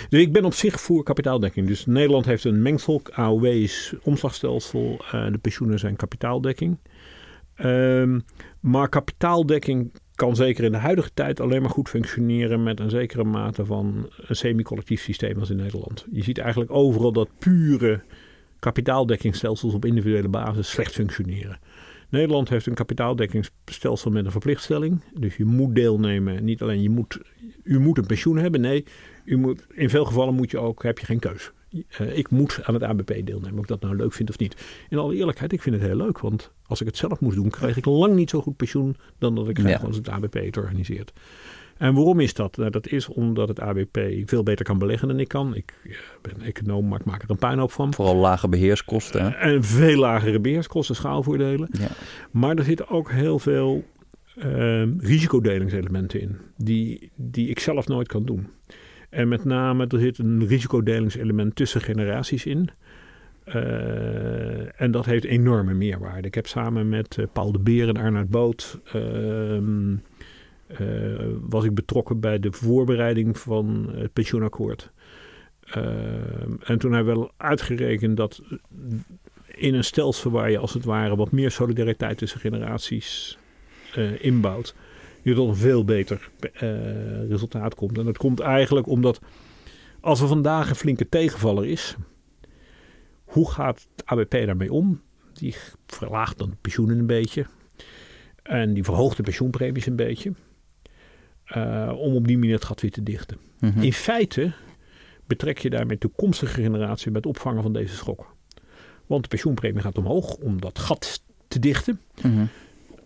[0.09, 1.67] Dus ik ben op zich voor kapitaaldekking.
[1.67, 3.01] Dus Nederland heeft een mengsel.
[3.11, 5.01] AOW is omslagstelsel.
[5.11, 6.77] eh, de pensioenen zijn kapitaaldekking.
[7.55, 8.19] Ehm,
[8.59, 13.23] maar kapitaaldekking kan zeker in de huidige tijd alleen maar goed functioneren met een zekere
[13.23, 16.05] mate van een semi-collectief systeem als in Nederland.
[16.11, 18.01] Je ziet eigenlijk overal dat pure
[18.59, 21.59] kapitaaldekkingsstelsels op individuele basis slecht functioneren.
[22.11, 25.01] Nederland heeft een kapitaaldekkingsstelsel met een verplichtstelling.
[25.19, 26.43] Dus je moet deelnemen.
[26.43, 27.19] Niet alleen je moet,
[27.63, 28.61] u moet een pensioen hebben.
[28.61, 28.85] Nee,
[29.25, 31.51] u moet, in veel gevallen moet je ook, heb je geen keus.
[31.88, 34.55] Eh, ik moet aan het ABP deelnemen, of ik dat nou leuk vind of niet.
[34.89, 36.19] In alle eerlijkheid, ik vind het heel leuk.
[36.19, 39.35] Want als ik het zelf moest doen, kreeg ik lang niet zo goed pensioen dan
[39.35, 39.88] dat ik krijg Ja.
[39.88, 41.13] als het ABP het organiseert.
[41.81, 42.57] En waarom is dat?
[42.57, 45.55] Nou, dat is omdat het ABP veel beter kan beleggen dan ik kan.
[45.55, 45.91] Ik eh,
[46.21, 47.93] ben econoom, maar ik maak er een puinhoop van.
[47.93, 49.21] Vooral lage beheerskosten.
[49.21, 49.29] hè.
[49.29, 51.69] En veel lagere beheerskosten, schaalvoordelen.
[51.71, 51.87] Ja.
[52.31, 53.83] Maar er zitten ook heel veel
[54.37, 56.37] ehm, risicodelingselementen in.
[56.57, 58.47] Die, die ik zelf nooit kan doen.
[59.09, 62.69] En met name, er zit een risicodelingselement tussen generaties in.
[63.43, 66.27] Eh, en dat heeft enorme meerwaarde.
[66.27, 68.79] Ik heb samen met eh, Paul de Beer en Arnoud Boot...
[68.93, 69.99] ehm, eh,
[71.41, 74.91] was ik betrokken bij de voorbereiding van het pensioenakkoord.
[75.72, 78.41] Ehm, en toen hebben we uitgerekend dat
[79.48, 83.38] in een stelsel waar je als het ware wat meer solidariteit tussen generaties
[83.93, 84.76] eh, inbouwt,
[85.22, 87.98] je tot een veel beter eh, resultaat komt.
[87.98, 89.19] En dat komt eigenlijk omdat
[89.99, 91.95] als er vandaag een flinke tegenvaller is,
[93.23, 95.02] hoe gaat het ABP daarmee om?
[95.34, 97.45] Die verlaagt dan de pensioenen een beetje.
[98.43, 100.34] En die verhoogt de pensioenpremies een beetje.
[101.52, 103.38] Eh, om op die manier het gat weer te dichten.
[103.60, 103.82] Mhm.
[103.82, 104.52] In feite
[105.28, 108.36] betrek je daarmee toekomstige generatie bij het opvangen van deze schok.
[109.06, 111.99] Want de pensioenpremie gaat omhoog om dat gat te dichten.
[112.22, 112.45] Mhm.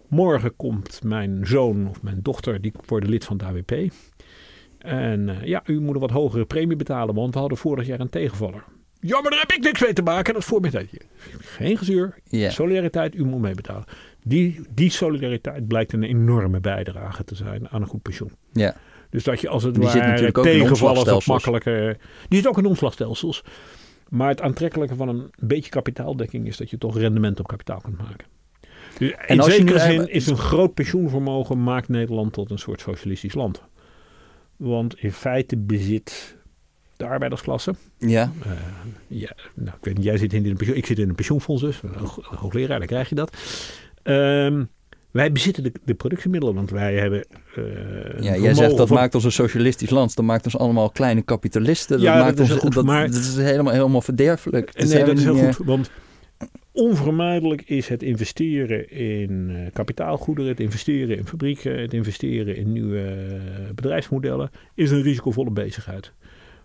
[0.07, 3.91] Morgen komt mijn zoon of mijn dochter, die worden lid van het AWP.
[4.77, 7.99] En eh, ja, u moet een wat hogere premie betalen, want we hadden vorig jaar
[7.99, 8.63] een tegenvaller.
[8.99, 10.33] Ja, maar daar heb ik niks mee te maken.
[10.33, 10.89] Dat is voor mij.
[11.39, 12.17] Geen gezeur.
[12.29, 13.85] Solidariteit, u moet meebetalen.
[14.27, 18.31] Die, die solidariteit blijkt een enorme bijdrage te zijn aan een goed pensioen.
[18.53, 18.75] ja.
[19.09, 21.25] Dus dat je als het Die zit ware in wat omslagstelsels.
[21.25, 21.97] makkelijker...
[22.27, 23.43] Die zit ook in omslagstelsels.
[24.09, 27.97] Maar het aantrekkelijke van een beetje kapitaaldekking is dat je toch rendement op kapitaal kunt
[27.97, 28.27] maken.
[28.97, 32.81] Dus in als je zekere zin is een groot pensioenvermogen maakt Nederland tot een soort
[32.81, 33.63] socialistisch land.
[34.55, 36.37] Want in feite bezit
[36.97, 37.73] de arbeidersklasse.
[37.97, 38.31] Ja.
[38.43, 38.51] eh,
[39.07, 41.61] ja, nou, ik weet niet, jij zit in een pensioen, ik zit in een pensioenfonds
[41.61, 41.81] dus,
[42.21, 43.37] hoogleraar, dan krijg je dat.
[44.05, 44.63] Ehm,
[45.11, 47.25] wij bezitten de, de productiemiddelen, want wij hebben.
[47.55, 47.63] eh,
[48.23, 50.15] Ja, jij zegt dat van- maakt ons een socialistisch land.
[50.15, 51.97] Dat maakt ons allemaal kleine kapitalisten.
[51.97, 54.71] Dat Ja, maakt dat is ons, goed, dat, maar- dat is helemaal, helemaal verderfelijk.
[54.73, 55.65] Is nee, dat is heel goed.
[55.65, 55.89] Want
[56.71, 63.15] onvermijdelijk is het investeren in eh, kapitaalgoederen, het investeren in fabrieken, het investeren in nieuwe
[63.75, 66.11] bedrijfsmodellen, is een risicovolle bezigheid.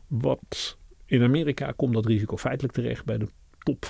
[0.07, 3.27] Wat in Amerika komt dat risico feitelijk terecht bij de
[3.63, 3.89] top 5%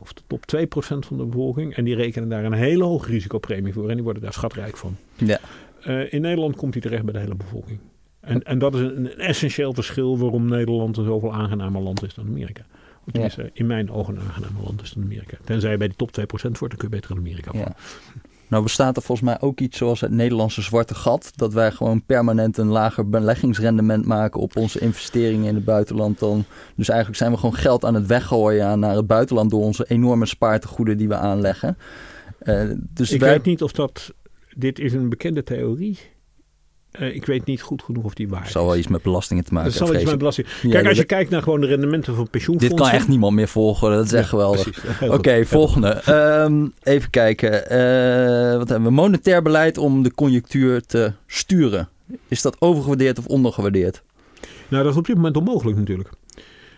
[0.00, 1.74] of de top 2% van de bevolking.
[1.74, 4.96] En die rekenen daar een hele hoge risicopremie voor en die worden daar schatrijk van.
[5.14, 5.40] Ja.
[5.82, 7.78] Eh, in Nederland komt hij terecht bij de hele bevolking.
[8.20, 12.14] En, en dat is een, een essentieel verschil waarom Nederland een zoveel aangenamer land is
[12.14, 12.62] dan Amerika.
[13.16, 15.36] Of in mijn ogen een aangenamer land is dan Amerika.
[15.44, 17.50] Tenzij je bij die top 2% wordt, dan kun je beter in Amerika.
[17.54, 17.76] Ja.
[18.48, 21.32] Nou bestaat er volgens mij ook iets zoals het Nederlandse zwarte gat.
[21.36, 26.18] Dat wij gewoon permanent een lager beleggingsrendement maken op onze investeringen in het buitenland.
[26.18, 26.44] Dan.
[26.74, 30.26] Dus eigenlijk zijn we gewoon geld aan het weggooien naar het buitenland door onze enorme
[30.26, 31.78] spaartegoeden die we aanleggen.
[32.42, 33.30] Uh, dus ik wij...
[33.30, 34.14] weet niet of dat.
[34.56, 35.98] Dit is een bekende theorie.
[37.00, 38.52] Uh, ik weet niet goed genoeg of die waar is.
[38.52, 39.88] zal wel iets met belastingen te maken hebben.
[39.88, 40.46] Zal iets met belasting.
[40.62, 42.76] Kijk, ja, als je kijkt naar gewoon de rendementen van pensioenfondsen.
[42.76, 43.90] Dit kan echt niemand meer volgen.
[43.90, 44.84] Dat is echt geweldig.
[45.02, 46.02] Oké, okay, volgende.
[46.44, 47.52] Um, even kijken.
[47.52, 48.94] Uh, wat hebben we?
[48.94, 51.88] Monetair beleid om de conjunctuur te sturen.
[52.28, 54.02] Is dat overgewaardeerd of ondergewaardeerd?
[54.68, 56.08] Nou, dat is op dit moment onmogelijk natuurlijk.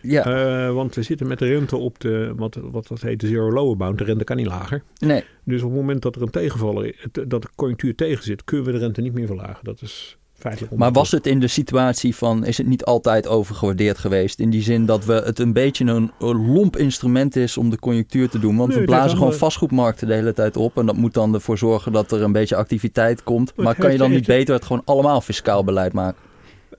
[0.06, 0.66] Ja.
[0.66, 3.52] Uh, want we zitten met de rente op de, wat, wat dat heet, de zero
[3.52, 3.98] lower bound.
[3.98, 4.82] De rente kan niet lager.
[4.98, 5.24] Nee.
[5.44, 8.72] Dus op het moment dat er een tegenvaller, dat de conjunctuur tegen zit, kunnen we
[8.72, 9.64] de rente niet meer verlagen.
[9.64, 13.98] Dat is feitelijk Maar was het in de situatie van, is het niet altijd overgewaardeerd
[13.98, 14.40] geweest?
[14.40, 17.78] In die zin dat we het een beetje een, een lomp instrument is om de
[17.78, 18.56] conjunctuur te doen.
[18.56, 20.78] Want nee, we blazen gewoon vastgoedmarkten de hele tijd op.
[20.78, 23.52] En dat moet dan ervoor zorgen dat er een beetje activiteit komt.
[23.56, 26.20] Maar kan je dan niet beter het gewoon allemaal fiscaal beleid maken?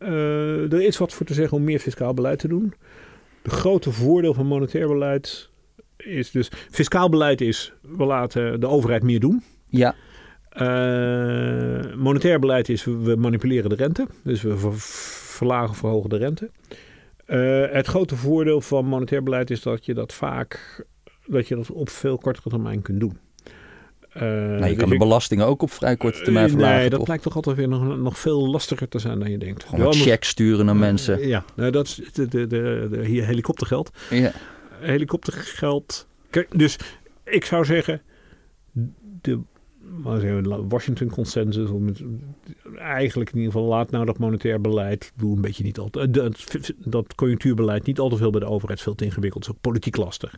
[0.01, 2.73] Uh, er is wat voor te zeggen om meer fiscaal beleid te doen.
[3.47, 5.49] De grote voordeel van monetair beleid
[5.97, 6.51] is dus...
[6.71, 9.43] Fiscaal beleid is, we laten de overheid meer doen.
[9.69, 9.95] Ja.
[10.53, 14.07] Uh, monetair beleid is, we manipuleren de rente.
[14.23, 16.49] Dus we ver, verlagen, verhogen de rente.
[17.27, 20.85] Uh, het grote voordeel van monetair beleid is dat je dat vaak...
[21.25, 23.17] dat je dat op veel kortere termijn kunt doen.
[24.17, 26.77] Uh, nou, je dus kan de belastingen ook op vrij korte termijn verlagen.
[26.77, 29.63] Nee, dat lijkt toch altijd weer nog, nog veel lastiger te zijn dan je denkt.
[29.63, 31.27] Gewoon een check sturen naar mensen.
[31.27, 33.91] Ja, nou, dat is de, de, de, de, hier helikoptergeld.
[34.09, 34.31] Ja.
[34.79, 36.07] Helikoptergeld.
[36.29, 36.77] Kijk, dus
[37.23, 38.01] ik zou zeggen,
[39.21, 39.39] de
[40.67, 42.01] Washington consensus, om het,
[42.77, 46.45] eigenlijk in ieder geval laat nou dat monetair beleid, doe een beetje niet altijd, dat,
[46.77, 49.97] dat conjunctuurbeleid niet al te veel bij de overheid veel te ingewikkeld, is ook politiek
[49.97, 50.37] lastig.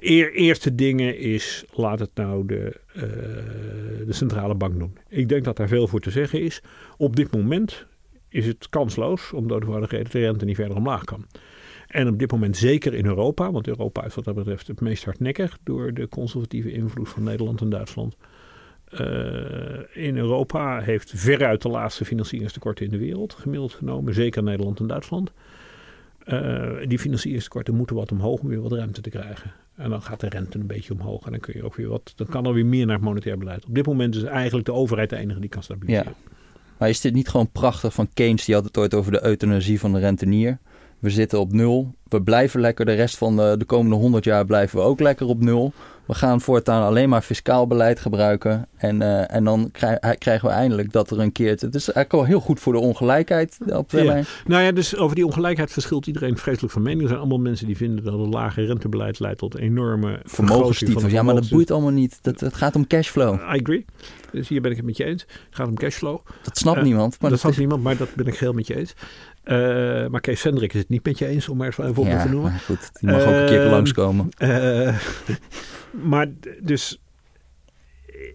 [0.00, 3.02] Eer, eerste dingen is, laat het nou de, uh,
[4.06, 4.98] de centrale bank doen.
[5.08, 6.62] Ik denk dat daar veel voor te zeggen is.
[6.96, 7.86] Op dit moment
[8.28, 11.26] is het kansloos, omdat de rente niet verder omlaag kan.
[11.86, 15.04] En op dit moment zeker in Europa, want Europa is wat dat betreft het meest
[15.04, 18.16] hardnekkig door de conservatieve invloed van Nederland en Duitsland.
[19.00, 24.80] Uh, in Europa heeft veruit de laatste financieringstekorten in de wereld gemiddeld genomen, zeker Nederland
[24.80, 25.32] en Duitsland.
[26.26, 29.52] Uh, die financieringstekorten moeten wat omhoog om weer wat ruimte te krijgen.
[29.74, 32.12] En dan gaat de rente een beetje omhoog en dan kun je ook weer wat.
[32.16, 33.64] Dan kan er weer meer naar het monetair beleid.
[33.64, 36.14] Op dit moment is eigenlijk de overheid de enige die kan stabiliseren.
[36.24, 36.34] Ja.
[36.78, 38.44] Maar is dit niet gewoon prachtig van Keynes?
[38.44, 40.58] Die had het ooit over de euthanasie van de rentenier.
[40.98, 41.94] We zitten op nul.
[42.08, 42.84] We blijven lekker.
[42.84, 45.72] De rest van de, de komende 100 jaar blijven we ook lekker op nul.
[46.06, 48.68] We gaan voortaan alleen maar fiscaal beleid gebruiken.
[48.76, 51.50] En, uh, en dan krijg, krijgen we eindelijk dat er een keer.
[51.50, 54.18] Het is eigenlijk wel heel goed voor de ongelijkheid op termijn.
[54.18, 54.24] Ja.
[54.44, 57.00] Nou ja, dus over die ongelijkheid verschilt iedereen vreselijk van mening.
[57.00, 61.12] Er zijn allemaal mensen die vinden dat een lage rentebeleid leidt tot enorme vermogenstitels.
[61.12, 62.18] Ja, maar dat boeit allemaal niet.
[62.22, 63.34] Dat, het gaat om cashflow.
[63.34, 63.84] I agree.
[64.32, 65.22] Dus hier ben ik het met je eens.
[65.22, 66.18] Het gaat om cashflow.
[66.42, 67.10] Dat snapt uh, niemand.
[67.10, 67.60] Maar dat, dat snapt is...
[67.60, 68.94] niemand, maar dat ben ik heel met je eens.
[69.46, 72.22] Uh, maar Kees Vendrik is het niet met je eens, om maar even op ja,
[72.22, 72.50] te noemen.
[72.50, 74.28] Maar goed, die mag uh, ook een keer langskomen.
[74.38, 74.98] Uh,
[76.10, 76.26] maar
[76.62, 77.02] dus,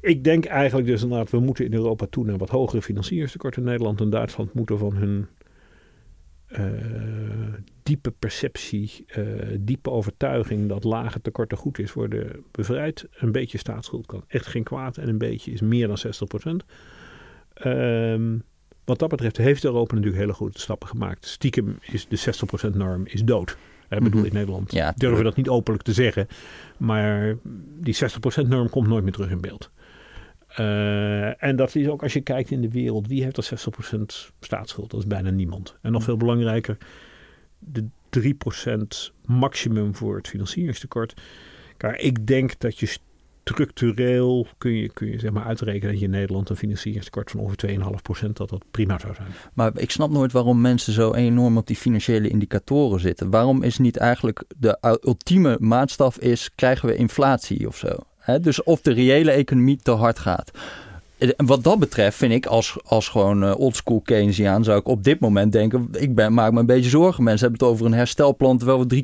[0.01, 3.63] ik denk eigenlijk dus inderdaad, we moeten in Europa toe naar wat hogere financieringstekorten.
[3.63, 5.27] Nederland en Duitsland moeten van hun
[7.83, 9.05] diepe perceptie,
[9.59, 13.07] diepe overtuiging dat lage tekorten goed is, worden bevrijd.
[13.11, 16.63] Een beetje staatsschuld kan echt geen kwaad en een beetje is meer dan 60 procent.
[17.65, 18.43] Um,
[18.91, 21.25] wat dat betreft heeft Europa natuurlijk hele goede stappen gemaakt.
[21.25, 22.33] Stiekem is de
[22.71, 23.57] 60% norm is dood.
[23.89, 24.29] Ik bedoel, -hmm.
[24.29, 26.27] in Nederland ja, durven we dat niet openlijk te zeggen.
[26.77, 27.35] Maar
[27.79, 27.95] die
[28.45, 29.69] 60% norm komt nooit meer terug in beeld.
[30.59, 33.61] Uh, en dat is ook als je kijkt in de wereld, wie heeft er
[33.97, 34.01] 60%
[34.39, 34.91] staatsschuld?
[34.91, 35.75] Dat is bijna niemand.
[35.81, 36.77] En nog veel belangrijker,
[37.59, 37.87] de
[38.19, 41.21] 3% maximum voor het financieringstekort.
[41.77, 42.97] Kijk, ik denk dat je
[43.43, 47.39] structureel kun je, kun je zeg maar uitrekenen dat je in Nederland een financieringstekort van
[47.39, 47.79] ongeveer
[48.25, 49.27] 2,5% dat dat prima zou zijn.
[49.53, 53.29] Maar ik snap nooit waarom mensen zo enorm op die financiële indicatoren zitten.
[53.29, 57.95] Waarom is niet eigenlijk de ultieme maatstaf is, krijgen we inflatie of zo?
[58.41, 60.51] Dus of de reële economie te hard gaat.
[61.21, 65.03] En wat dat betreft vind ik als, als gewoon uh, oldschool Keynesiaan zou ik op
[65.03, 67.23] dit moment denken, ik ben, maak me een beetje zorgen.
[67.23, 69.03] Mensen hebben het over een herstelplan terwijl we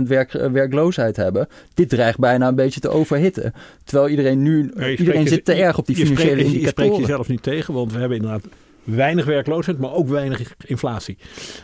[0.00, 1.48] 3,4% werk, werkloosheid hebben.
[1.74, 3.52] Dit dreigt bijna een beetje te overhitten.
[3.84, 6.86] Terwijl iedereen nu, ja, iedereen zit te erg op die financiële spreekt, indicatoren.
[6.86, 8.44] Je spreekt jezelf niet tegen, want we hebben inderdaad
[8.84, 11.18] weinig werkloosheid, maar ook weinig inflatie.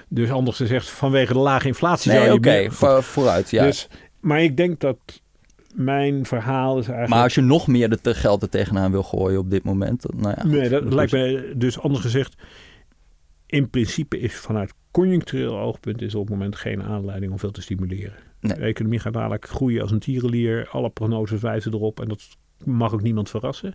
[0.08, 2.38] Dus anders gezegd, vanwege de lage inflatie nee, zou je...
[2.38, 3.64] oké, okay, vooruit, ja.
[3.64, 3.88] Dus,
[4.20, 4.98] maar ik denk dat
[5.74, 7.08] mijn verhaal is eigenlijk...
[7.14, 10.34] Maar als je nog meer de geld er tegenaan wil gooien op dit moment, nou
[10.36, 10.46] ja.
[10.46, 12.34] Nee, dat, dat lijkt is- mij dus anders gezegd.
[13.46, 17.50] In principe is vanuit conjunctureel oogpunt is er op het moment geen aanleiding om veel
[17.50, 18.14] te stimuleren.
[18.40, 18.54] Nee.
[18.56, 20.68] De economie gaat dadelijk groeien als een tierenlier.
[20.70, 22.22] Alle prognoses wijzen erop en dat
[22.64, 23.74] mag ook niemand verrassen.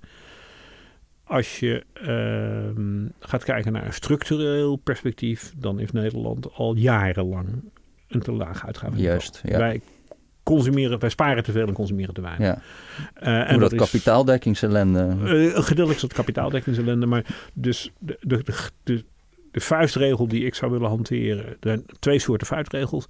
[1.23, 7.47] Als je ehm, gaat kijken naar een structureel perspectief, dan heeft Nederland al jarenlang
[8.07, 8.99] een te laag uitgaven.
[8.99, 9.57] Juist, ja.
[9.57, 9.81] Wij
[10.55, 12.47] consumeren, wij sparen te veel en consumeren te weinig.
[12.47, 12.61] ja.
[13.13, 14.99] Eh, Hoe dat, is- kapitaaldekkingsellende.
[14.99, 18.53] eh, een gedeeltelijk is dat kapitaaldekkingsellende, maar dus de, de, de,
[18.83, 19.03] de,
[19.51, 23.07] de vuistregel die ik zou willen hanteren, er zijn twee soorten vuistregels.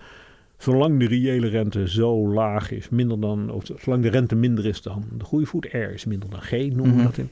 [0.57, 4.81] Zolang de reële rente zo laag is, minder dan, of zolang de rente minder is
[4.81, 7.03] dan de groeivoet, R is minder dan G, noemen we Mhm.
[7.03, 7.29] dat in.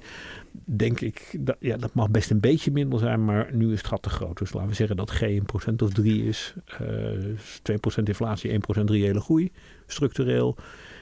[0.51, 3.87] Denk ik, dat, ja, dat mag best een beetje minder zijn, maar nu is het
[3.87, 4.37] gat te groot.
[4.37, 8.83] Dus laten we zeggen dat G een procent of drie is, eh 2% inflatie, 1%
[8.83, 9.51] reële groei,
[9.85, 10.57] structureel.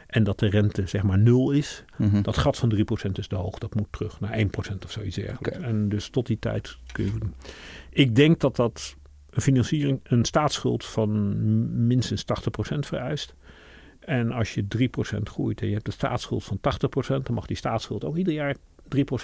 [0.07, 1.83] En dat de rente zeg maar nul is.
[1.97, 2.21] Mhm.
[2.21, 3.57] Dat gat van 3% is te hoog.
[3.57, 5.57] Dat moet terug naar 1% of zoiets dergelijks.
[5.57, 7.33] En dus tot die tijd kun je doen.
[7.89, 8.95] Ik denk dat dat
[9.29, 13.35] een financiering, een staatsschuld van minstens 80% vereist.
[13.99, 17.57] En als je 3% groeit en je hebt een staatsschuld van 80%, dan mag die
[17.57, 18.55] staatsschuld ook ieder jaar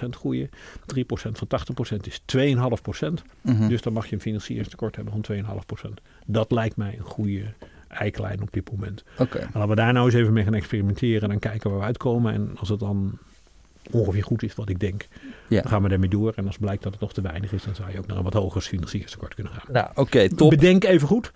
[0.05, 0.49] 3% groeien.
[0.85, 3.23] 3% van 80% is 2,5%.
[3.41, 3.67] Mhm.
[3.67, 6.01] Dus dan mag je een financieringstekort hebben van 2,5%.
[6.25, 7.53] Dat lijkt mij een goede
[7.87, 9.03] eiklijn op dit moment.
[9.17, 9.37] Oké.
[9.37, 11.85] En laten we daar nou eens even mee gaan experimenteren en dan kijken waar we
[11.85, 12.33] uitkomen.
[12.33, 13.17] En als het dan
[13.91, 15.07] ongeveer goed is wat ik denk,
[15.47, 15.61] Ja.
[15.61, 16.33] dan gaan we daarmee door.
[16.35, 18.23] En als blijkt dat het nog te weinig is, dan zou je ook naar een
[18.23, 19.65] wat hoger financieringstekort kunnen gaan.
[19.73, 20.49] Nou, oké, top.
[20.49, 21.31] Bedenk even goed,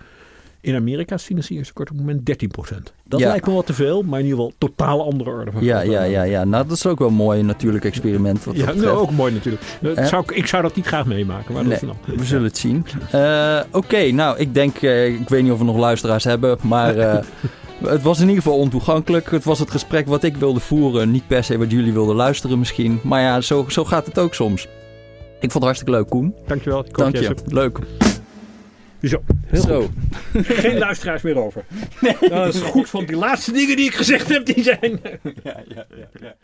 [0.66, 2.94] in Amerika is het financieringstekort op het moment 13%.
[3.08, 3.28] Dat Ja.
[3.28, 6.04] lijkt me wat te veel, maar in ieder geval totaal andere orde van Ja, ja,
[6.04, 6.44] ja, ja.
[6.44, 8.44] Nou, dat is ook wel een mooi natuurlijk experiment.
[8.44, 9.64] Wat Ja, dat nou, ook mooi natuurlijk.
[9.82, 10.06] Dat Eh?
[10.06, 11.80] zou ik, zou dat niet graag meemaken, maar dat is.
[12.16, 12.86] We zullen het zien.
[13.12, 16.96] Eh, Oké, nou, ik denk, eh, ik weet niet of we nog luisteraars hebben, maar
[17.84, 19.32] het was in ieder geval ontoegankelijk.
[19.32, 22.60] Het was het gesprek wat ik wilde voeren, niet per se wat jullie wilden luisteren
[22.60, 23.00] misschien.
[23.04, 24.68] Maar ja, zo, zo gaat het ook soms.
[25.40, 26.36] Ik vond het hartstikke leuk, Koen.
[26.48, 26.86] Dankjewel.
[26.92, 27.36] Dank je.
[27.46, 27.80] Leuk.
[29.08, 29.82] Zo, heel Zo.
[29.82, 30.46] goed.
[30.64, 31.66] Geen luisteraars meer over.
[32.20, 35.00] Dat is goed, want die laatste dingen die ik gezegd heb, die zijn...
[35.44, 36.36] Ja, ja, ja, ja.